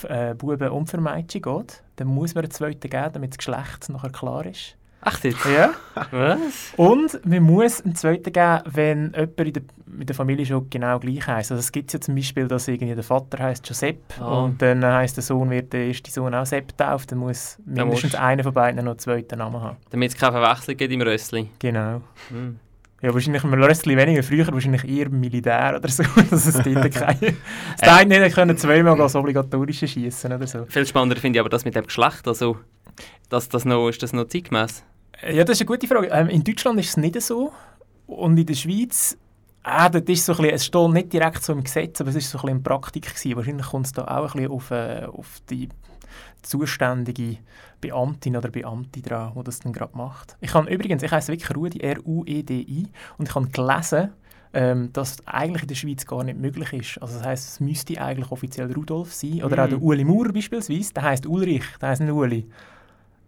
äh, 0.09 0.35
Buben 0.35 0.69
und 0.69 0.89
für 0.89 1.01
Mädchen 1.01 1.43
geht, 1.43 1.83
dann 1.97 2.09
muss 2.09 2.35
man 2.35 2.45
einen 2.45 2.51
zweiten 2.51 2.89
geben, 2.89 3.13
damit 3.13 3.31
das 3.31 3.39
Geschlecht 3.39 3.89
nachher 3.89 4.11
klar 4.11 4.47
ist. 4.47 4.77
Ach, 5.05 5.23
jetzt? 5.25 5.45
Ja. 5.47 5.71
Was? 6.13 6.39
Und 6.77 7.27
man 7.27 7.43
muss 7.43 7.81
einen 7.83 7.95
zweiten 7.97 8.33
geben, 8.33 8.61
wenn 8.67 9.13
jemand 9.13 9.41
in 9.41 9.53
der, 9.53 9.63
in 9.99 10.07
der 10.07 10.15
Familie 10.15 10.47
schon 10.47 10.71
genau 10.71 10.99
gleich 11.01 11.27
heisst. 11.27 11.51
Also 11.51 11.59
es 11.61 11.73
gibt 11.73 11.93
ja 11.93 12.01
zum 12.01 12.15
Beispiel, 12.15 12.47
dass 12.47 12.69
irgendwie 12.69 12.95
der 12.95 13.03
Vater 13.03 13.43
heisst 13.43 13.65
Giuseppe 13.65 13.99
Ah. 14.21 14.45
und 14.45 14.63
dann 14.63 14.85
heisst 14.85 15.17
der 15.17 15.25
Sohn, 15.25 15.51
wird 15.51 15.73
der 15.73 15.87
erste 15.87 16.11
Sohn 16.11 16.33
auch 16.35 16.47
Sepp 16.47 16.77
tauft, 16.79 17.11
dann 17.11 17.19
muss 17.19 17.57
Dann 17.67 17.89
mindestens 17.89 18.13
musst- 18.13 18.23
einer 18.23 18.45
von 18.45 18.55
beiden 18.55 18.85
noch 18.85 18.93
einen 18.93 18.99
zweiten 19.01 19.39
Namen 19.39 19.61
haben. 19.61 19.77
Damit 19.91 20.11
es 20.13 20.17
keine 20.17 20.33
Verwechslung 20.41 20.77
gibt 20.77 20.93
im 20.93 21.03
Rössli. 21.03 21.51
Genau. 21.59 22.01
Hm. 22.29 22.59
Ja, 23.03 23.13
wahrscheinlich 23.13 23.43
im 23.43 23.53
Röstli 23.55 23.97
weniger, 23.97 24.23
früher 24.23 24.47
wahrscheinlich 24.53 24.85
eher 24.89 25.07
im 25.07 25.19
Militär 25.19 25.75
oder 25.77 25.89
so, 25.89 26.05
dass 26.31 26.47
es 26.47 26.55
dort 26.55 26.65
keine... 26.95 27.27
Äh. 27.27 27.33
Das 27.81 27.89
eine 27.99 28.21
nicht 28.21 28.37
können 28.37 28.57
zweimal 28.57 28.97
das 28.97 29.17
obligatorische 29.17 29.89
schießen 29.89 30.33
oder 30.33 30.47
so. 30.47 30.65
Viel 30.69 30.87
spannender 30.87 31.17
finde 31.21 31.39
ich 31.39 31.41
aber 31.41 31.49
das 31.49 31.65
mit 31.65 31.75
dem 31.75 31.85
Geschlecht. 31.87 32.29
Also, 32.29 32.59
dass 33.29 33.49
das 33.49 33.65
noch, 33.65 33.89
ist 33.89 34.03
das 34.05 34.13
noch 34.13 34.29
zeitgemäß? 34.29 34.85
Ja, 35.21 35.45
das 35.45 35.61
ist 35.61 35.63
eine 35.63 35.67
gute 35.67 35.87
Frage. 35.87 36.09
Ähm, 36.09 36.29
in 36.29 36.43
Deutschland 36.45 36.81
ist 36.81 36.91
es 36.91 36.97
nicht 36.97 37.21
so 37.21 37.53
und 38.07 38.39
in 38.39 38.47
der 38.47 38.55
Schweiz... 38.55 39.17
Das 39.65 39.95
ist 39.95 40.27
so 40.27 40.33
ein 40.33 40.39
bisschen, 40.39 40.45
es 40.47 40.65
steht 40.65 40.91
nicht 40.91 41.13
direkt 41.13 41.45
so 41.45 41.53
im 41.53 41.63
Gesetz, 41.63 42.01
aber 42.01 42.11
es 42.11 42.17
ist 42.17 42.31
so 42.31 42.39
ein 42.39 42.43
bisschen 42.43 42.57
in 42.57 42.63
Praktik 42.65 43.15
gewesen. 43.15 43.37
Wahrscheinlich 43.37 43.67
kommt 43.67 43.87
es 43.87 43.93
da 43.93 44.03
auch 44.09 44.35
ein 44.35 44.41
bisschen 44.41 44.51
auf, 44.51 44.71
äh, 44.73 45.07
auf 45.07 45.41
die 45.51 45.69
zuständige 46.43 47.39
Beamtin 47.81 48.37
oder 48.37 48.49
Beamte 48.51 49.01
dran, 49.01 49.33
die 49.37 49.45
das 49.45 49.61
dann 49.61 49.73
gerade 49.73 49.97
macht. 49.97 50.37
Ich 50.41 50.53
habe 50.55 50.69
übrigens, 50.69 51.05
ich 51.05 51.13
heiße 51.13 51.31
wirklich 51.31 51.55
Rudi, 51.57 51.79
R-U-E-D-I, 51.79 52.89
und 53.19 53.29
ich 53.29 53.35
habe 53.37 53.47
gelesen, 53.51 54.11
ähm, 54.53 54.93
dass 54.93 55.13
es 55.13 55.27
eigentlich 55.29 55.63
in 55.63 55.69
der 55.69 55.75
Schweiz 55.77 56.07
gar 56.07 56.25
nicht 56.25 56.41
möglich 56.41 56.73
ist. 56.73 57.01
Also 57.01 57.19
das 57.19 57.25
heisst, 57.27 57.49
es 57.49 57.61
müsste 57.61 58.01
eigentlich 58.03 58.33
offiziell 58.33 58.73
Rudolf 58.73 59.15
sein. 59.15 59.45
Oder 59.45 59.63
auch 59.63 59.69
der 59.69 59.79
Mhm. 59.79 59.85
Uli 59.85 60.05
Maurer 60.05 60.33
beispielsweise, 60.33 60.93
der 60.93 61.05
heißt 61.05 61.25
Ulrich, 61.27 61.65
der 61.81 61.91
heißt 61.91 62.01
nicht 62.01 62.11
Uli. 62.13 62.49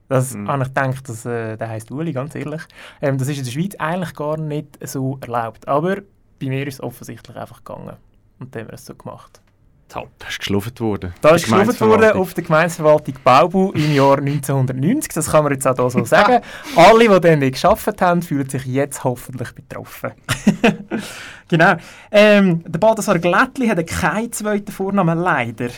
Das 0.08 0.34
Mhm. 0.34 0.48
habe 0.48 0.62
ich 0.64 0.68
gedacht, 0.68 1.08
dass, 1.08 1.24
äh, 1.24 1.56
der 1.56 1.68
heißt 1.68 1.90
Uli, 1.90 2.12
ganz 2.12 2.34
ehrlich. 2.34 2.62
Ähm, 3.00 3.18
das 3.18 3.28
ist 3.28 3.38
in 3.38 3.44
der 3.44 3.50
Schweiz 3.52 3.74
eigentlich 3.78 4.14
gar 4.14 4.36
nicht 4.36 4.78
so 4.86 5.18
erlaubt. 5.22 5.66
Aber 5.66 5.96
bei 6.40 6.48
mir 6.48 6.66
ist 6.66 6.74
es 6.74 6.80
offensichtlich 6.82 7.36
einfach 7.36 7.64
gegangen. 7.64 7.96
Und 8.38 8.54
dann 8.54 8.62
haben 8.62 8.68
wir 8.68 8.74
es 8.74 8.84
so 8.84 8.94
gemacht. 8.94 9.40
Top. 9.94 10.10
Da 10.18 10.26
ist 10.26 10.38
geschluft 10.40 10.80
worden. 10.80 11.14
Da 11.20 11.36
ist 11.36 11.44
geschluft 11.44 11.80
worden 11.80 12.10
auf 12.14 12.34
der 12.34 12.42
Gemeindeverwaltung 12.42 13.14
Baubu 13.22 13.70
im 13.74 13.94
Jahr 13.94 14.18
1990. 14.18 15.12
Das 15.14 15.30
kann 15.30 15.44
man 15.44 15.52
jetzt 15.52 15.68
auch 15.68 15.76
hier 15.76 15.88
so 15.88 16.04
sagen. 16.04 16.42
Alle, 16.76 17.08
die 17.08 17.20
dann 17.20 17.38
nicht 17.38 17.52
geschafft 17.52 18.02
haben, 18.02 18.20
fühlen 18.20 18.48
sich 18.48 18.66
jetzt 18.66 19.04
hoffentlich 19.04 19.52
betroffen. 19.52 20.10
genau. 21.48 21.76
Ähm, 22.10 22.64
der 22.66 22.78
Balthasar 22.80 23.20
Glättli 23.20 23.68
hat 23.68 23.86
keinen 23.86 24.32
zweiten 24.32 24.72
Vornamen, 24.72 25.16
leider. 25.16 25.66
Äh, 25.66 25.70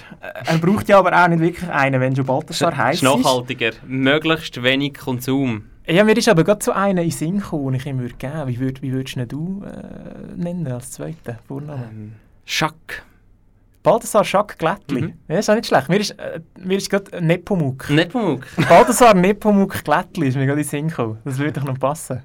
Er 0.47 0.59
braucht 0.61 0.89
ja 0.89 0.99
aber 0.99 1.13
auch 1.13 1.29
nicht 1.29 1.41
wirklich 1.41 1.69
einen, 1.69 2.01
wenn 2.01 2.17
schon 2.17 2.25
Balthasar 2.25 2.75
heisst. 2.75 3.03
nachhaltiger. 3.03 3.73
Möglichst 3.87 4.63
wenig 4.63 4.95
Konsum. 4.95 5.65
Ja, 5.87 6.05
mir 6.05 6.17
ist 6.17 6.29
aber 6.31 6.43
gerade 6.43 6.65
so 6.65 6.73
einer 6.73 7.03
in 7.03 7.11
Sinn 7.11 7.41
gekommen, 7.41 7.73
den 7.73 7.75
ich 7.75 7.87
ihm 7.87 7.99
würde 7.99 8.15
geben 8.15 8.47
Wie, 8.47 8.59
würd, 8.61 8.81
wie 8.81 8.93
würdest 8.93 9.17
ihn 9.19 9.29
du 9.29 9.63
äh, 9.63 10.35
nennen 10.43 10.67
als 10.69 10.93
zweiten 10.93 11.37
Vornamen? 11.47 12.15
Schack. 12.47 13.05
Balthasar 13.87 14.25
Schack 14.25 14.59
Glättli. 14.59 15.03
Mhm. 15.03 15.15
Ja, 15.29 15.39
ist 15.39 15.49
auch 15.49 15.55
nicht 15.55 15.69
schlecht. 15.69 15.89
Mir 15.89 16.01
ist, 16.01 16.11
äh, 16.19 16.41
mir 16.59 16.77
ist 16.77 16.91
gerade 16.91 17.25
Nepomuk. 17.25 17.89
Nepomuk. 17.89 18.45
Balthasar 18.69 19.15
Nepomuk 19.15 19.85
Glättli 19.85 20.27
ist 20.27 20.37
mir 20.37 20.45
gerade 20.45 20.61
in 20.61 20.67
den 20.67 20.69
Sinn 20.69 20.89
gekommen. 20.89 21.19
Das 21.25 21.39
würde 21.39 21.53
doch 21.53 21.65
noch 21.65 21.79
passen. 21.79 22.21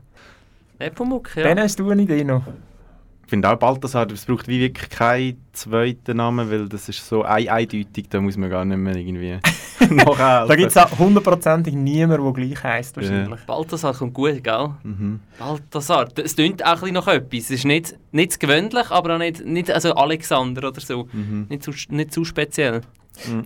Nepomuk, 0.79 1.35
ja. 1.35 1.43
Dann 1.43 1.59
hast 1.59 1.77
du 1.77 1.87
eine 1.91 2.01
Idee 2.01 2.23
noch. 2.23 2.41
Ich 3.31 3.33
finde 3.33 3.49
auch 3.49 3.55
Balthasar, 3.55 4.11
es 4.11 4.25
braucht 4.25 4.49
wie 4.49 4.59
wirklich 4.59 4.89
keinen 4.89 5.41
zweiten 5.53 6.17
Namen, 6.17 6.51
weil 6.51 6.67
das 6.67 6.89
ist 6.89 7.07
so 7.07 7.23
ein 7.23 7.47
eindeutig, 7.47 8.09
da 8.09 8.19
muss 8.19 8.35
man 8.35 8.49
gar 8.49 8.65
nicht 8.65 8.77
mehr 8.77 8.97
irgendwie 8.97 9.39
nachhelfen. 9.79 10.49
Da 10.49 10.55
gibt 10.57 10.71
es 10.71 10.75
auch 10.75 10.99
hundertprozentig 10.99 11.73
niemanden, 11.73 12.25
der 12.25 12.33
gleich 12.33 12.61
heisst 12.61 12.97
wahrscheinlich. 12.97 13.39
Balthasar 13.47 13.93
kommt 13.93 14.15
gut, 14.15 14.43
gell? 14.43 14.71
Mhm. 14.83 15.21
Balthasar. 15.39 16.09
Es 16.21 16.35
klingt 16.35 16.65
auch 16.65 16.83
ein 16.83 16.93
nach 16.93 17.07
etwas. 17.07 17.43
Es 17.43 17.51
ist 17.51 17.63
nicht, 17.63 17.95
nicht 18.11 18.37
gewöhnlich, 18.37 18.91
aber 18.91 19.15
auch 19.15 19.19
nicht, 19.19 19.45
nicht 19.45 19.71
also 19.71 19.93
Alexander 19.93 20.67
oder 20.67 20.81
so. 20.81 21.07
Mhm. 21.13 21.45
Nicht, 21.47 21.63
zu, 21.63 21.71
nicht 21.87 22.11
zu 22.11 22.25
speziell. 22.25 22.81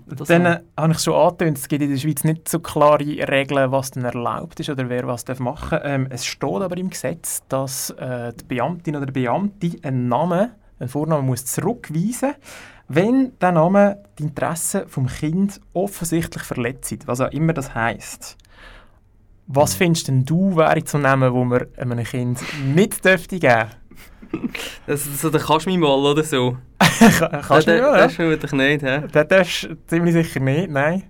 Das 0.06 0.28
Dann 0.28 0.46
äh, 0.46 0.60
habe 0.78 0.94
ich 0.94 1.00
schon 1.00 1.16
angetönt, 1.16 1.58
es 1.58 1.68
gibt 1.68 1.82
in 1.82 1.90
der 1.90 1.98
Schweiz 1.98 2.24
nicht 2.24 2.48
so 2.48 2.60
klare 2.60 3.00
Regeln, 3.00 3.72
was 3.72 3.92
denn 3.92 4.06
erlaubt 4.06 4.60
ist 4.60 4.70
oder 4.70 4.88
wer 4.90 5.08
was 5.08 5.26
darf 5.26 5.40
machen. 5.40 5.80
Ähm, 5.84 6.08
es 6.10 6.26
steht 6.26 6.62
aber 6.62 6.78
im 6.78 6.90
Gesetz, 6.90 7.44
dass 7.50 7.90
äh, 7.92 8.32
die 8.34 8.46
Beamtin 8.46 8.96
oder 8.96 9.08
der 9.08 9.14
Beamte 9.14 9.72
einen 9.82 10.08
Namen, 10.08 10.52
einen 10.80 10.90
Vornamen 10.90 11.26
muss 11.26 11.46
zurückweisen 11.46 12.36
wenn 12.88 13.38
der 13.40 13.52
Name 13.52 14.04
die 14.20 14.24
Interessen 14.24 14.88
vom 14.88 15.08
Kind 15.08 15.60
offensichtlich 15.74 16.44
verletzt, 16.44 17.08
was 17.08 17.22
auch 17.22 17.32
immer 17.32 17.54
das 17.54 17.74
heisst. 17.74 18.38
Was 19.48 19.76
findest 19.76 20.08
denn 20.08 20.26
du, 20.26 20.56
wäre 20.56 20.70
ein 20.70 21.02
Name, 21.02 21.34
wo 21.34 21.44
man 21.44 21.68
einem 21.78 22.04
Kind 22.04 22.40
nicht 22.64 23.04
dürfte 23.06 23.40
geben 23.40 23.70
Das 24.88 25.06
ist 25.06 25.22
so 25.22 25.30
der 25.30 25.42
Kaschmir-Moll 25.42 26.12
oder 26.12 26.24
so. 26.24 26.58
Kannst 26.80 27.68
du 27.68 27.72
Den- 27.72 27.82
nicht, 27.82 27.94
Das 27.94 28.02
ja? 28.02 28.10
vermutlich 28.10 28.52
nicht, 28.52 28.84
hä? 28.84 29.02
Den 29.14 29.28
darfst 29.28 29.64
du 29.64 29.78
ziemlich 29.88 30.14
sicher 30.14 30.40
nicht, 30.40 30.70
nein. 30.70 31.04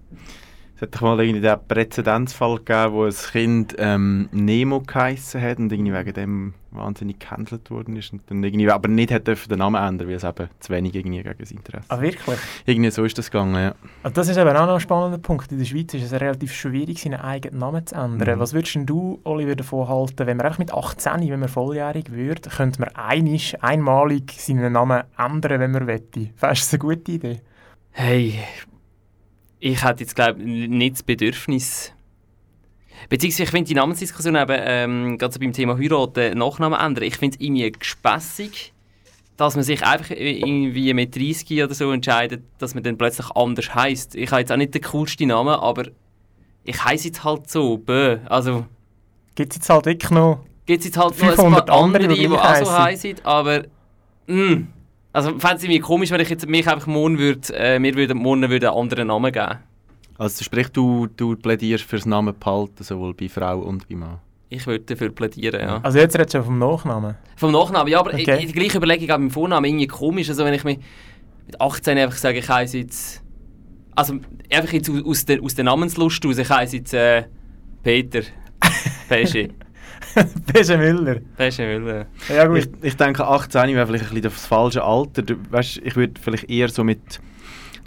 Es 0.76 0.82
hat 0.82 0.96
doch 0.96 1.02
mal 1.02 1.20
irgendwie 1.22 1.40
den 1.40 1.58
Präzedenzfall 1.70 2.58
gegeben, 2.58 2.94
wo 2.94 3.06
ein 3.06 3.14
Kind 3.14 3.76
ähm, 3.78 4.28
Nemo 4.34 4.82
geheissen 4.82 5.42
hat 5.42 5.58
und 5.58 5.72
irgendwie 5.72 5.94
wegen 5.94 6.14
dem 6.14 6.54
wahnsinnig 6.72 7.20
gehandelt 7.20 7.72
worden 7.72 7.96
ist 7.96 8.12
und 8.12 8.30
dann 8.30 8.44
irgendwie 8.44 8.70
aber 8.70 8.90
nicht 8.90 9.10
hat 9.10 9.26
dürfen 9.26 9.48
den 9.48 9.60
Namen 9.60 9.82
ändern, 9.82 10.10
weil 10.10 10.16
es 10.16 10.26
eben 10.26 10.50
zu 10.60 10.74
wenig 10.74 10.94
irgendwie 10.94 11.24
gegen 11.24 11.46
sein 11.46 11.58
Interesse. 11.60 11.86
Ah, 11.88 12.02
wirklich? 12.02 12.38
Irgendwie 12.66 12.92
so 12.92 13.06
ist 13.06 13.18
das 13.18 13.32
gegangen, 13.32 13.56
ja. 13.56 13.76
Also 14.04 14.16
das 14.16 14.28
ist 14.28 14.36
eben 14.36 14.50
auch 14.50 14.66
noch 14.66 14.74
ein 14.74 14.80
spannender 14.82 15.18
Punkt. 15.18 15.50
In 15.54 15.60
der 15.60 15.66
Schweiz 15.66 15.94
ist 15.94 16.04
es 16.04 16.12
relativ 16.12 16.54
schwierig, 16.54 17.02
seinen 17.02 17.22
eigenen 17.22 17.60
Namen 17.60 17.88
zu 17.88 17.96
ändern. 17.96 18.36
Mhm. 18.36 18.42
Was 18.42 18.54
würdest 18.54 18.76
denn 18.76 18.86
du, 18.86 19.22
Oliver, 19.24 19.56
davon 19.56 19.88
halten, 19.88 20.28
wenn 20.28 20.36
man 20.36 20.46
einfach 20.46 20.60
mit 20.60 20.74
18, 20.74 21.30
wenn 21.30 21.40
man 21.40 21.48
volljährig 21.48 22.12
wird, 22.12 22.50
könnte 22.50 22.82
man 22.82 22.90
einisch, 22.90 23.56
einmalig 23.62 24.34
seinen 24.38 24.74
Namen 24.74 25.04
ändern, 25.18 25.62
wenn 25.62 25.72
man 25.72 25.88
wette? 25.88 26.32
Fändest 26.36 26.74
du 26.74 26.78
das 26.78 26.86
eine 26.86 26.96
gute 26.96 27.12
Idee? 27.14 27.42
Hey, 27.92 28.40
ich 29.66 29.84
hätte 29.84 30.04
jetzt 30.04 30.16
glaube 30.16 30.40
nicht 30.44 30.96
das 30.96 31.04
Bedürfnis. 31.04 31.92
Beziehungsweise 33.10 33.44
ich 33.44 33.50
finde 33.50 33.68
die 33.68 33.74
Namensdiskussion 33.74 34.36
eben, 34.36 34.62
ähm, 34.64 35.18
gerade 35.18 35.34
so 35.34 35.40
beim 35.40 35.54
Thema 35.54 35.78
Heiraten, 35.78 36.38
Nachnamen 36.38 36.80
ändern, 36.80 37.04
ich 37.04 37.18
finde 37.18 37.36
es 37.36 37.44
irgendwie 37.44 37.72
gespässig, 37.72 38.74
dass 39.38 39.56
man 39.56 39.64
sich 39.64 39.84
einfach 39.84 40.12
irgendwie 40.12 40.94
mit 40.94 41.16
30 41.16 41.64
oder 41.64 41.74
so 41.74 41.92
entscheidet, 41.92 42.44
dass 42.60 42.76
man 42.76 42.84
dann 42.84 42.98
plötzlich 42.98 43.30
anders 43.32 43.74
heißt. 43.74 44.16
Ich 44.16 44.32
habe 44.32 44.42
jetzt 44.42 44.52
auch 44.52 44.58
nicht 44.58 44.76
den 44.76 44.84
coolsten 44.84 45.30
Namen, 45.30 45.56
aber 45.56 45.86
ich 46.64 46.84
heiße 46.84 47.08
jetzt 47.08 47.24
halt 47.24 47.50
so, 47.50 47.78
bö. 47.78 48.20
Also 48.26 48.66
Gibt 49.34 49.52
es 49.52 49.58
jetzt 49.58 49.70
halt 49.70 49.88
wirklich 49.88 50.12
noch... 50.12 50.46
gibt 50.68 50.80
es 50.80 50.86
jetzt 50.86 50.98
halt 50.98 51.20
noch 51.20 51.28
ein 51.28 51.36
500 51.36 51.66
paar 51.66 51.84
andere, 51.84 52.08
die 52.08 52.16
die, 52.16 52.30
auch 52.30 52.56
so 52.56 52.72
heißen, 52.72 53.16
aber 53.24 53.64
mh. 54.28 54.68
Also 55.16 55.30
fände 55.40 55.56
es 55.58 55.64
irgendwie 55.64 55.80
komisch, 55.80 56.12
wenn 56.12 56.20
ich 56.22 56.30
jetzt 56.30 56.48
mich 56.48 56.68
einfach 56.68 56.88
morgen 56.88 57.18
würde, 57.18 57.42
äh, 57.54 57.80
mir 57.80 57.96
würde, 57.96 58.14
morgen 58.14 58.50
würde 58.50 58.70
einen 58.70 58.78
anderen 58.80 59.08
Namen 59.08 59.32
geben. 59.32 59.60
Also 60.18 60.44
sprich, 60.44 60.68
du, 60.70 61.08
du 61.08 61.36
plädierst 61.36 61.86
fürs 61.86 62.06
Namen 62.06 62.34
behalten, 62.38 62.84
sowohl 62.84 63.14
bei 63.14 63.30
Frau 63.30 63.60
und 63.60 63.88
bei 63.88 63.96
Mann. 63.96 64.20
Ich 64.50 64.68
würde 64.68 64.84
dafür 64.86 65.10
plädieren, 65.10 65.60
ja. 65.62 65.80
Also 65.84 65.98
jetzt 66.00 66.16
redest 66.18 66.34
du 66.34 66.38
schon 66.40 66.46
vom 66.46 66.60
Nachnamen. 66.60 67.16
Vom 67.36 67.52
Nachnamen, 67.52 67.88
ja, 67.92 68.00
aber 68.00 68.14
Okay. 68.14 68.24
okay. 68.34 68.46
die 68.46 68.52
gleiche 68.54 68.78
Überlegung 68.78 69.10
auch 69.10 69.16
beim 69.18 69.32
Vornamen 69.32 69.66
irgendwie 69.66 69.88
komisch. 69.88 70.30
Also 70.30 70.46
wenn 70.46 70.54
ich 70.54 70.64
mir 70.64 70.78
mit 71.48 71.60
18 71.60 71.98
einfach 71.98 72.18
sage, 72.18 72.40
ich 72.40 72.48
heiße 72.50 72.78
jetzt... 72.78 73.22
Also 73.96 74.16
einfach 74.52 74.74
jetzt 74.74 74.90
aus- 74.90 75.26
der, 75.26 75.42
aus 75.42 75.56
der 75.56 75.64
Namenslust 75.66 76.26
aus, 76.26 76.38
ich 76.38 76.50
heiße 76.50 76.76
jetzt 76.78 76.94
äh, 76.94 77.24
Peter. 77.84 78.22
Pesche. 79.10 79.50
Pesche 80.54 80.78
Müller. 80.78 81.18
Pesche 81.38 81.64
Müller. 81.64 82.06
Ja 82.30 82.46
gut. 82.48 82.58
Ich, 82.60 82.68
ich 82.84 82.96
denke, 82.98 83.26
18 83.26 83.76
wäre 83.76 83.86
vielleicht 83.88 84.06
ein 84.06 84.10
bisschen 84.10 84.22
das 84.24 84.46
falsche 84.46 84.84
Alter. 84.84 85.22
Du, 85.22 85.36
weißt, 85.50 85.82
ich 85.84 85.96
würde 85.96 86.14
vielleicht 86.22 86.50
eher 86.50 86.70
so 86.70 86.84
mit 86.84 87.00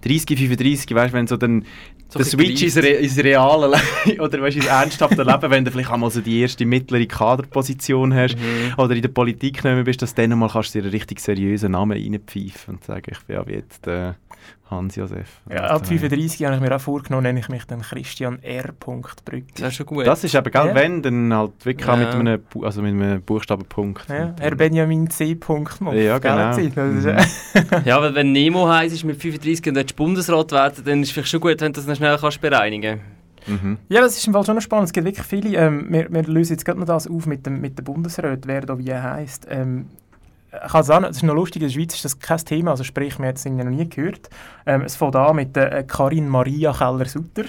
30, 0.04 0.38
35, 0.38 0.94
weißt, 0.94 1.12
wenn 1.12 1.26
so 1.26 1.36
dann 1.36 1.64
So 2.08 2.18
der 2.20 2.26
Switch 2.26 2.62
ins, 2.62 2.76
Re 2.76 2.88
ins 2.88 3.18
reale 3.18 3.76
Leben 4.06 4.20
oder 4.20 4.40
weißt, 4.40 4.56
ins 4.56 4.66
ernsthafte 4.66 5.22
Leben, 5.24 5.50
wenn 5.50 5.64
du 5.64 5.70
vielleicht 5.70 5.90
einmal 5.90 6.10
so 6.10 6.20
die 6.20 6.40
erste 6.40 6.64
mittlere 6.64 7.06
Kaderposition 7.06 8.14
hast 8.14 8.36
Mhm. 8.36 8.74
oder 8.76 8.94
in 8.94 9.02
der 9.02 9.08
Politik 9.08 9.62
genommen 9.62 9.84
bist, 9.84 10.00
dass 10.02 10.14
du 10.14 10.26
dann 10.26 10.38
mal 10.38 10.48
kannst 10.48 10.74
du 10.74 10.78
dir 10.78 10.84
einen 10.84 10.92
richtig 10.92 11.20
seriösen 11.20 11.72
Namen 11.72 11.98
reinpfeifen 11.98 12.74
und 12.76 12.84
sagen, 12.84 13.10
ich 13.10 13.18
bin 13.26 13.36
ja 13.36 13.46
wie 13.46 13.52
jetzt 13.54 13.84
der 13.86 14.14
Hans-Josef. 14.70 15.40
Ja, 15.50 15.64
ab 15.64 15.86
35 15.86 16.44
habe 16.44 16.56
ich 16.56 16.60
mir 16.60 16.74
auch 16.76 16.80
vorgenommen, 16.80 17.22
nenne 17.22 17.40
ich 17.40 17.48
mich 17.48 17.64
dann 17.66 17.80
Christian 17.82 18.42
R. 18.42 18.72
Brück. 19.24 19.44
Das 19.56 19.68
ist 19.68 19.74
schon 19.76 19.86
gut. 19.86 20.06
Das 20.06 20.22
ist 20.24 20.34
eben, 20.34 20.50
gell, 20.50 20.66
Ja. 20.68 20.74
wenn, 20.74 21.02
dann 21.02 21.32
halt 21.34 21.64
wirklich 21.64 21.88
auch 21.88 21.96
mit 21.96 22.12
Ja. 22.12 22.18
einem, 22.18 22.40
also 22.62 22.82
mit 22.82 22.92
einem 22.92 23.22
Buchstabenpunkt. 23.22 24.08
Ja, 24.08 24.34
Herr 24.38 24.54
Benjamin 24.54 25.08
C. 25.10 25.34
Punkt 25.34 25.80
Ja, 25.94 26.18
genau. 26.18 26.56
Mhm. 26.56 27.16
Ja, 27.84 27.96
aber 27.96 28.14
wenn 28.14 28.32
Nemo 28.32 28.68
heisst, 28.68 28.94
ist 28.94 29.04
mit 29.04 29.20
35 29.20 29.68
und 29.68 29.76
willst 29.76 29.96
Bundesrat 29.96 30.52
werden, 30.52 30.84
dann 30.84 31.02
ist 31.02 31.08
es 31.08 31.12
vielleicht 31.14 31.30
schon 31.30 31.40
gut, 31.40 31.60
wenn 31.60 31.72
du 31.72 31.80
das 31.80 31.86
noch 31.86 31.96
schnell 31.96 32.16
kannst 32.18 32.40
bereinigen 32.40 33.00
Mhm. 33.46 33.78
Ja, 33.88 34.02
das 34.02 34.18
ist 34.18 34.26
im 34.26 34.34
Fall 34.34 34.44
schon 34.44 34.56
noch 34.56 34.60
spannend. 34.62 34.88
Es 34.88 34.92
gibt 34.92 35.06
wirklich 35.06 35.26
viele. 35.26 35.56
Ähm, 35.56 35.86
wir, 35.88 36.12
wir 36.12 36.22
lösen 36.24 36.52
jetzt 36.52 36.66
gerade 36.66 36.78
noch 36.78 36.86
das 36.86 37.06
auf 37.08 37.24
mit 37.24 37.46
dem, 37.46 37.62
mit 37.62 37.78
dem 37.78 37.84
Bundesrat, 37.84 38.40
wer 38.46 38.60
da 38.60 38.78
wie 38.78 38.92
heisst. 38.92 39.46
Ähm, 39.48 39.86
ich 40.52 40.72
kann 40.72 40.82
sagen, 40.82 41.04
es 41.04 41.18
ist 41.18 41.22
noch 41.22 41.34
lustig, 41.34 41.62
in 41.62 41.68
der 41.68 41.74
Schweiz 41.74 41.94
ist 41.94 42.04
das 42.04 42.18
kein 42.18 42.38
Thema, 42.38 42.70
also 42.70 42.84
sprich, 42.84 43.18
wir 43.18 43.26
haben 43.26 43.34
es 43.34 43.44
noch 43.44 43.64
nie 43.64 43.88
gehört. 43.88 44.30
Ähm, 44.66 44.82
es 44.82 44.96
fängt 44.96 45.16
an 45.16 45.36
mit 45.36 45.54
der 45.54 45.72
äh, 45.72 45.84
Karin 45.84 46.28
Maria 46.28 46.72
Keller-Sutter. 46.72 47.44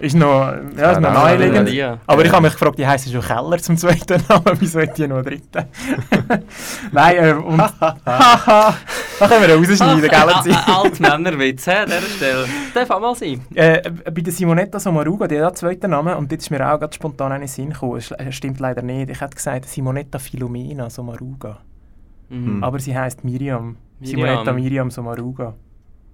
Ist 0.00 0.14
noch, 0.14 0.52
ja, 0.76 0.92
ist 0.92 1.00
noch 1.00 1.12
naheliegend. 1.12 1.98
Aber 2.06 2.24
ich 2.24 2.30
habe 2.30 2.42
mich 2.42 2.52
gefragt, 2.52 2.78
die 2.78 2.86
heisst 2.86 3.10
schon 3.10 3.20
Keller 3.20 3.58
zum 3.58 3.76
zweiten 3.76 4.22
Namen, 4.28 4.56
wieso 4.60 4.80
hat 4.80 4.96
die 4.96 5.08
noch 5.08 5.16
einen 5.16 5.24
dritten? 5.24 5.64
Nein, 6.92 7.16
äh, 7.16 7.32
und... 7.32 7.60
Haha, 7.60 8.76
da 9.18 9.28
können 9.28 9.48
wir 9.48 9.56
rausschneiden, 9.56 10.02
gell? 10.02 10.54
Altmännerwitz, 10.54 11.66
an 11.66 11.86
dieser 11.86 12.00
Stelle. 12.02 12.46
Darf 12.72 12.90
auch 12.90 13.00
mal 13.00 13.14
sein. 13.16 13.44
Äh, 13.54 13.90
bei 13.90 14.20
der 14.20 14.32
Simonetta 14.32 14.78
Sommaruga, 14.78 15.26
die 15.26 15.36
hat 15.36 15.42
auch 15.42 15.48
einen 15.48 15.56
zweiten 15.56 15.90
Namen 15.90 16.14
und 16.14 16.30
jetzt 16.30 16.44
ist 16.44 16.50
mir 16.50 16.72
auch 16.72 16.78
ganz 16.78 16.94
spontan 16.94 17.32
in 17.32 17.40
den 17.40 17.48
Sinn 17.48 17.70
gekommen. 17.70 17.96
Es 17.98 18.34
stimmt 18.34 18.60
leider 18.60 18.82
nicht. 18.82 19.10
Ich 19.10 19.20
hätte 19.20 19.34
gesagt 19.34 19.68
Simonetta 19.68 20.20
Filomena 20.20 20.88
Sommaruga. 20.90 21.58
Mhm. 22.28 22.62
Aber 22.62 22.78
sie 22.78 22.96
heißt 22.96 23.24
Miriam. 23.24 23.76
Miriam. 24.00 24.16
Simonetta 24.20 24.52
Miriam 24.52 24.90
Sommaruga. 24.90 25.54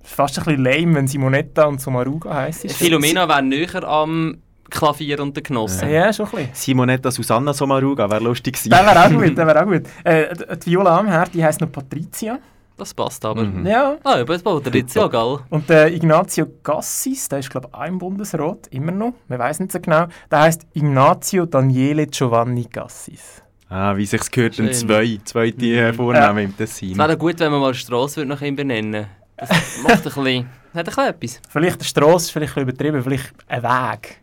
Das 0.00 0.10
ist 0.10 0.16
fast 0.16 0.38
ein 0.38 0.44
bisschen 0.44 0.62
lame, 0.64 0.94
wenn 0.96 1.08
Simonetta 1.08 1.64
und 1.64 1.80
Sommaruga 1.80 2.34
heisst. 2.34 2.70
Philomena 2.72 3.26
wäre 3.28 3.42
näher 3.42 3.84
am 3.84 4.38
Klavier 4.70 5.20
und 5.20 5.36
den 5.36 5.42
Genossen. 5.42 5.88
Ja, 5.90 6.12
schon 6.12 6.26
ein 6.26 6.32
bisschen. 6.32 6.50
Simonetta 6.54 7.10
Susanna 7.10 7.52
Sommaruga 7.52 8.08
wäre 8.10 8.22
lustig 8.22 8.54
gewesen. 8.54 8.70
Der 8.70 8.84
wäre 8.86 9.04
auch 9.04 9.10
gut, 9.10 9.36
der 9.38 9.46
wäre 9.46 9.62
auch 9.62 9.66
gut. 9.70 9.82
Äh, 10.04 10.34
die- 10.58 10.66
Viola 10.70 10.98
Amherd, 10.98 11.32
die 11.34 11.44
heisst 11.44 11.60
noch 11.60 11.70
Patricia. 11.72 12.38
Das 12.76 12.92
passt 12.92 13.24
aber. 13.24 13.44
Mhm. 13.44 13.64
Ja. 13.66 13.96
Ah, 14.02 14.14
aber 14.20 14.36
das 14.36 14.94
ja, 14.94 15.06
gell? 15.06 15.38
Und 15.50 15.68
der 15.70 15.92
Ignazio 15.94 16.46
Gassis, 16.64 17.28
der 17.28 17.38
ist 17.38 17.48
glaube 17.50 17.68
ich 17.70 17.74
auch 17.78 17.84
im 17.86 17.98
Bundesrat, 17.98 18.66
immer 18.72 18.90
noch, 18.90 19.12
man 19.28 19.38
weiß 19.38 19.60
nicht 19.60 19.70
so 19.70 19.78
genau, 19.78 20.06
der 20.28 20.40
heißt 20.40 20.66
Ignazio 20.72 21.46
Daniele 21.46 22.08
Giovanni 22.08 22.64
Gassis. 22.64 23.43
Ah, 23.68 23.96
wie 23.96 24.06
sich's 24.06 24.30
gehört, 24.30 24.58
ein 24.58 24.66
Schön. 24.66 24.74
zwei, 24.74 25.18
zweite 25.24 25.66
äh, 25.66 25.92
Vornamen 25.92 26.44
im 26.44 26.56
Tessin. 26.56 26.92
Es 26.92 26.98
wäre 26.98 27.16
gut, 27.16 27.40
wenn 27.40 27.50
man 27.50 27.60
mal 27.60 27.74
Strasse 27.74 28.18
würde 28.18 28.28
nach 28.28 28.42
ihm 28.42 28.54
benennen 28.56 29.06
Das 29.36 29.50
macht 29.82 29.96
ein 29.96 30.02
bisschen, 30.02 30.46
hat 30.74 30.76
ein 30.76 30.84
bisschen 30.84 31.06
etwas. 31.08 31.40
Vielleicht 31.48 31.76
eine 31.76 31.84
Strasse, 31.84 32.32
vielleicht 32.32 32.56
ein 32.56 32.66
bisschen 32.66 32.88
übertrieben, 32.88 33.02
vielleicht 33.02 33.32
ein 33.48 33.62
Weg. 33.62 34.20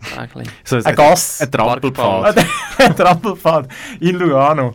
So, 0.64 0.76
ein 0.76 0.94
Gas. 0.94 1.40
Ein 1.40 1.50
Trampelpfad. 1.50 2.36
ein 2.78 2.96
Trampelpfad 2.96 3.68
in 4.00 4.16
Lugano. 4.16 4.72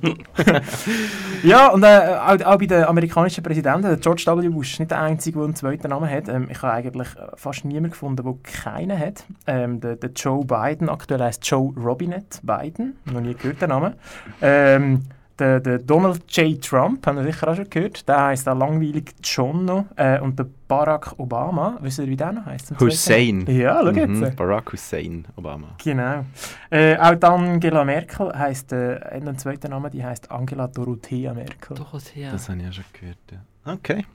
ja, 1.43 1.67
und 1.67 1.84
äh, 1.84 2.17
auch, 2.26 2.45
auch 2.45 2.57
bei 2.57 2.65
den 2.65 2.84
amerikanischen 2.84 3.43
Präsidenten, 3.43 3.84
der 3.84 3.97
George 3.97 4.24
W. 4.28 4.49
Bush 4.49 4.80
nicht 4.80 4.91
der 4.91 5.01
Einzige, 5.01 5.39
der 5.39 5.45
einen 5.45 5.55
zweiten 5.55 5.89
Namen 5.89 6.09
hat. 6.09 6.28
Ähm, 6.30 6.47
ich 6.49 6.61
habe 6.61 6.74
eigentlich 6.74 7.09
äh, 7.15 7.28
fast 7.36 7.65
niemanden 7.65 7.91
gefunden, 7.91 8.24
der 8.24 8.36
keinen 8.43 8.97
hat. 8.97 9.24
Ähm, 9.47 9.80
der, 9.80 9.95
der 9.95 10.11
Joe 10.11 10.45
Biden, 10.45 10.89
aktuell 10.89 11.22
heißt 11.22 11.45
Joe 11.45 11.74
Robinette 11.76 12.39
Biden, 12.43 12.97
noch 13.05 13.22
nie 13.22 13.34
gehört 13.34 13.61
den 13.61 13.69
Namen. 13.69 13.93
Ähm, 14.41 15.03
der, 15.42 15.60
der 15.60 15.80
Donald 15.80 16.24
J. 16.30 16.62
Trump, 16.64 17.06
haben 17.08 17.18
wir 17.18 17.24
sicher 17.24 17.48
auch 17.48 17.56
schon 17.56 17.70
gehört, 17.70 18.08
der 18.08 18.26
heißt 18.26 18.48
auch 18.48 18.58
langweilig 18.58 19.16
John 19.24 19.66
noch. 19.66 19.86
Äh, 19.96 20.20
und 20.20 20.38
der 20.38 20.46
Barack 20.68 21.18
Obama, 21.18 21.78
wisst 21.82 22.00
ihr, 22.00 22.08
wie 22.08 22.16
der 22.16 22.32
noch 22.32 22.46
heißt? 22.46 22.80
Hussein. 22.80 23.46
Ja, 23.48 23.82
schau 23.84 23.89
jetzt. 23.89 24.08
Mhm, 24.08 24.36
Barack 24.36 24.72
Hussein 24.72 25.26
Obama. 25.36 25.70
Genau. 25.84 26.26
Äh, 26.70 26.96
auch 26.98 27.16
die 27.16 27.26
Angela 27.26 27.84
Merkel 27.84 28.32
heisst, 28.38 28.72
äh, 28.72 29.00
einen 29.12 29.38
zweiten 29.38 29.72
Namen, 29.72 29.92
die 29.92 30.04
heißt 30.04 30.30
Angela 30.30 30.68
Dorothea 30.68 31.34
Merkel. 31.34 31.76
Dorothea. 31.76 32.32
Das 32.32 32.48
habe 32.48 32.60
ich 32.60 32.66
ja 32.66 32.72
schon 32.72 32.86
gehört. 32.94 33.18
Ja. 33.32 33.74
Okay. 33.74 34.06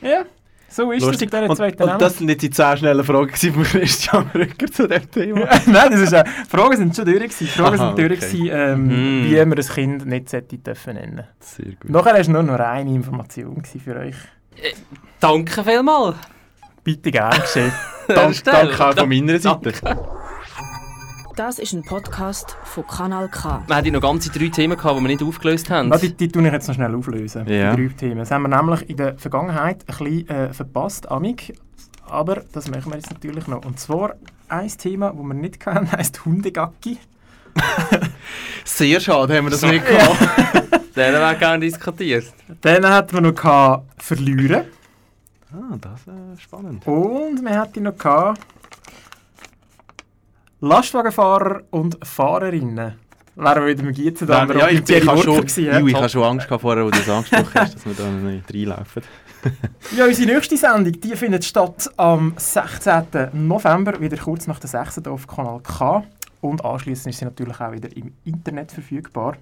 Ja, 0.00 0.24
so 0.68 0.90
ist 0.92 1.02
Lustig. 1.04 1.30
das 1.30 1.40
mit 1.40 1.42
dieser 1.42 1.50
und, 1.50 1.56
zweiten 1.56 1.82
und 1.82 1.88
Namen. 1.88 1.98
das 2.00 2.18
sind 2.18 2.28
jetzt 2.28 2.42
die 2.42 2.50
10 2.50 2.76
schnellen 2.78 3.04
Fragen 3.04 3.34
von 3.34 3.62
Christian 3.64 4.30
Rücker 4.34 4.66
zu 4.66 4.86
dem 4.88 5.10
Thema. 5.10 5.40
Nein, 5.66 5.90
das 5.90 6.00
ist, 6.00 6.12
äh, 6.12 6.24
die 6.24 6.48
Fragen 6.56 6.76
sind 6.76 6.96
schon 6.96 7.04
durch. 7.04 7.18
Gewesen. 7.18 7.46
Fragen 7.46 7.80
Aha, 7.80 7.86
sind 7.88 7.98
durch, 7.98 8.18
okay. 8.18 8.30
gewesen, 8.32 8.48
ähm, 8.52 8.86
Mhm. 8.86 9.24
wie 9.30 9.44
man 9.44 9.58
ein 9.58 9.64
Kind 9.66 10.06
nicht 10.06 10.28
sollte 10.28 10.58
dürfen 10.58 10.94
nennen 10.94 11.24
Sehr 11.40 11.72
gut. 11.80 11.90
Nachher 11.90 12.14
war 12.14 12.28
nur 12.32 12.42
noch 12.42 12.58
eine 12.64 12.90
Information 12.90 13.62
für 13.64 13.96
euch. 13.96 14.16
Danke 15.20 15.62
vielmals. 15.64 16.16
Bitte 16.82 17.10
gerne 17.10 17.40
geschehen. 17.40 17.72
Dank, 18.08 18.44
danke 18.44 18.86
auch 18.86 18.94
von 18.94 19.08
meiner 19.08 19.38
Seite. 19.38 19.72
Das 21.36 21.58
ist 21.58 21.74
ein 21.74 21.82
Podcast 21.82 22.56
von 22.64 22.86
Kanal 22.86 23.28
K. 23.28 23.62
Wir 23.66 23.76
hatten 23.76 23.92
noch 23.92 24.00
ganze 24.00 24.30
drei 24.30 24.48
Themen, 24.48 24.74
gehabt, 24.74 24.98
die 24.98 25.02
wir 25.02 25.08
nicht 25.08 25.22
aufgelöst 25.22 25.68
haben. 25.68 25.90
Na, 25.90 25.98
die, 25.98 26.14
die 26.14 26.28
tue 26.28 26.46
ich 26.46 26.50
jetzt 26.50 26.66
noch 26.66 26.74
schnell 26.74 26.94
auflösen. 26.94 27.46
Ja. 27.46 27.76
Die 27.76 27.88
drei 27.88 27.94
Themen. 27.94 28.18
Das 28.20 28.30
haben 28.30 28.40
wir 28.44 28.48
nämlich 28.48 28.88
in 28.88 28.96
der 28.96 29.18
Vergangenheit 29.18 29.84
ein 29.86 29.98
bisschen 29.98 30.28
äh, 30.30 30.54
verpasst, 30.54 31.10
Amig. 31.10 31.52
Aber 32.06 32.42
das 32.54 32.70
machen 32.70 32.90
wir 32.90 32.96
jetzt 32.96 33.10
natürlich 33.10 33.46
noch. 33.48 33.66
Und 33.66 33.78
zwar 33.78 34.14
ein 34.48 34.68
Thema, 34.68 35.10
das 35.10 35.22
wir 35.22 35.34
nicht 35.34 35.60
kennen, 35.60 35.92
heisst 35.92 36.24
Hundegacki. 36.24 36.96
Sehr 38.64 38.98
schade, 39.00 39.36
haben 39.36 39.44
wir 39.44 39.50
das 39.50 39.60
nicht 39.60 39.84
gehabt. 39.86 40.16
Den 40.96 41.12
wäre 41.12 41.36
gerne 41.36 41.60
diskutiert. 41.60 42.32
Dann 42.62 42.88
hatten 42.88 43.12
wir 43.12 43.20
noch 43.20 43.34
gehabt, 43.34 44.02
Verlieren. 44.02 44.64
Ah, 45.52 45.76
das 45.80 46.00
ist 46.34 46.42
spannend. 46.42 46.86
Und 46.86 47.44
wir 47.44 47.58
hatten 47.58 47.82
noch 47.82 47.96
gehabt, 47.96 48.40
Lastwagenfahrer 50.60 51.64
und 51.70 51.98
Fahrerinnen. 52.02 52.94
Wären 53.34 53.62
wir 53.62 53.66
wieder 53.66 53.82
mit 53.82 53.96
Gießen 53.96 54.26
da. 54.26 54.46
ja, 54.46 54.68
ich, 54.68 54.88
ich, 54.88 55.06
habe 55.06 55.22
schon, 55.22 55.36
gewesen, 55.42 55.64
Ju, 55.64 55.86
ich 55.88 55.92
ja. 55.92 55.98
habe 55.98 56.08
schon 56.08 56.22
Angst 56.22 56.48
gehabt 56.48 56.62
vorher, 56.62 56.86
wo 56.86 56.90
du 56.90 56.96
das 56.96 57.08
angesprochen 57.10 57.50
hast, 57.54 57.74
dass 57.74 57.84
wir 57.84 57.92
da 57.92 58.10
nicht 58.10 58.52
reinlaufen. 58.52 59.02
Ja, 59.96 60.06
unsere 60.06 60.32
nächste 60.32 60.56
Sendung 60.56 60.98
die 61.00 61.14
findet 61.14 61.44
statt 61.44 61.88
am 61.98 62.32
16. 62.36 63.28
November, 63.34 64.00
wieder 64.00 64.16
kurz 64.16 64.48
nach 64.48 64.58
der 64.58 64.68
6. 64.68 65.02
hier 65.04 65.12
auf 65.12 65.28
Kanal 65.28 65.60
K. 65.60 66.02
Und 66.40 66.64
anschließend 66.64 67.12
ist 67.14 67.18
sie 67.20 67.26
natürlich 67.26 67.60
auch 67.60 67.70
wieder 67.70 67.94
im 67.94 68.12
Internet 68.24 68.72
verfügbar. 68.72 69.36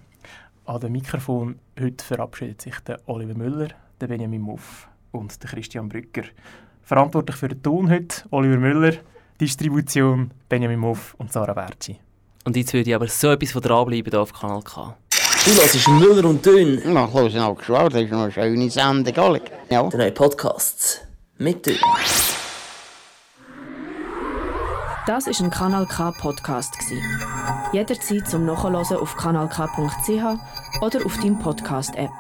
An 0.67 0.81
dem 0.81 0.93
Mikrofon 0.93 1.59
heute 1.81 2.05
verabschiedet 2.05 2.61
sich 2.61 2.79
der 2.81 3.01
Oliver 3.07 3.33
Müller, 3.33 3.69
der 3.99 4.09
Benjamin 4.09 4.43
Muff 4.43 4.89
und 5.13 5.43
der 5.43 5.49
Christian 5.49 5.89
Brücker. 5.89 6.25
Verantwortlich 6.83 7.37
für 7.37 7.49
den 7.49 7.63
Ton 7.63 7.89
heute 7.89 8.25
Oliver 8.31 8.59
Müller, 8.59 8.95
Distribution 9.41 10.31
Benjamin 10.49 10.79
Muff 10.79 11.15
und 11.19 11.33
Sarah 11.33 11.55
Bertschi. 11.55 11.99
Und 12.45 12.57
jetzt 12.57 12.73
würde 12.73 12.91
ich 12.91 12.95
aber 12.95 13.09
so 13.09 13.31
etwas 13.31 13.53
von 13.53 13.63
dranbleiben 13.63 14.11
hier 14.11 14.21
auf 14.21 14.33
Kanal 14.33 14.63
K. 14.63 14.97
Du 15.45 15.51
hörst 15.51 15.89
Müller 15.89 16.29
und 16.29 16.45
Dünn. 16.45 16.81
Na, 16.87 17.11
hören 17.13 17.39
auch 17.41 17.57
geschwau, 17.57 17.89
das 17.89 18.03
ist 18.03 18.11
noch 18.11 18.23
eine 18.23 18.33
schöne 18.33 18.71
Sendung, 18.71 19.17
alle. 19.17 19.41
Ja. 19.71 19.83
Drei 19.89 20.11
Podcasts. 20.11 21.01
Mit 21.39 21.67
Dünn. 21.67 21.77
Das 25.07 25.27
ist 25.27 25.41
ein 25.43 25.51
Kanal 25.51 25.87
K 25.87 26.13
Podcast 26.13 26.79
gsi. 26.79 26.99
Jederzeit 27.73 28.27
zum 28.27 28.47
Nachhören 28.47 28.77
auf 28.77 29.17
kanalk.ch 29.17 30.81
oder 30.81 31.05
auf 31.05 31.17
deinem 31.19 31.39
Podcast 31.39 31.95
App. 31.97 32.11